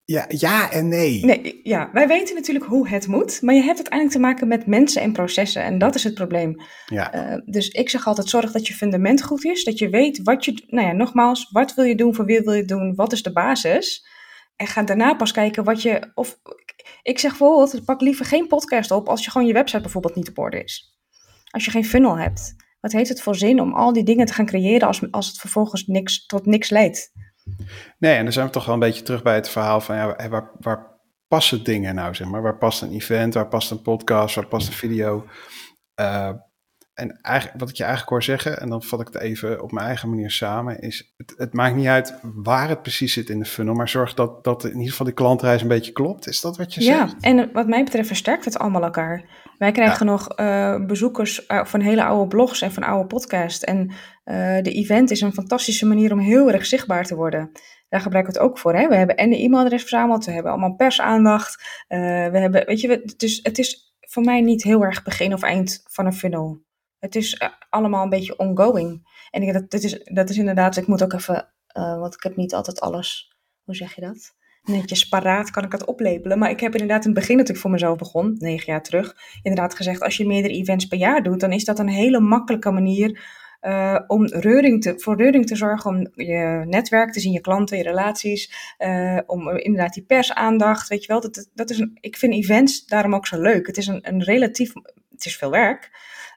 Ja, 0.05 0.25
ja 0.27 0.71
en 0.71 0.87
nee. 0.87 1.25
nee. 1.25 1.59
Ja, 1.63 1.89
wij 1.93 2.07
weten 2.07 2.35
natuurlijk 2.35 2.65
hoe 2.65 2.87
het 2.87 3.07
moet, 3.07 3.41
maar 3.41 3.55
je 3.55 3.61
hebt 3.61 3.77
uiteindelijk 3.77 4.15
te 4.15 4.21
maken 4.21 4.47
met 4.47 4.65
mensen 4.65 5.01
en 5.01 5.13
processen 5.13 5.63
en 5.63 5.77
dat 5.77 5.95
is 5.95 6.03
het 6.03 6.13
probleem. 6.13 6.55
Ja. 6.85 7.15
Uh, 7.15 7.41
dus 7.45 7.69
ik 7.69 7.89
zeg 7.89 8.07
altijd, 8.07 8.29
zorg 8.29 8.51
dat 8.51 8.67
je 8.67 8.73
fundament 8.73 9.23
goed 9.23 9.45
is, 9.45 9.63
dat 9.63 9.77
je 9.77 9.89
weet 9.89 10.19
wat 10.23 10.45
je, 10.45 10.63
nou 10.67 10.87
ja, 10.87 10.93
nogmaals, 10.93 11.49
wat 11.51 11.73
wil 11.73 11.85
je 11.85 11.95
doen, 11.95 12.15
voor 12.15 12.25
wie 12.25 12.41
wil 12.41 12.53
je 12.53 12.65
doen, 12.65 12.95
wat 12.95 13.11
is 13.11 13.23
de 13.23 13.31
basis? 13.31 14.07
En 14.55 14.67
ga 14.67 14.83
daarna 14.83 15.13
pas 15.13 15.31
kijken 15.31 15.63
wat 15.63 15.81
je, 15.81 16.11
of 16.13 16.39
ik 17.01 17.19
zeg 17.19 17.29
bijvoorbeeld, 17.37 17.85
pak 17.85 18.01
liever 18.01 18.25
geen 18.25 18.47
podcast 18.47 18.91
op 18.91 19.07
als 19.07 19.23
je 19.25 19.31
gewoon 19.31 19.47
je 19.47 19.53
website 19.53 19.81
bijvoorbeeld 19.81 20.15
niet 20.15 20.29
op 20.29 20.37
orde 20.37 20.63
is 20.63 20.98
als 21.49 21.65
je 21.65 21.71
geen 21.71 21.85
funnel 21.85 22.17
hebt? 22.17 22.55
Wat 22.79 22.91
heeft 22.91 23.09
het 23.09 23.21
voor 23.21 23.35
zin 23.35 23.61
om 23.61 23.73
al 23.73 23.93
die 23.93 24.03
dingen 24.03 24.25
te 24.25 24.33
gaan 24.33 24.45
creëren 24.45 24.87
als, 24.87 25.11
als 25.11 25.27
het 25.27 25.37
vervolgens 25.37 25.85
niks, 25.85 26.25
tot 26.25 26.45
niks 26.45 26.69
leidt? 26.69 27.11
Nee, 27.97 28.15
en 28.15 28.23
dan 28.23 28.33
zijn 28.33 28.45
we 28.45 28.51
toch 28.51 28.65
wel 28.65 28.73
een 28.73 28.79
beetje 28.79 29.01
terug 29.01 29.23
bij 29.23 29.35
het 29.35 29.49
verhaal 29.49 29.81
van 29.81 29.95
ja, 29.95 30.29
waar, 30.29 30.51
waar 30.59 30.99
passen 31.27 31.63
dingen 31.63 31.95
nou, 31.95 32.15
zeg 32.15 32.27
maar? 32.27 32.41
Waar 32.41 32.57
past 32.57 32.81
een 32.81 32.91
event, 32.91 33.33
waar 33.33 33.47
past 33.47 33.71
een 33.71 33.81
podcast, 33.81 34.35
waar 34.35 34.47
past 34.47 34.67
een 34.67 34.73
video? 34.73 35.25
Uh, 35.99 36.31
en 36.99 37.19
eigenlijk, 37.21 37.59
wat 37.59 37.69
ik 37.69 37.75
je 37.75 37.83
eigenlijk 37.83 38.11
hoor 38.11 38.23
zeggen, 38.23 38.59
en 38.59 38.69
dan 38.69 38.83
vat 38.83 39.01
ik 39.01 39.07
het 39.07 39.19
even 39.21 39.61
op 39.61 39.71
mijn 39.71 39.85
eigen 39.85 40.09
manier 40.09 40.31
samen, 40.31 40.79
is 40.79 41.13
het, 41.17 41.33
het, 41.37 41.53
maakt 41.53 41.75
niet 41.75 41.87
uit 41.87 42.19
waar 42.21 42.69
het 42.69 42.81
precies 42.81 43.13
zit 43.13 43.29
in 43.29 43.39
de 43.39 43.45
funnel, 43.45 43.73
maar 43.73 43.89
zorg 43.89 44.13
dat, 44.13 44.43
dat 44.43 44.63
in 44.63 44.73
ieder 44.73 44.89
geval 44.89 45.05
de 45.05 45.11
klantreis 45.11 45.61
een 45.61 45.67
beetje 45.67 45.91
klopt. 45.91 46.27
Is 46.27 46.41
dat 46.41 46.57
wat 46.57 46.73
je 46.73 46.83
ja, 46.83 46.97
zegt? 46.97 47.15
Ja, 47.19 47.29
en 47.29 47.49
wat 47.53 47.67
mij 47.67 47.83
betreft 47.83 48.07
versterkt 48.07 48.45
het 48.45 48.57
allemaal 48.57 48.83
elkaar. 48.83 49.23
Wij 49.57 49.71
krijgen 49.71 50.05
nog 50.05 50.39
uh, 50.39 50.85
bezoekers 50.85 51.47
uh, 51.47 51.65
van 51.65 51.81
hele 51.81 52.03
oude 52.03 52.27
blogs 52.27 52.61
en 52.61 52.71
van 52.71 52.83
oude 52.83 53.07
podcasts. 53.07 53.63
En 53.63 53.87
uh, 53.87 53.95
de 54.61 54.71
event 54.71 55.11
is 55.11 55.21
een 55.21 55.33
fantastische 55.33 55.85
manier 55.85 56.11
om 56.11 56.19
heel 56.19 56.51
erg 56.51 56.65
zichtbaar 56.65 57.05
te 57.05 57.15
worden. 57.15 57.51
Daar 57.89 58.01
gebruiken 58.01 58.33
we 58.33 58.39
het 58.39 58.49
ook 58.49 58.57
voor. 58.57 58.75
Hè? 58.75 58.87
We 58.87 58.95
hebben 58.95 59.15
en 59.15 59.29
de 59.29 59.43
e-mailadres 59.43 59.81
verzameld, 59.81 60.25
we 60.25 60.31
hebben 60.31 60.51
allemaal 60.51 60.75
persaandacht. 60.75 61.83
we 61.87 61.95
hebben, 62.31 62.65
weet 62.65 62.81
je, 62.81 63.13
dus 63.17 63.39
het 63.43 63.57
is 63.57 63.93
voor 63.99 64.23
mij 64.23 64.41
niet 64.41 64.63
heel 64.63 64.83
erg 64.83 65.03
begin 65.03 65.33
of 65.33 65.41
eind 65.41 65.83
van 65.87 66.05
een 66.05 66.13
funnel. 66.13 66.67
Het 66.99 67.15
is 67.15 67.33
eh, 67.33 67.49
allemaal 67.69 68.03
een 68.03 68.09
beetje 68.09 68.37
ongoing. 68.37 69.07
En 69.31 69.41
ik, 69.41 69.53
dat, 69.53 69.69
dit 69.69 69.83
is, 69.83 70.03
dat 70.03 70.29
is 70.29 70.37
inderdaad, 70.37 70.77
ik 70.77 70.87
moet 70.87 71.03
ook 71.03 71.13
even, 71.13 71.49
uh, 71.77 71.99
want 71.99 72.13
ik 72.13 72.23
heb 72.23 72.35
niet 72.35 72.53
altijd 72.53 72.79
alles, 72.79 73.37
hoe 73.63 73.75
zeg 73.75 73.95
je 73.95 74.01
dat? 74.01 74.37
Netjes 74.63 75.07
paraat 75.07 75.51
kan 75.51 75.63
ik 75.63 75.71
het 75.71 75.85
oplepelen. 75.85 76.39
Maar 76.39 76.49
ik 76.49 76.59
heb 76.59 76.71
inderdaad 76.71 77.05
in 77.05 77.11
het 77.11 77.19
begin 77.19 77.35
natuurlijk 77.35 77.61
voor 77.61 77.71
mezelf 77.71 77.97
begon, 77.97 78.35
negen 78.37 78.71
jaar 78.71 78.83
terug, 78.83 79.15
inderdaad 79.41 79.75
gezegd, 79.75 80.01
als 80.01 80.17
je 80.17 80.27
meerdere 80.27 80.53
events 80.53 80.85
per 80.85 80.97
jaar 80.97 81.23
doet, 81.23 81.39
dan 81.39 81.51
is 81.51 81.65
dat 81.65 81.79
een 81.79 81.89
hele 81.89 82.19
makkelijke 82.19 82.71
manier 82.71 83.37
uh, 83.61 83.99
om 84.07 84.25
reuring 84.25 84.81
te, 84.81 84.93
voor 84.99 85.17
reuring 85.17 85.45
te 85.45 85.55
zorgen, 85.55 85.89
om 85.89 86.23
je 86.23 86.63
netwerk 86.67 87.11
te 87.11 87.19
zien, 87.19 87.31
je 87.31 87.41
klanten, 87.41 87.77
je 87.77 87.83
relaties, 87.83 88.73
om 89.25 89.49
inderdaad 89.49 89.93
die 89.93 90.03
persaandacht, 90.03 90.87
weet 90.87 91.01
je 91.01 91.07
wel. 91.07 91.21
Dat, 91.21 91.49
dat 91.53 91.69
is 91.69 91.79
een, 91.79 91.97
ik 92.01 92.17
vind 92.17 92.33
events 92.33 92.85
daarom 92.85 93.15
ook 93.15 93.27
zo 93.27 93.41
leuk. 93.41 93.67
Het 93.67 93.77
is 93.77 93.87
een, 93.87 93.99
een 94.01 94.23
relatief, 94.23 94.73
het 95.09 95.25
is 95.25 95.37
veel 95.37 95.51
werk, 95.51 95.91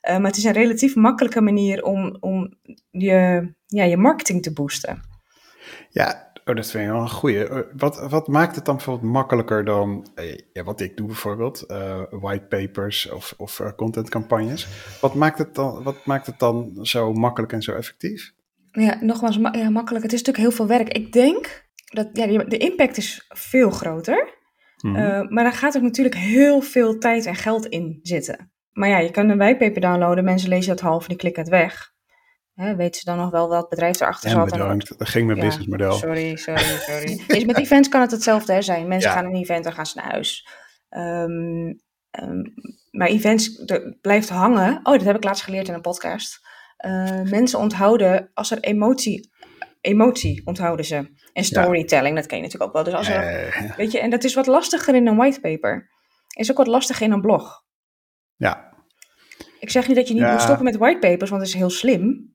uh, 0.08 0.16
maar 0.16 0.26
het 0.26 0.36
is 0.36 0.44
een 0.44 0.52
relatief 0.52 0.94
makkelijke 0.94 1.40
manier 1.40 1.82
om, 1.82 2.16
om 2.20 2.54
je, 2.90 3.52
ja, 3.66 3.84
je 3.84 3.96
marketing 3.96 4.42
te 4.42 4.52
boosten. 4.52 5.00
Ja, 5.90 6.32
Oh, 6.44 6.54
dat 6.56 6.70
vind 6.70 6.84
ik 6.84 6.90
wel 6.90 7.00
een 7.00 7.10
goede. 7.10 7.66
Wat, 7.76 8.08
wat 8.10 8.28
maakt 8.28 8.56
het 8.56 8.64
dan 8.64 8.76
bijvoorbeeld 8.76 9.12
makkelijker 9.12 9.64
dan 9.64 10.06
ja, 10.52 10.64
wat 10.64 10.80
ik 10.80 10.96
doe 10.96 11.06
bijvoorbeeld, 11.06 11.64
uh, 11.68 12.02
whitepapers 12.10 13.10
of, 13.10 13.34
of 13.36 13.58
uh, 13.58 13.68
contentcampagnes? 13.76 14.66
Wat 15.00 15.14
maakt, 15.14 15.38
het 15.38 15.54
dan, 15.54 15.82
wat 15.82 16.06
maakt 16.06 16.26
het 16.26 16.38
dan 16.38 16.78
zo 16.82 17.12
makkelijk 17.12 17.52
en 17.52 17.62
zo 17.62 17.72
effectief? 17.72 18.32
Ja, 18.70 18.98
nogmaals, 19.00 19.38
ma 19.38 19.52
ja, 19.52 19.70
makkelijk. 19.70 20.04
Het 20.04 20.12
is 20.12 20.22
natuurlijk 20.22 20.44
heel 20.46 20.66
veel 20.66 20.76
werk. 20.78 20.88
Ik 20.88 21.12
denk 21.12 21.68
dat 21.84 22.08
ja, 22.12 22.44
de 22.44 22.56
impact 22.56 22.96
is 22.96 23.26
veel 23.28 23.70
groter. 23.70 24.40
Mm 24.80 24.94
-hmm. 24.94 25.04
uh, 25.04 25.28
maar 25.28 25.44
daar 25.44 25.52
gaat 25.52 25.76
ook 25.76 25.82
natuurlijk 25.82 26.16
heel 26.16 26.60
veel 26.60 26.98
tijd 26.98 27.26
en 27.26 27.34
geld 27.34 27.66
in 27.66 27.98
zitten. 28.02 28.51
Maar 28.72 28.88
ja, 28.88 28.98
je 28.98 29.10
kan 29.10 29.28
een 29.28 29.38
whitepaper 29.38 29.80
downloaden, 29.80 30.24
mensen 30.24 30.48
lezen 30.48 30.76
dat 30.76 30.80
half 30.80 31.02
en 31.02 31.08
die 31.08 31.16
klikken 31.16 31.42
het 31.42 31.50
weg. 31.50 31.92
Hè, 32.54 32.76
weten 32.76 33.00
ze 33.00 33.04
dan 33.04 33.16
nog 33.16 33.30
wel 33.30 33.48
welk 33.48 33.68
bedrijf 33.68 34.00
erachter 34.00 34.30
en 34.30 34.36
zat? 34.36 34.50
bedankt, 34.50 34.98
dat 34.98 35.08
ging 35.08 35.26
mijn 35.26 35.38
ja, 35.38 35.44
businessmodel. 35.44 35.92
Sorry, 35.92 36.36
sorry, 36.36 36.62
sorry. 36.88 37.24
dus 37.26 37.44
met 37.44 37.58
events 37.58 37.88
kan 37.88 38.00
het 38.00 38.10
hetzelfde 38.10 38.52
hè, 38.52 38.62
zijn. 38.62 38.88
Mensen 38.88 39.10
ja. 39.10 39.16
gaan 39.16 39.24
een 39.24 39.34
event, 39.34 39.64
dan 39.64 39.72
gaan 39.72 39.86
ze 39.86 39.98
naar 39.98 40.10
huis. 40.10 40.48
Um, 40.90 41.80
um, 42.20 42.54
maar 42.90 43.08
events 43.08 43.64
blijft 44.00 44.28
hangen. 44.28 44.76
Oh, 44.82 44.92
dat 44.92 45.04
heb 45.04 45.16
ik 45.16 45.24
laatst 45.24 45.44
geleerd 45.44 45.68
in 45.68 45.74
een 45.74 45.80
podcast. 45.80 46.40
Uh, 46.86 47.22
mensen 47.22 47.58
onthouden 47.58 48.30
als 48.34 48.50
er 48.50 48.60
emotie, 48.60 49.30
emotie 49.80 50.42
onthouden 50.44 50.84
ze. 50.84 51.10
En 51.32 51.44
storytelling, 51.44 52.14
ja. 52.14 52.20
dat 52.20 52.26
ken 52.26 52.36
je 52.36 52.42
natuurlijk 52.42 52.70
ook 52.70 52.72
wel. 52.72 52.84
Dus 52.84 52.94
als 52.94 53.08
er, 53.08 53.74
weet 53.76 53.92
je, 53.92 54.00
en 54.00 54.10
dat 54.10 54.24
is 54.24 54.34
wat 54.34 54.46
lastiger 54.46 54.94
in 54.94 55.06
een 55.06 55.16
whitepaper. 55.16 55.90
Is 56.36 56.50
ook 56.50 56.56
wat 56.56 56.66
lastiger 56.66 57.06
in 57.06 57.12
een 57.12 57.20
blog. 57.20 57.64
Ja. 58.42 58.72
Ik 59.60 59.70
zeg 59.70 59.86
niet 59.86 59.96
dat 59.96 60.08
je 60.08 60.14
niet 60.14 60.30
moet 60.30 60.40
stoppen 60.40 60.64
met 60.64 60.76
whitepapers, 60.76 61.30
want 61.30 61.42
het 61.42 61.50
is 61.50 61.56
heel 61.56 61.70
slim. 61.70 62.34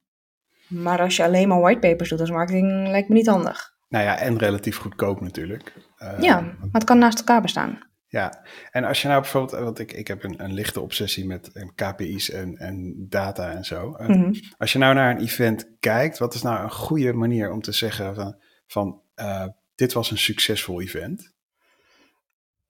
Maar 0.67 0.99
als 0.99 1.15
je 1.15 1.23
alleen 1.23 1.47
maar 1.47 1.59
whitepapers 1.59 2.09
doet 2.09 2.19
als 2.19 2.31
marketing, 2.31 2.87
lijkt 2.87 3.09
me 3.09 3.15
niet 3.15 3.27
handig. 3.27 3.75
Nou 3.89 4.03
ja, 4.03 4.17
en 4.17 4.37
relatief 4.37 4.77
goedkoop 4.77 5.21
natuurlijk. 5.21 5.73
Uh, 5.99 6.19
ja, 6.19 6.39
maar 6.39 6.55
het 6.71 6.83
kan 6.83 6.97
naast 6.97 7.17
elkaar 7.17 7.41
bestaan. 7.41 7.79
Ja, 8.07 8.43
en 8.71 8.83
als 8.83 9.01
je 9.01 9.07
nou 9.07 9.21
bijvoorbeeld, 9.21 9.63
want 9.63 9.79
ik, 9.79 9.91
ik 9.91 10.07
heb 10.07 10.23
een, 10.23 10.43
een 10.43 10.53
lichte 10.53 10.81
obsessie 10.81 11.25
met 11.25 11.51
eh, 11.51 11.67
KPI's 11.75 12.29
en, 12.29 12.57
en 12.57 13.05
data 13.09 13.51
en 13.51 13.65
zo. 13.65 13.93
Eh, 13.93 14.07
Mhm. 14.07 14.33
Als 14.57 14.73
je 14.73 14.79
nou 14.79 14.93
naar 14.93 15.15
een 15.15 15.21
event 15.21 15.69
kijkt, 15.79 16.17
wat 16.17 16.33
is 16.33 16.41
nou 16.41 16.63
een 16.63 16.71
goede 16.71 17.13
manier 17.13 17.51
om 17.51 17.61
te 17.61 17.71
zeggen 17.71 18.15
van, 18.15 18.35
van 18.67 19.01
eh, 19.15 19.47
dit 19.75 19.93
was 19.93 20.11
een 20.11 20.17
succesvol 20.17 20.81
event? 20.81 21.33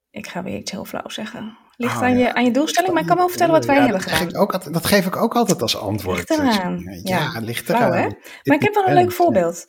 Ik 0.10 0.28
ga 0.28 0.44
weer 0.44 0.58
iets 0.58 0.72
heel 0.72 0.86
flauw 0.86 1.10
zeggen. 1.10 1.58
Ligt 1.78 1.96
Oh, 1.96 2.02
aan, 2.04 2.18
ja. 2.18 2.28
je, 2.28 2.34
aan 2.34 2.44
je 2.46 2.52
doelstelling, 2.52 2.94
maar 2.94 3.02
ik 3.02 3.08
kan 3.08 3.18
wel 3.18 3.30
vertellen 3.30 3.54
wat 3.54 3.66
wij 3.66 3.76
Ja, 3.76 3.82
hebben 3.82 4.00
dat 4.00 4.10
geef 4.10 4.18
gedaan. 4.20 4.34
ik 4.36 4.42
ook 4.42 4.54
altijd, 4.54 4.74
dat 4.74 4.86
geef 4.86 5.06
ik 5.06 5.16
ook 5.16 5.36
altijd 5.36 5.62
als 5.62 5.78
antwoord. 5.78 6.18
Ligt 6.18 6.30
eraan. 6.30 7.00
Ja, 7.04 7.18
Ja, 7.34 7.40
ligt 7.40 7.70
eraan. 7.70 7.94
hè? 7.94 8.08
Maar 8.44 8.56
ik 8.56 8.62
heb 8.64 8.74
wel 8.74 8.88
een 8.88 8.94
leuk 8.94 9.12
voorbeeld. 9.12 9.66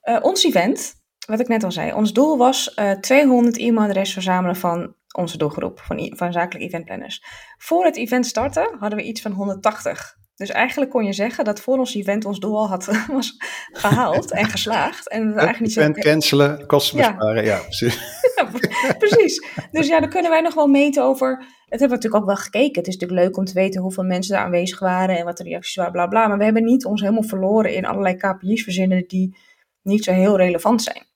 Eh, 0.00 0.18
ons 0.20 0.44
event, 0.44 0.94
wat 1.26 1.40
ik 1.40 1.48
net 1.48 1.64
al 1.64 1.72
zei, 1.72 1.92
ons 1.92 2.12
doel 2.12 2.36
was 2.38 2.74
eh 2.74 2.90
200 2.90 3.56
e-mailadressen 3.58 4.22
verzamelen 4.22 4.56
van 4.56 4.94
onze 5.16 5.38
doelgroep, 5.38 5.80
van, 5.80 6.12
van 6.16 6.32
zakelijke 6.32 6.66
eventplanners. 6.66 7.22
Voor 7.58 7.84
het 7.84 7.96
event 7.96 8.26
starten 8.26 8.76
hadden 8.78 8.98
we 8.98 9.04
iets 9.04 9.20
van 9.20 9.32
180. 9.32 10.16
Dus 10.38 10.50
eigenlijk 10.50 10.90
kon 10.90 11.04
je 11.04 11.12
zeggen 11.12 11.44
dat 11.44 11.60
voor 11.60 11.78
ons 11.78 11.94
event 11.94 12.24
ons 12.24 12.40
doel 12.40 12.58
al 12.58 12.68
had, 12.68 12.84
was 13.12 13.34
gehaald 13.72 14.30
en 14.32 14.44
geslaagd. 14.44 15.08
En 15.08 15.20
we 15.20 15.26
Het 15.26 15.36
eigenlijk 15.36 15.60
niet 15.60 15.72
zo... 15.72 15.80
event 15.80 15.98
cancelen, 15.98 16.66
kosten 16.66 16.98
Ja. 16.98 17.08
besparen, 17.08 17.44
ja, 17.44 17.58
precies. 17.58 18.16
Ja, 18.36 18.50
precies. 18.98 19.46
Dus 19.70 19.88
ja, 19.88 20.00
dan 20.00 20.08
kunnen 20.08 20.30
wij 20.30 20.40
nog 20.40 20.54
wel 20.54 20.66
meten 20.66 21.02
over. 21.02 21.30
Het 21.38 21.80
hebben 21.80 21.88
we 21.88 21.94
natuurlijk 21.94 22.22
ook 22.22 22.26
wel 22.26 22.36
gekeken. 22.44 22.78
Het 22.78 22.86
is 22.86 22.96
natuurlijk 22.96 23.20
leuk 23.20 23.36
om 23.36 23.44
te 23.44 23.52
weten 23.52 23.80
hoeveel 23.80 24.04
mensen 24.04 24.34
daar 24.34 24.44
aanwezig 24.44 24.78
waren 24.78 25.18
en 25.18 25.24
wat 25.24 25.36
de 25.36 25.44
reacties 25.44 25.74
waren, 25.74 25.92
bla 25.92 26.06
bla. 26.06 26.26
Maar 26.26 26.38
we 26.38 26.44
hebben 26.44 26.64
niet 26.64 26.84
ons 26.84 27.00
helemaal 27.00 27.22
verloren 27.22 27.74
in 27.74 27.86
allerlei 27.86 28.16
KPI's 28.16 28.62
verzinnen 28.62 29.04
die 29.06 29.36
niet 29.82 30.04
zo 30.04 30.12
heel 30.12 30.36
relevant 30.36 30.82
zijn. 30.82 31.06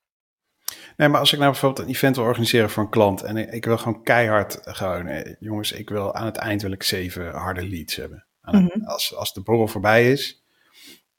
Nee, 0.96 1.08
maar 1.08 1.20
als 1.20 1.32
ik 1.32 1.38
nou 1.38 1.50
bijvoorbeeld 1.50 1.86
een 1.86 1.94
event 1.94 2.16
wil 2.16 2.24
organiseren 2.24 2.70
voor 2.70 2.82
een 2.82 2.90
klant 2.90 3.22
en 3.22 3.36
ik, 3.36 3.52
ik 3.52 3.64
wil 3.64 3.78
gewoon 3.78 4.02
keihard 4.02 4.58
gewoon, 4.62 5.06
eh, 5.06 5.34
jongens, 5.38 5.72
ik 5.72 5.88
wil 5.88 6.14
aan 6.14 6.26
het 6.26 6.36
eind 6.36 6.62
wil 6.62 6.72
ik 6.72 6.82
zeven 6.82 7.30
harde 7.30 7.68
leads 7.68 7.96
hebben. 7.96 8.26
Het- 8.42 8.54
Mhm. 8.74 8.84
als, 8.84 9.16
als 9.16 9.32
de 9.32 9.40
borrel 9.42 9.68
voorbij 9.68 10.12
is, 10.12 10.44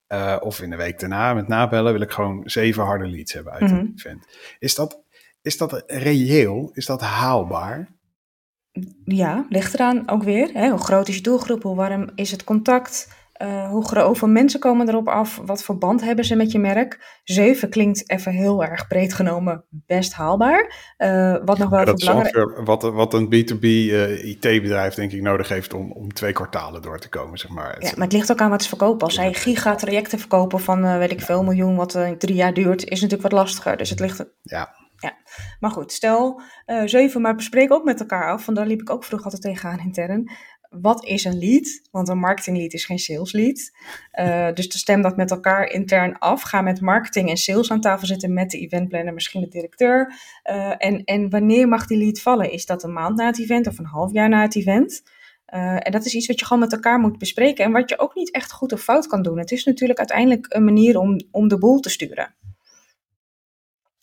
eh, 0.08 0.38
of 0.40 0.62
in 0.62 0.70
de 0.70 0.76
week 0.76 1.00
daarna 1.00 1.34
met 1.34 1.48
nabellen, 1.48 1.94
wil 1.94 2.02
ik 2.02 2.12
gewoon 2.12 2.42
zeven 2.50 2.84
harde 2.84 3.08
leads 3.08 3.34
hebben 3.34 3.54
uit 3.54 3.72
een 3.72 3.92
event. 3.96 4.26
Is 4.60 4.76
dat, 4.76 5.04
is 5.42 5.58
dat 5.58 5.84
reëel? 5.88 6.70
Is 6.74 6.86
dat 6.86 7.02
haalbaar? 7.02 7.92
Ja, 9.06 9.46
ligt 9.50 9.74
eraan 9.74 10.10
ook 10.10 10.24
weer. 10.24 10.50
Hè? 10.54 10.70
Hoe 10.70 10.80
groot 10.80 11.08
is 11.08 11.16
je 11.16 11.22
doelgroep? 11.22 11.64
Hoe 11.64 11.76
warm 11.76 12.10
is 12.16 12.32
het 12.32 12.44
contact? 12.44 13.22
Eh, 13.44 13.70
hoe 13.70 13.86
groot, 13.86 14.06
hoeveel 14.06 14.28
mensen 14.28 14.60
komen 14.60 14.90
erop 14.90 15.08
af? 15.08 15.42
Wat 15.46 15.64
voor 15.64 15.78
band 15.78 16.02
hebben 16.02 16.26
ze 16.26 16.36
met 16.36 16.52
je 16.52 16.60
merk? 16.60 17.20
Zeven 17.24 17.70
klinkt 17.70 18.10
even 18.10 18.32
heel 18.32 18.64
erg 18.64 18.88
breed 18.88 19.14
genomen 19.14 19.66
best 19.70 20.14
haalbaar. 20.14 20.94
Eh, 20.98 21.36
wat 21.46 21.58
nog 21.58 21.70
wel 21.70 21.80
Ja, 21.80 21.86
dat 21.86 22.00
is 22.00 22.06
belangrijk 22.06 22.36
ongeveer 22.36 22.64
wat, 22.66 22.82
wat 22.82 23.14
een 23.14 23.26
B2B 23.26 23.64
eh, 23.64 24.26
IT-bedrijf 24.26 24.94
denk 24.94 25.12
ik 25.12 25.22
nodig 25.22 25.50
heeft 25.50 25.74
om, 25.74 25.92
om 25.92 26.14
twee 26.14 26.34
kwartalen 26.34 26.82
door 26.82 27.00
te 27.00 27.10
komen, 27.10 27.38
zeg 27.38 27.52
maar. 27.52 27.76
Ja, 27.80 27.92
maar 27.96 28.04
het 28.04 28.14
ligt 28.14 28.32
ook 28.32 28.42
aan 28.42 28.50
wat 28.50 28.64
ze 28.64 28.70
verkopen. 28.70 29.06
Als 29.06 29.16
zij 29.16 29.34
gigatrajecten 29.34 30.20
verkopen 30.20 30.60
van, 30.60 30.86
eh, 30.86 30.98
weet 30.98 31.12
ik 31.12 31.22
veel, 31.22 31.44
miljoen, 31.44 31.76
wat 31.76 31.96
eh, 31.96 32.12
drie 32.12 32.36
jaar 32.36 32.54
duurt, 32.54 32.84
is 32.84 33.02
natuurlijk 33.02 33.22
wat 33.22 33.40
lastiger. 33.40 33.78
Dus 33.78 33.90
het 33.90 34.00
ligt... 34.00 34.26
Ja. 34.42 34.74
Maar 35.60 35.72
goed, 35.72 35.92
stel 35.92 36.42
eh, 36.66 36.82
zeven, 36.86 37.22
maar 37.22 37.36
bespreek 37.36 37.72
ook 37.74 37.84
met 37.84 38.00
elkaar 38.00 38.32
af, 38.32 38.46
want 38.46 38.58
daar 38.58 38.68
liep 38.68 38.82
ik 38.82 38.90
ook 38.90 39.04
vroeger 39.04 39.32
altijd 39.32 39.44
tegenaan 39.44 39.86
intern. 39.86 40.32
Wat 40.82 41.06
is 41.06 41.24
een 41.24 41.38
lead? 41.40 41.82
Want 41.92 42.08
een 42.08 42.20
marketing 42.20 42.58
lead 42.58 42.74
is 42.74 42.86
geen 42.86 43.00
sales 43.00 43.32
lead. 43.32 43.72
Eh, 44.12 44.54
dus 44.54 44.80
stem 44.80 45.02
dat 45.02 45.16
met 45.18 45.32
elkaar 45.32 45.68
intern 45.68 46.20
af. 46.20 46.42
Ga 46.42 46.62
met 46.62 46.82
marketing 46.82 47.30
en 47.30 47.38
sales 47.38 47.72
aan 47.72 47.82
tafel 47.82 48.08
zitten 48.08 48.34
met 48.34 48.50
de 48.52 48.60
eventplanner, 48.60 49.14
misschien 49.14 49.42
de 49.42 49.48
directeur. 49.48 50.14
Eh, 50.44 50.74
en, 50.78 51.04
en 51.04 51.30
wanneer 51.30 51.68
mag 51.68 51.88
die 51.88 51.98
lead 51.98 52.20
vallen? 52.22 52.52
Is 52.52 52.66
dat 52.66 52.84
een 52.84 52.94
maand 52.94 53.18
na 53.18 53.26
het 53.26 53.40
event 53.40 53.68
of 53.68 53.78
een 53.78 53.86
half 53.86 54.12
jaar 54.12 54.30
na 54.30 54.42
het 54.42 54.56
event? 54.56 55.04
Eh, 55.46 55.76
en 55.80 55.92
dat 55.92 56.06
is 56.06 56.14
iets 56.14 56.28
wat 56.28 56.40
je 56.40 56.46
gewoon 56.46 56.62
met 56.64 56.74
elkaar 56.74 57.00
moet 57.00 57.18
bespreken 57.18 57.66
en 57.66 57.72
wat 57.72 57.90
je 57.90 58.00
ook 58.00 58.16
niet 58.16 58.32
echt 58.32 58.52
goed 58.52 58.74
of 58.74 58.82
fout 58.82 59.08
kan 59.08 59.22
doen. 59.22 59.38
Het 59.40 59.52
is 59.52 59.64
natuurlijk 59.64 60.00
uiteindelijk 60.00 60.46
een 60.50 60.64
manier 60.64 60.98
om, 61.00 61.20
om 61.32 61.48
de 61.48 61.58
boel 61.58 61.80
te 61.80 61.90
sturen. 61.90 62.36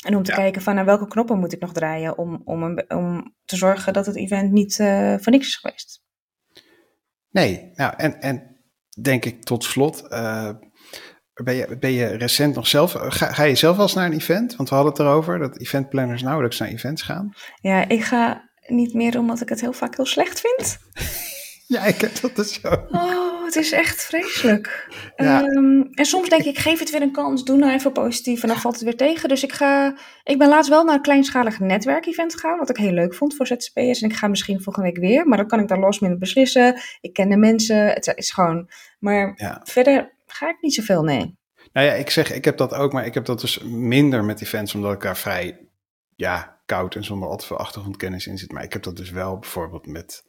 En 0.04 0.16
om 0.16 0.22
te 0.22 0.30
Ja. 0.30 0.36
kijken 0.36 0.62
van 0.62 0.74
naar 0.74 0.84
welke 0.84 1.08
knoppen 1.08 1.38
moet 1.38 1.52
ik 1.52 1.60
nog 1.60 1.72
draaien 1.72 2.18
om, 2.18 2.42
om, 2.44 2.62
een, 2.62 2.90
om 2.90 3.34
te 3.44 3.56
zorgen 3.56 3.92
dat 3.92 4.06
het 4.06 4.16
event 4.16 4.52
niet 4.52 4.76
voor 5.20 5.32
niks 5.32 5.46
is 5.46 5.56
geweest. 5.56 6.02
Nee, 7.30 7.70
nou 7.74 7.94
en, 7.96 8.20
en 8.20 8.56
denk 9.02 9.24
ik 9.24 9.44
tot 9.44 9.64
slot, 9.64 10.08
eh, 10.08 10.50
ben, 11.34 11.54
je, 11.54 11.76
ben 11.78 11.92
je 11.92 12.06
recent 12.06 12.54
nog 12.54 12.66
zelf, 12.66 12.92
ga, 12.92 13.32
ga 13.32 13.42
je 13.42 13.54
zelf 13.54 13.76
wel 13.76 13.84
eens 13.84 13.94
naar 13.94 14.06
een 14.06 14.18
event? 14.18 14.56
Want 14.56 14.68
we 14.68 14.74
hadden 14.74 14.92
het 14.92 15.02
erover 15.02 15.38
dat 15.38 15.58
eventplanners 15.58 16.22
nauwelijks 16.22 16.58
naar 16.58 16.68
events 16.68 17.02
gaan. 17.02 17.32
Ja, 17.60 17.88
ik 17.88 18.04
ga 18.04 18.50
niet 18.66 18.94
meer 18.94 19.18
omdat 19.18 19.40
ik 19.40 19.48
het 19.48 19.60
heel 19.60 19.72
vaak 19.72 19.96
heel 19.96 20.06
slecht 20.06 20.40
vind. 20.40 20.78
Ja, 21.70 21.84
ik 21.84 22.00
heb 22.00 22.20
dat 22.20 22.36
dus 22.36 22.60
zo. 22.60 22.68
Oh, 22.88 23.29
het 23.54 23.64
is 23.64 23.72
echt 23.72 24.04
vreselijk. 24.04 24.88
Ja. 25.16 25.42
Ehm, 25.44 25.82
en 25.90 26.04
soms 26.04 26.28
denk 26.28 26.42
ik, 26.42 26.58
geef 26.58 26.78
het 26.78 26.90
weer 26.90 27.02
een 27.02 27.12
kans, 27.12 27.44
doe 27.44 27.56
nou 27.56 27.72
even 27.72 27.92
positief 27.92 28.42
en 28.42 28.48
dan 28.48 28.56
valt 28.56 28.74
het 28.74 28.84
weer 28.84 28.96
tegen. 28.96 29.28
Dus 29.28 29.42
ik 29.42 29.52
ga, 29.52 29.94
ik 30.24 30.38
ben 30.38 30.48
laatst 30.48 30.70
wel 30.70 30.84
naar 30.84 30.94
een 30.94 31.02
kleinschalig 31.02 31.58
netwerkevent 31.60 32.34
gegaan, 32.34 32.58
wat 32.58 32.70
ik 32.70 32.76
heel 32.76 32.92
leuk 32.92 33.14
vond 33.14 33.36
voor 33.36 33.46
ZZP'ers. 33.46 34.00
En 34.00 34.08
ik 34.10 34.16
ga 34.16 34.28
misschien 34.28 34.62
volgende 34.62 34.88
week 34.88 34.98
weer, 35.00 35.26
maar 35.26 35.38
dan 35.38 35.46
kan 35.46 35.60
ik 35.60 35.68
daar 35.68 35.78
los 35.78 35.98
minder 35.98 36.18
beslissen. 36.18 36.80
Ik 37.00 37.12
ken 37.12 37.28
de 37.28 37.36
mensen, 37.36 37.86
het 37.86 38.12
is 38.14 38.30
gewoon, 38.30 38.70
maar 38.98 39.32
Ja. 39.36 39.60
verder 39.64 40.12
ga 40.26 40.48
ik 40.48 40.56
niet 40.60 40.74
zoveel, 40.74 41.02
nee. 41.02 41.38
Nou 41.72 41.86
ja, 41.86 41.92
ik 41.92 42.10
zeg, 42.10 42.32
ik 42.32 42.44
heb 42.44 42.56
dat 42.56 42.74
ook, 42.74 42.92
maar 42.92 43.06
ik 43.06 43.14
heb 43.14 43.24
dat 43.24 43.40
dus 43.40 43.60
minder 43.64 44.24
met 44.24 44.40
events, 44.42 44.74
omdat 44.74 44.92
ik 44.92 45.00
daar 45.00 45.16
vrij, 45.16 45.58
ja, 46.16 46.60
koud 46.66 46.94
en 46.94 47.04
zonder 47.04 47.28
al 47.28 47.36
te 47.36 47.46
veel 47.46 47.56
achtergrondkennis 47.58 48.26
in 48.26 48.38
zit. 48.38 48.52
Maar 48.52 48.62
ik 48.62 48.72
heb 48.72 48.82
dat 48.82 48.96
dus 48.96 49.10
wel 49.10 49.38
bijvoorbeeld 49.38 49.86
met 49.86 50.24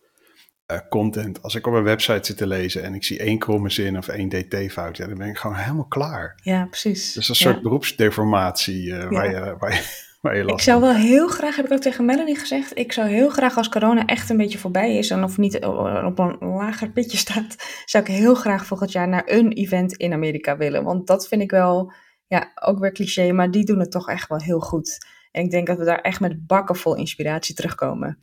eh, 0.72 0.80
content. 0.90 1.44
Als 1.44 1.56
ik 1.56 1.68
op 1.68 1.74
een 1.74 1.84
website 1.84 2.26
zit 2.28 2.38
te 2.38 2.48
lezen 2.48 2.84
en 2.84 2.94
ik 2.94 3.04
zie 3.04 3.20
één 3.20 3.38
kromme 3.40 3.70
zin 3.70 3.98
of 3.98 4.08
één 4.08 4.30
dt-fout, 4.30 4.98
ja, 4.98 5.08
dan 5.08 5.18
ben 5.18 5.28
ik 5.28 5.38
gewoon 5.38 5.56
helemaal 5.56 5.86
klaar. 5.86 6.40
Ja, 6.44 6.66
precies. 6.66 7.14
Dus 7.14 7.30
een 7.30 7.36
Ja. 7.38 7.52
soort 7.52 7.62
beroepsdeformatie 7.62 8.96
eh, 8.96 9.10
waar, 9.10 9.32
je, 9.32 9.56
waar, 9.60 9.74
je, 9.74 9.82
waar 10.22 10.38
je 10.38 10.44
last 10.44 10.56
Ik 10.58 10.64
zou 10.64 10.82
wel 10.82 10.94
heel 10.94 11.28
graag, 11.28 11.56
heb 11.56 11.66
ik 11.66 11.72
ook 11.72 11.82
tegen 11.82 12.06
Melanie 12.06 12.38
gezegd, 12.38 12.78
ik 12.78 12.92
zou 12.92 13.08
heel 13.08 13.30
graag 13.30 13.58
als 13.58 13.70
corona 13.70 14.06
echt 14.06 14.30
een 14.30 14.38
beetje 14.38 14.58
voorbij 14.58 14.98
is 14.98 15.10
en 15.10 15.24
of 15.24 15.38
niet 15.38 15.66
op 16.06 16.20
een 16.20 16.38
lager 16.40 16.90
pitje 16.90 17.18
staat, 17.18 17.56
zou 17.86 18.04
ik 18.04 18.10
heel 18.12 18.36
graag 18.36 18.66
volgend 18.66 18.92
jaar 18.92 19.08
naar 19.08 19.24
een 19.26 19.52
event 19.52 19.94
in 19.94 20.14
Amerika 20.14 20.58
willen. 20.58 20.84
Want 20.84 21.08
dat 21.08 21.28
vind 21.28 21.42
ik 21.42 21.52
wel, 21.52 21.94
ja, 22.28 22.52
ook 22.62 22.80
weer 22.80 22.92
cliché, 22.92 23.32
maar 23.32 23.52
die 23.52 23.66
doen 23.66 23.80
het 23.80 23.92
toch 23.92 24.10
echt 24.10 24.28
wel 24.30 24.42
heel 24.42 24.60
goed. 24.60 25.06
En 25.32 25.44
ik 25.44 25.52
denk 25.52 25.68
dat 25.68 25.78
we 25.78 25.84
daar 25.86 26.02
echt 26.02 26.20
met 26.20 26.46
bakken 26.48 26.76
vol 26.76 26.96
inspiratie 26.96 27.56
terugkomen. 27.56 28.20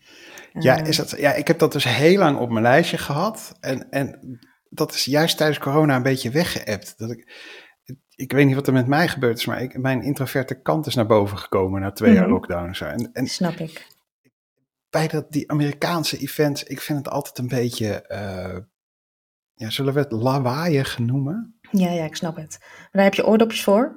Ja, 0.53 0.79
Eh, 0.81 0.87
is 0.89 0.97
dat, 0.97 1.11
ja, 1.19 1.33
ik 1.35 1.47
heb 1.47 1.59
dat 1.59 1.73
dus 1.73 1.85
heel 1.85 2.19
lang 2.19 2.39
op 2.39 2.51
mijn 2.51 2.63
lijstje 2.63 2.99
gehad. 2.99 3.57
En, 3.61 3.91
en 3.91 4.39
dat 4.71 4.95
is 4.95 5.05
juist 5.05 5.37
tijdens 5.37 5.59
corona 5.59 5.97
een 5.97 6.03
beetje 6.03 6.31
weggeëpt. 6.31 6.99
Dat 6.99 7.11
ik, 7.11 7.33
ik 8.15 8.33
weet 8.33 8.47
niet 8.47 8.55
wat 8.55 8.67
er 8.67 8.73
met 8.73 8.87
mij 8.87 9.09
gebeurd 9.09 9.39
is, 9.39 9.45
maar 9.47 9.63
ik, 9.63 9.79
mijn 9.79 10.03
introverte 10.03 10.61
kant 10.63 10.87
is 10.87 10.95
naar 10.95 11.07
boven 11.07 11.39
gekomen 11.39 11.81
na 11.81 11.93
twee 11.93 12.13
jaar 12.15 12.23
Mhm. 12.23 12.33
lockdown. 12.33 12.73
Zo. 12.75 12.85
en, 12.85 13.11
en 13.13 13.27
Snap 13.27 13.55
ik. 13.57 13.87
bij 14.91 15.09
dat, 15.09 15.33
die 15.33 15.51
Amerikaanse 15.51 16.19
events, 16.19 16.63
ik 16.65 16.81
vind 16.81 16.99
het 16.99 17.09
altijd 17.09 17.39
een 17.39 17.49
beetje, 17.49 18.03
eh, 18.03 18.57
ja, 19.55 19.71
zullen 19.71 19.95
we 19.95 20.01
het 20.01 20.13
lawaaiig 20.13 20.99
noemen? 20.99 21.59
Ja, 21.71 21.91
ja, 21.91 22.05
ik 22.05 22.17
snap 22.17 22.37
het. 22.37 22.57
Maar 22.61 22.89
daar 22.93 23.05
heb 23.05 23.15
je 23.15 23.27
oordopjes 23.27 23.63
voor. 23.65 23.97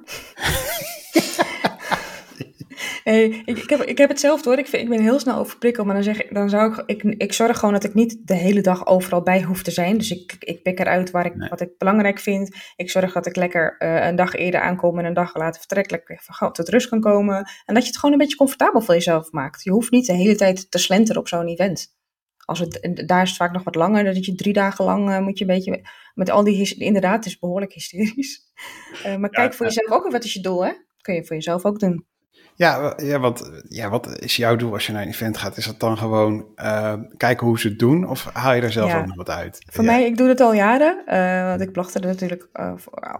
Nee, 3.04 3.42
ik, 3.44 3.58
ik, 3.58 3.70
heb, 3.70 3.80
ik 3.80 3.98
heb 3.98 4.08
hetzelfde 4.08 4.48
hoor. 4.48 4.58
Ik, 4.58 4.66
vind, 4.66 4.82
ik 4.82 4.88
ben 4.88 5.00
heel 5.00 5.18
snel 5.18 5.36
overprikkeld. 5.36 5.86
Maar 5.86 5.94
dan, 5.94 6.04
zeg 6.04 6.22
ik, 6.22 6.34
dan 6.34 6.48
zou 6.48 6.72
ik, 6.72 6.82
ik... 6.86 7.02
Ik 7.02 7.32
zorg 7.32 7.58
gewoon 7.58 7.74
dat 7.74 7.84
ik 7.84 7.94
niet 7.94 8.18
de 8.24 8.34
hele 8.34 8.60
dag 8.60 8.86
overal 8.86 9.22
bij 9.22 9.42
hoef 9.42 9.62
te 9.62 9.70
zijn. 9.70 9.98
Dus 9.98 10.10
ik, 10.10 10.36
ik 10.38 10.62
pik 10.62 10.78
eruit 10.78 11.10
waar 11.10 11.26
ik, 11.26 11.36
Nee. 11.36 11.48
wat 11.48 11.60
ik 11.60 11.78
belangrijk 11.78 12.18
vind. 12.18 12.56
Ik 12.76 12.90
zorg 12.90 13.12
dat 13.12 13.26
ik 13.26 13.36
lekker 13.36 13.76
eh, 13.78 14.06
een 14.06 14.16
dag 14.16 14.34
eerder 14.34 14.60
aankom 14.60 14.98
en 14.98 15.04
een 15.04 15.14
dag 15.14 15.36
later 15.36 15.60
vertrek. 15.60 15.90
Lekker 15.90 16.20
tot 16.52 16.68
rust 16.68 16.88
kan 16.88 17.00
komen. 17.00 17.36
En 17.64 17.74
dat 17.74 17.82
je 17.82 17.88
het 17.88 17.98
gewoon 17.98 18.12
een 18.12 18.20
beetje 18.20 18.36
comfortabel 18.36 18.80
voor 18.80 18.94
jezelf 18.94 19.32
maakt. 19.32 19.62
Je 19.62 19.70
hoeft 19.70 19.90
niet 19.90 20.06
de 20.06 20.12
hele 20.12 20.34
tijd 20.34 20.70
te 20.70 20.78
slenteren 20.78 21.20
op 21.20 21.28
zo'n 21.28 21.48
event. 21.48 22.00
Als 22.44 22.58
het, 22.58 23.02
daar 23.06 23.22
is 23.22 23.28
het 23.28 23.38
vaak 23.38 23.52
nog 23.52 23.64
wat 23.64 23.74
langer. 23.74 24.04
Dat 24.04 24.24
je 24.24 24.34
drie 24.34 24.52
dagen 24.52 24.84
lang 24.84 25.10
eh, 25.10 25.18
moet 25.20 25.38
je 25.38 25.44
een 25.44 25.54
beetje... 25.54 25.88
Met 26.14 26.30
al 26.30 26.44
die... 26.44 26.74
Inderdaad, 26.78 27.16
het 27.16 27.26
is 27.26 27.38
behoorlijk 27.38 27.72
hysterisch. 27.72 28.50
Eh, 29.04 29.16
maar 29.16 29.30
kijk 29.30 29.54
voor 29.54 29.66
ja. 29.66 29.72
jezelf 29.72 29.98
ook. 29.98 30.12
Wat 30.12 30.24
is 30.24 30.32
je 30.32 30.40
doel, 30.40 30.64
hè? 30.64 30.72
Kun 31.00 31.14
je 31.14 31.24
voor 31.24 31.36
jezelf 31.36 31.64
ook 31.64 31.80
doen. 31.80 32.06
Ja, 32.54 32.94
ja, 32.96 33.18
want, 33.20 33.50
ja, 33.68 33.90
wat 33.90 34.18
is 34.20 34.36
jouw 34.36 34.56
doel 34.56 34.72
als 34.72 34.86
je 34.86 34.92
naar 34.92 35.02
een 35.02 35.08
event 35.08 35.36
gaat? 35.36 35.56
Is 35.56 35.66
dat 35.66 35.80
dan 35.80 35.98
gewoon 35.98 36.46
eh, 36.56 36.92
kijken 37.16 37.46
hoe 37.46 37.58
ze 37.58 37.68
het 37.68 37.78
doen? 37.78 38.08
Of 38.08 38.28
haal 38.32 38.54
je 38.54 38.62
er 38.62 38.72
zelf 38.72 38.90
Ja. 38.90 38.98
ook 38.98 39.06
nog 39.06 39.16
wat 39.16 39.30
uit? 39.30 39.62
Voor 39.70 39.84
Ja. 39.84 39.90
mij, 39.90 40.04
ik 40.04 40.16
doe 40.16 40.28
het 40.28 40.40
al 40.40 40.54
jaren. 40.54 41.02
eh, 41.06 41.46
want 41.48 41.60
ik 41.60 41.72
blogde 41.72 42.00
er 42.00 42.06
natuurlijk 42.06 42.48
eh, 42.52 42.72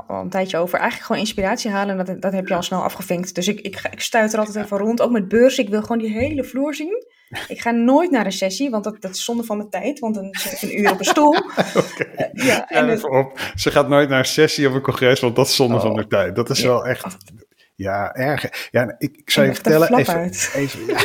al 0.06 0.20
een 0.20 0.28
tijdje 0.28 0.58
over. 0.58 0.78
Eigenlijk 0.78 1.06
gewoon 1.06 1.22
inspiratie 1.22 1.70
halen. 1.70 1.98
En 1.98 2.04
dat, 2.06 2.22
dat 2.22 2.32
heb 2.32 2.48
je 2.48 2.54
al 2.54 2.62
snel 2.62 2.82
afgevinkt. 2.82 3.34
Dus 3.34 3.48
ik, 3.48 3.60
ik, 3.60 3.80
ik 3.90 4.00
stuit 4.00 4.32
er 4.32 4.38
altijd 4.38 4.64
even 4.64 4.78
rond. 4.78 5.00
Ook 5.00 5.10
met 5.10 5.28
beurzen. 5.28 5.64
Ik 5.64 5.70
wil 5.70 5.80
gewoon 5.82 5.98
die 5.98 6.10
hele 6.12 6.44
vloer 6.44 6.74
zien. 6.74 7.04
Ik 7.48 7.60
ga 7.60 7.70
nooit 7.70 8.10
naar 8.10 8.26
een 8.26 8.32
sessie. 8.32 8.70
Want 8.70 8.84
dat, 8.84 8.96
dat 9.00 9.10
is 9.14 9.24
zonde 9.24 9.44
van 9.44 9.56
mijn 9.56 9.70
tijd. 9.70 9.98
Want 9.98 10.14
dan 10.14 10.28
zit 10.38 10.52
ik 10.52 10.62
een 10.62 10.80
uur 10.80 10.90
op 10.90 10.98
een 10.98 11.04
stoel. 11.04 11.36
Oké. 11.36 12.02
Eh, 12.04 12.26
ja, 12.32 12.44
Ja, 12.44 12.68
en 12.68 12.88
even 12.88 13.10
op. 13.10 13.38
Ze 13.54 13.70
gaat 13.70 13.88
nooit 13.88 14.08
naar 14.08 14.18
een 14.18 14.24
sessie 14.24 14.68
of 14.68 14.74
een 14.74 14.80
congres, 14.82 15.20
want 15.20 15.36
dat 15.36 15.46
is 15.46 15.54
zonde 15.56 15.74
Oh. 15.74 15.80
van 15.80 15.94
de 15.94 16.06
tijd. 16.06 16.36
Dat 16.36 16.50
is 16.50 16.62
wel 16.62 16.86
echt, 16.86 17.16
ja, 17.74 18.14
erg. 18.14 18.68
Ja, 18.70 18.94
ik, 18.98 19.16
ik 19.16 19.30
zou 19.30 19.46
je 19.46 19.54
vertellen, 19.54 19.94
even, 19.98 20.14
uit. 20.14 20.52
even 20.54 20.86
ja. 20.86 21.04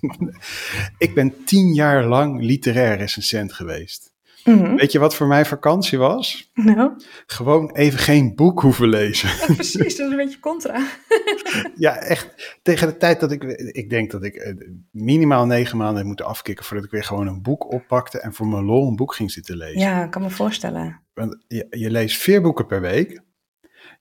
ik 1.06 1.14
ben 1.14 1.44
tien 1.44 1.74
jaar 1.74 2.04
lang 2.04 2.42
literair 2.42 2.96
recensent 2.96 3.52
geweest. 3.52 4.14
Mhm. 4.46 4.74
Weet 4.74 4.92
je 4.92 4.98
wat 4.98 5.14
voor 5.14 5.26
mij 5.26 5.44
vakantie 5.44 5.98
was? 5.98 6.50
Nou, 6.54 6.90
Gewoon 7.26 7.70
even 7.72 7.98
geen 7.98 8.34
boek 8.34 8.60
hoeven 8.60 8.88
lezen. 8.88 9.28
ja, 9.28 9.54
precies, 9.54 9.96
dat 9.96 10.06
is 10.06 10.10
een 10.10 10.16
beetje 10.16 10.40
contra. 10.40 10.86
ja, 11.76 11.96
echt. 11.96 12.58
Tegen 12.62 12.86
de 12.86 12.96
tijd 12.96 13.20
dat 13.20 13.32
ik... 13.32 13.42
Ik 13.72 13.90
denk 13.90 14.10
dat 14.10 14.24
ik 14.24 14.34
eh, 14.34 14.54
minimaal 14.90 15.46
negen 15.46 15.76
maanden 15.76 15.96
heb 15.96 16.06
moeten 16.06 16.26
afkicken... 16.26 16.64
voordat 16.64 16.84
ik 16.84 16.90
weer 16.90 17.04
gewoon 17.04 17.26
een 17.26 17.42
boek 17.42 17.72
oppakte... 17.72 18.20
en 18.20 18.32
voor 18.32 18.46
mijn 18.46 18.64
lol 18.64 18.88
een 18.88 18.96
boek 18.96 19.14
ging 19.14 19.30
zitten 19.30 19.56
lezen. 19.56 19.80
Ja, 19.80 20.04
ik 20.04 20.10
kan 20.10 20.22
me 20.22 20.30
voorstellen. 20.30 21.00
Want 21.14 21.36
je, 21.48 21.66
je 21.70 21.90
leest 21.90 22.16
vier 22.16 22.42
boeken 22.42 22.66
per 22.66 22.80
week. 22.80 23.20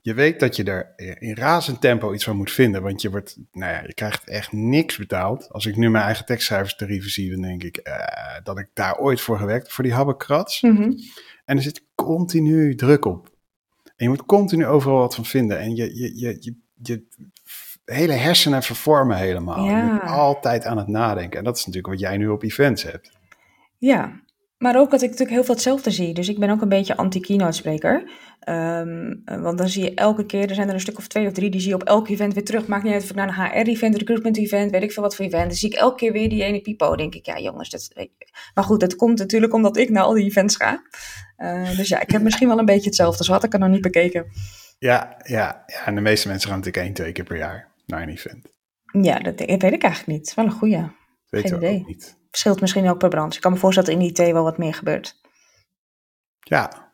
Je 0.05 0.13
weet 0.13 0.39
dat 0.39 0.55
je 0.55 0.63
er 0.63 0.93
in 1.19 1.35
razend 1.35 1.81
tempo 1.81 2.13
iets 2.13 2.23
van 2.23 2.35
moet 2.35 2.51
vinden. 2.51 2.81
Want 2.81 3.01
je, 3.01 3.09
wordt, 3.09 3.37
nou 3.51 3.71
ja, 3.71 3.81
je 3.81 3.93
krijgt 3.93 4.27
echt 4.27 4.51
niks 4.51 4.97
betaald. 4.97 5.49
Als 5.51 5.65
ik 5.65 5.75
nu 5.75 5.89
mijn 5.89 6.03
eigen 6.03 6.25
tekstschrijverstarieven 6.25 7.09
zie, 7.09 7.31
dan 7.31 7.41
denk 7.41 7.63
ik 7.63 7.77
eh, 7.77 8.43
dat 8.43 8.59
ik 8.59 8.69
daar 8.73 8.97
ooit 8.97 9.21
voor 9.21 9.37
gewerkt 9.37 9.63
heb, 9.63 9.71
voor 9.71 9.83
die 9.83 9.93
habbekrats. 9.93 10.61
Mhm. 10.61 10.91
En 11.45 11.57
er 11.57 11.61
zit 11.61 11.83
continu 11.95 12.75
druk 12.75 13.05
op. 13.05 13.29
En 13.83 13.93
je 13.95 14.09
moet 14.09 14.25
continu 14.25 14.65
overal 14.65 14.97
wat 14.97 15.15
van 15.15 15.25
vinden. 15.25 15.59
En 15.59 15.75
je, 15.75 15.97
je, 15.97 16.19
je, 16.19 16.37
je, 16.39 16.55
je 16.81 17.05
hele 17.85 18.13
hersenen 18.13 18.63
vervormen 18.63 19.17
helemaal. 19.17 19.65
Ja. 19.65 19.83
Je 19.83 19.89
bent 19.89 20.11
altijd 20.11 20.65
aan 20.65 20.77
het 20.77 20.87
nadenken. 20.87 21.37
En 21.37 21.43
dat 21.43 21.57
is 21.57 21.65
natuurlijk 21.65 21.93
wat 21.93 22.01
jij 22.01 22.17
nu 22.17 22.27
op 22.27 22.43
events 22.43 22.83
hebt. 22.83 23.11
Ja, 23.77 24.21
maar 24.57 24.79
ook 24.79 24.91
dat 24.91 25.01
ik 25.01 25.09
natuurlijk 25.09 25.35
heel 25.35 25.43
veel 25.43 25.53
hetzelfde 25.53 25.91
zie. 25.91 26.13
Dus 26.13 26.29
ik 26.29 26.39
ben 26.39 26.49
ook 26.49 26.61
een 26.61 26.69
beetje 26.69 26.97
anti-keynote 26.97 27.57
spreker. 27.57 28.09
Ehm, 28.39 29.13
eh, 29.25 29.41
want 29.41 29.57
dan 29.57 29.69
zie 29.69 29.83
je 29.83 29.93
elke 29.93 30.25
keer, 30.25 30.49
er 30.49 30.55
zijn 30.55 30.67
er 30.67 30.73
een 30.73 30.79
stuk 30.79 30.97
of 30.97 31.07
twee 31.07 31.27
of 31.27 31.33
drie, 31.33 31.49
die 31.49 31.59
zie 31.59 31.69
je 31.69 31.75
op 31.75 31.83
elk 31.83 32.09
event 32.09 32.33
weer 32.33 32.43
terug. 32.43 32.67
Maakt 32.67 32.83
niet 32.83 32.93
uit 32.93 33.03
of 33.03 33.09
ik 33.09 33.15
naar 33.15 33.27
een 33.27 33.63
HR-event, 33.63 33.97
recruitment-event, 33.97 34.71
weet 34.71 34.83
ik 34.83 34.91
veel 34.91 35.03
wat 35.03 35.15
voor 35.15 35.25
event. 35.25 35.45
Dan 35.45 35.55
zie 35.55 35.69
ik 35.69 35.77
elke 35.77 35.95
keer 35.95 36.11
weer 36.11 36.29
die 36.29 36.43
ene 36.43 36.61
pipo. 36.61 36.95
denk 36.95 37.15
ik, 37.15 37.25
ja 37.25 37.39
jongens, 37.39 37.69
dat, 37.69 38.09
maar 38.53 38.63
goed, 38.63 38.79
dat 38.79 38.95
komt 38.95 39.17
natuurlijk 39.19 39.53
omdat 39.53 39.77
ik 39.77 39.89
naar 39.89 40.03
al 40.03 40.13
die 40.13 40.25
events 40.25 40.55
ga. 40.55 40.81
Eh, 41.37 41.77
dus 41.77 41.87
ja, 41.87 42.01
ik 42.01 42.11
heb 42.11 42.21
misschien 42.21 42.47
wel 42.47 42.59
een 42.59 42.65
beetje 42.65 42.85
hetzelfde. 42.85 43.23
Zo 43.23 43.31
had 43.31 43.43
ik 43.43 43.53
er 43.53 43.59
nog 43.59 43.69
niet 43.69 43.81
bekeken. 43.81 44.25
Ja, 44.79 45.15
ja, 45.23 45.63
ja. 45.65 45.85
En 45.85 45.95
de 45.95 46.01
meeste 46.01 46.27
mensen 46.27 46.49
gaan 46.49 46.57
natuurlijk 46.57 46.85
één, 46.85 46.95
twee 46.95 47.11
keer 47.11 47.23
per 47.23 47.37
jaar 47.37 47.71
naar 47.85 48.01
een 48.01 48.09
event. 48.09 48.47
Ja, 49.01 49.19
dat 49.19 49.39
weet 49.39 49.63
ik 49.63 49.83
eigenlijk 49.83 50.07
niet. 50.07 50.33
Wel 50.33 50.45
een 50.45 50.51
goeie. 50.51 50.77
Dat 50.77 50.89
weten 51.29 51.49
Geen 51.49 51.59
we 51.59 51.65
idee. 51.65 51.79
ook 51.79 51.87
niet. 51.87 52.17
Verschilt 52.35 52.61
misschien 52.61 52.89
ook 52.89 52.97
per 52.97 53.09
branche. 53.09 53.35
Ik 53.35 53.41
kan 53.41 53.51
me 53.51 53.57
voorstellen 53.57 53.89
dat 53.89 53.99
in 53.99 54.25
IT 54.27 54.31
wel 54.31 54.43
wat 54.43 54.57
meer 54.57 54.73
gebeurt. 54.73 55.21
Ja. 56.39 56.93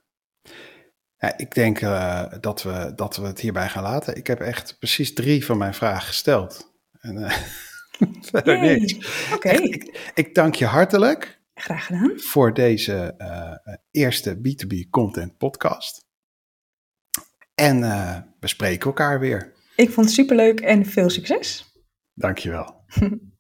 ja 1.17 1.37
ik 1.37 1.53
denk 1.53 1.81
eh, 1.81 2.33
dat, 2.39 2.63
we, 2.63 2.91
dat 2.95 3.15
we 3.15 3.27
het 3.27 3.39
hierbij 3.39 3.69
gaan 3.69 3.83
laten. 3.83 4.15
Ik 4.15 4.27
heb 4.27 4.39
echt 4.39 4.77
precies 4.79 5.13
drie 5.13 5.45
van 5.45 5.57
mijn 5.57 5.73
vragen 5.73 6.07
gesteld. 6.07 6.73
En 6.99 7.31
verder 8.31 8.57
Yay. 8.57 8.75
niks. 8.75 8.93
Oké, 9.33 9.49
ik, 9.49 10.11
ik 10.13 10.35
dank 10.35 10.55
je 10.55 10.65
hartelijk 10.65 11.41
graag 11.53 11.85
gedaan. 11.85 12.19
voor 12.19 12.53
deze 12.53 13.13
eh, 13.17 13.75
eerste 13.91 14.37
B2B 14.37 14.89
Content 14.89 15.37
Podcast. 15.37 16.05
En 17.55 17.79
we 18.39 18.47
spreken 18.47 18.85
elkaar 18.85 19.19
weer. 19.19 19.53
Ik 19.75 19.89
vond 19.89 20.05
het 20.05 20.15
superleuk 20.15 20.59
en 20.59 20.85
veel 20.85 21.09
succes. 21.09 21.73
Dankjewel. 22.13 22.83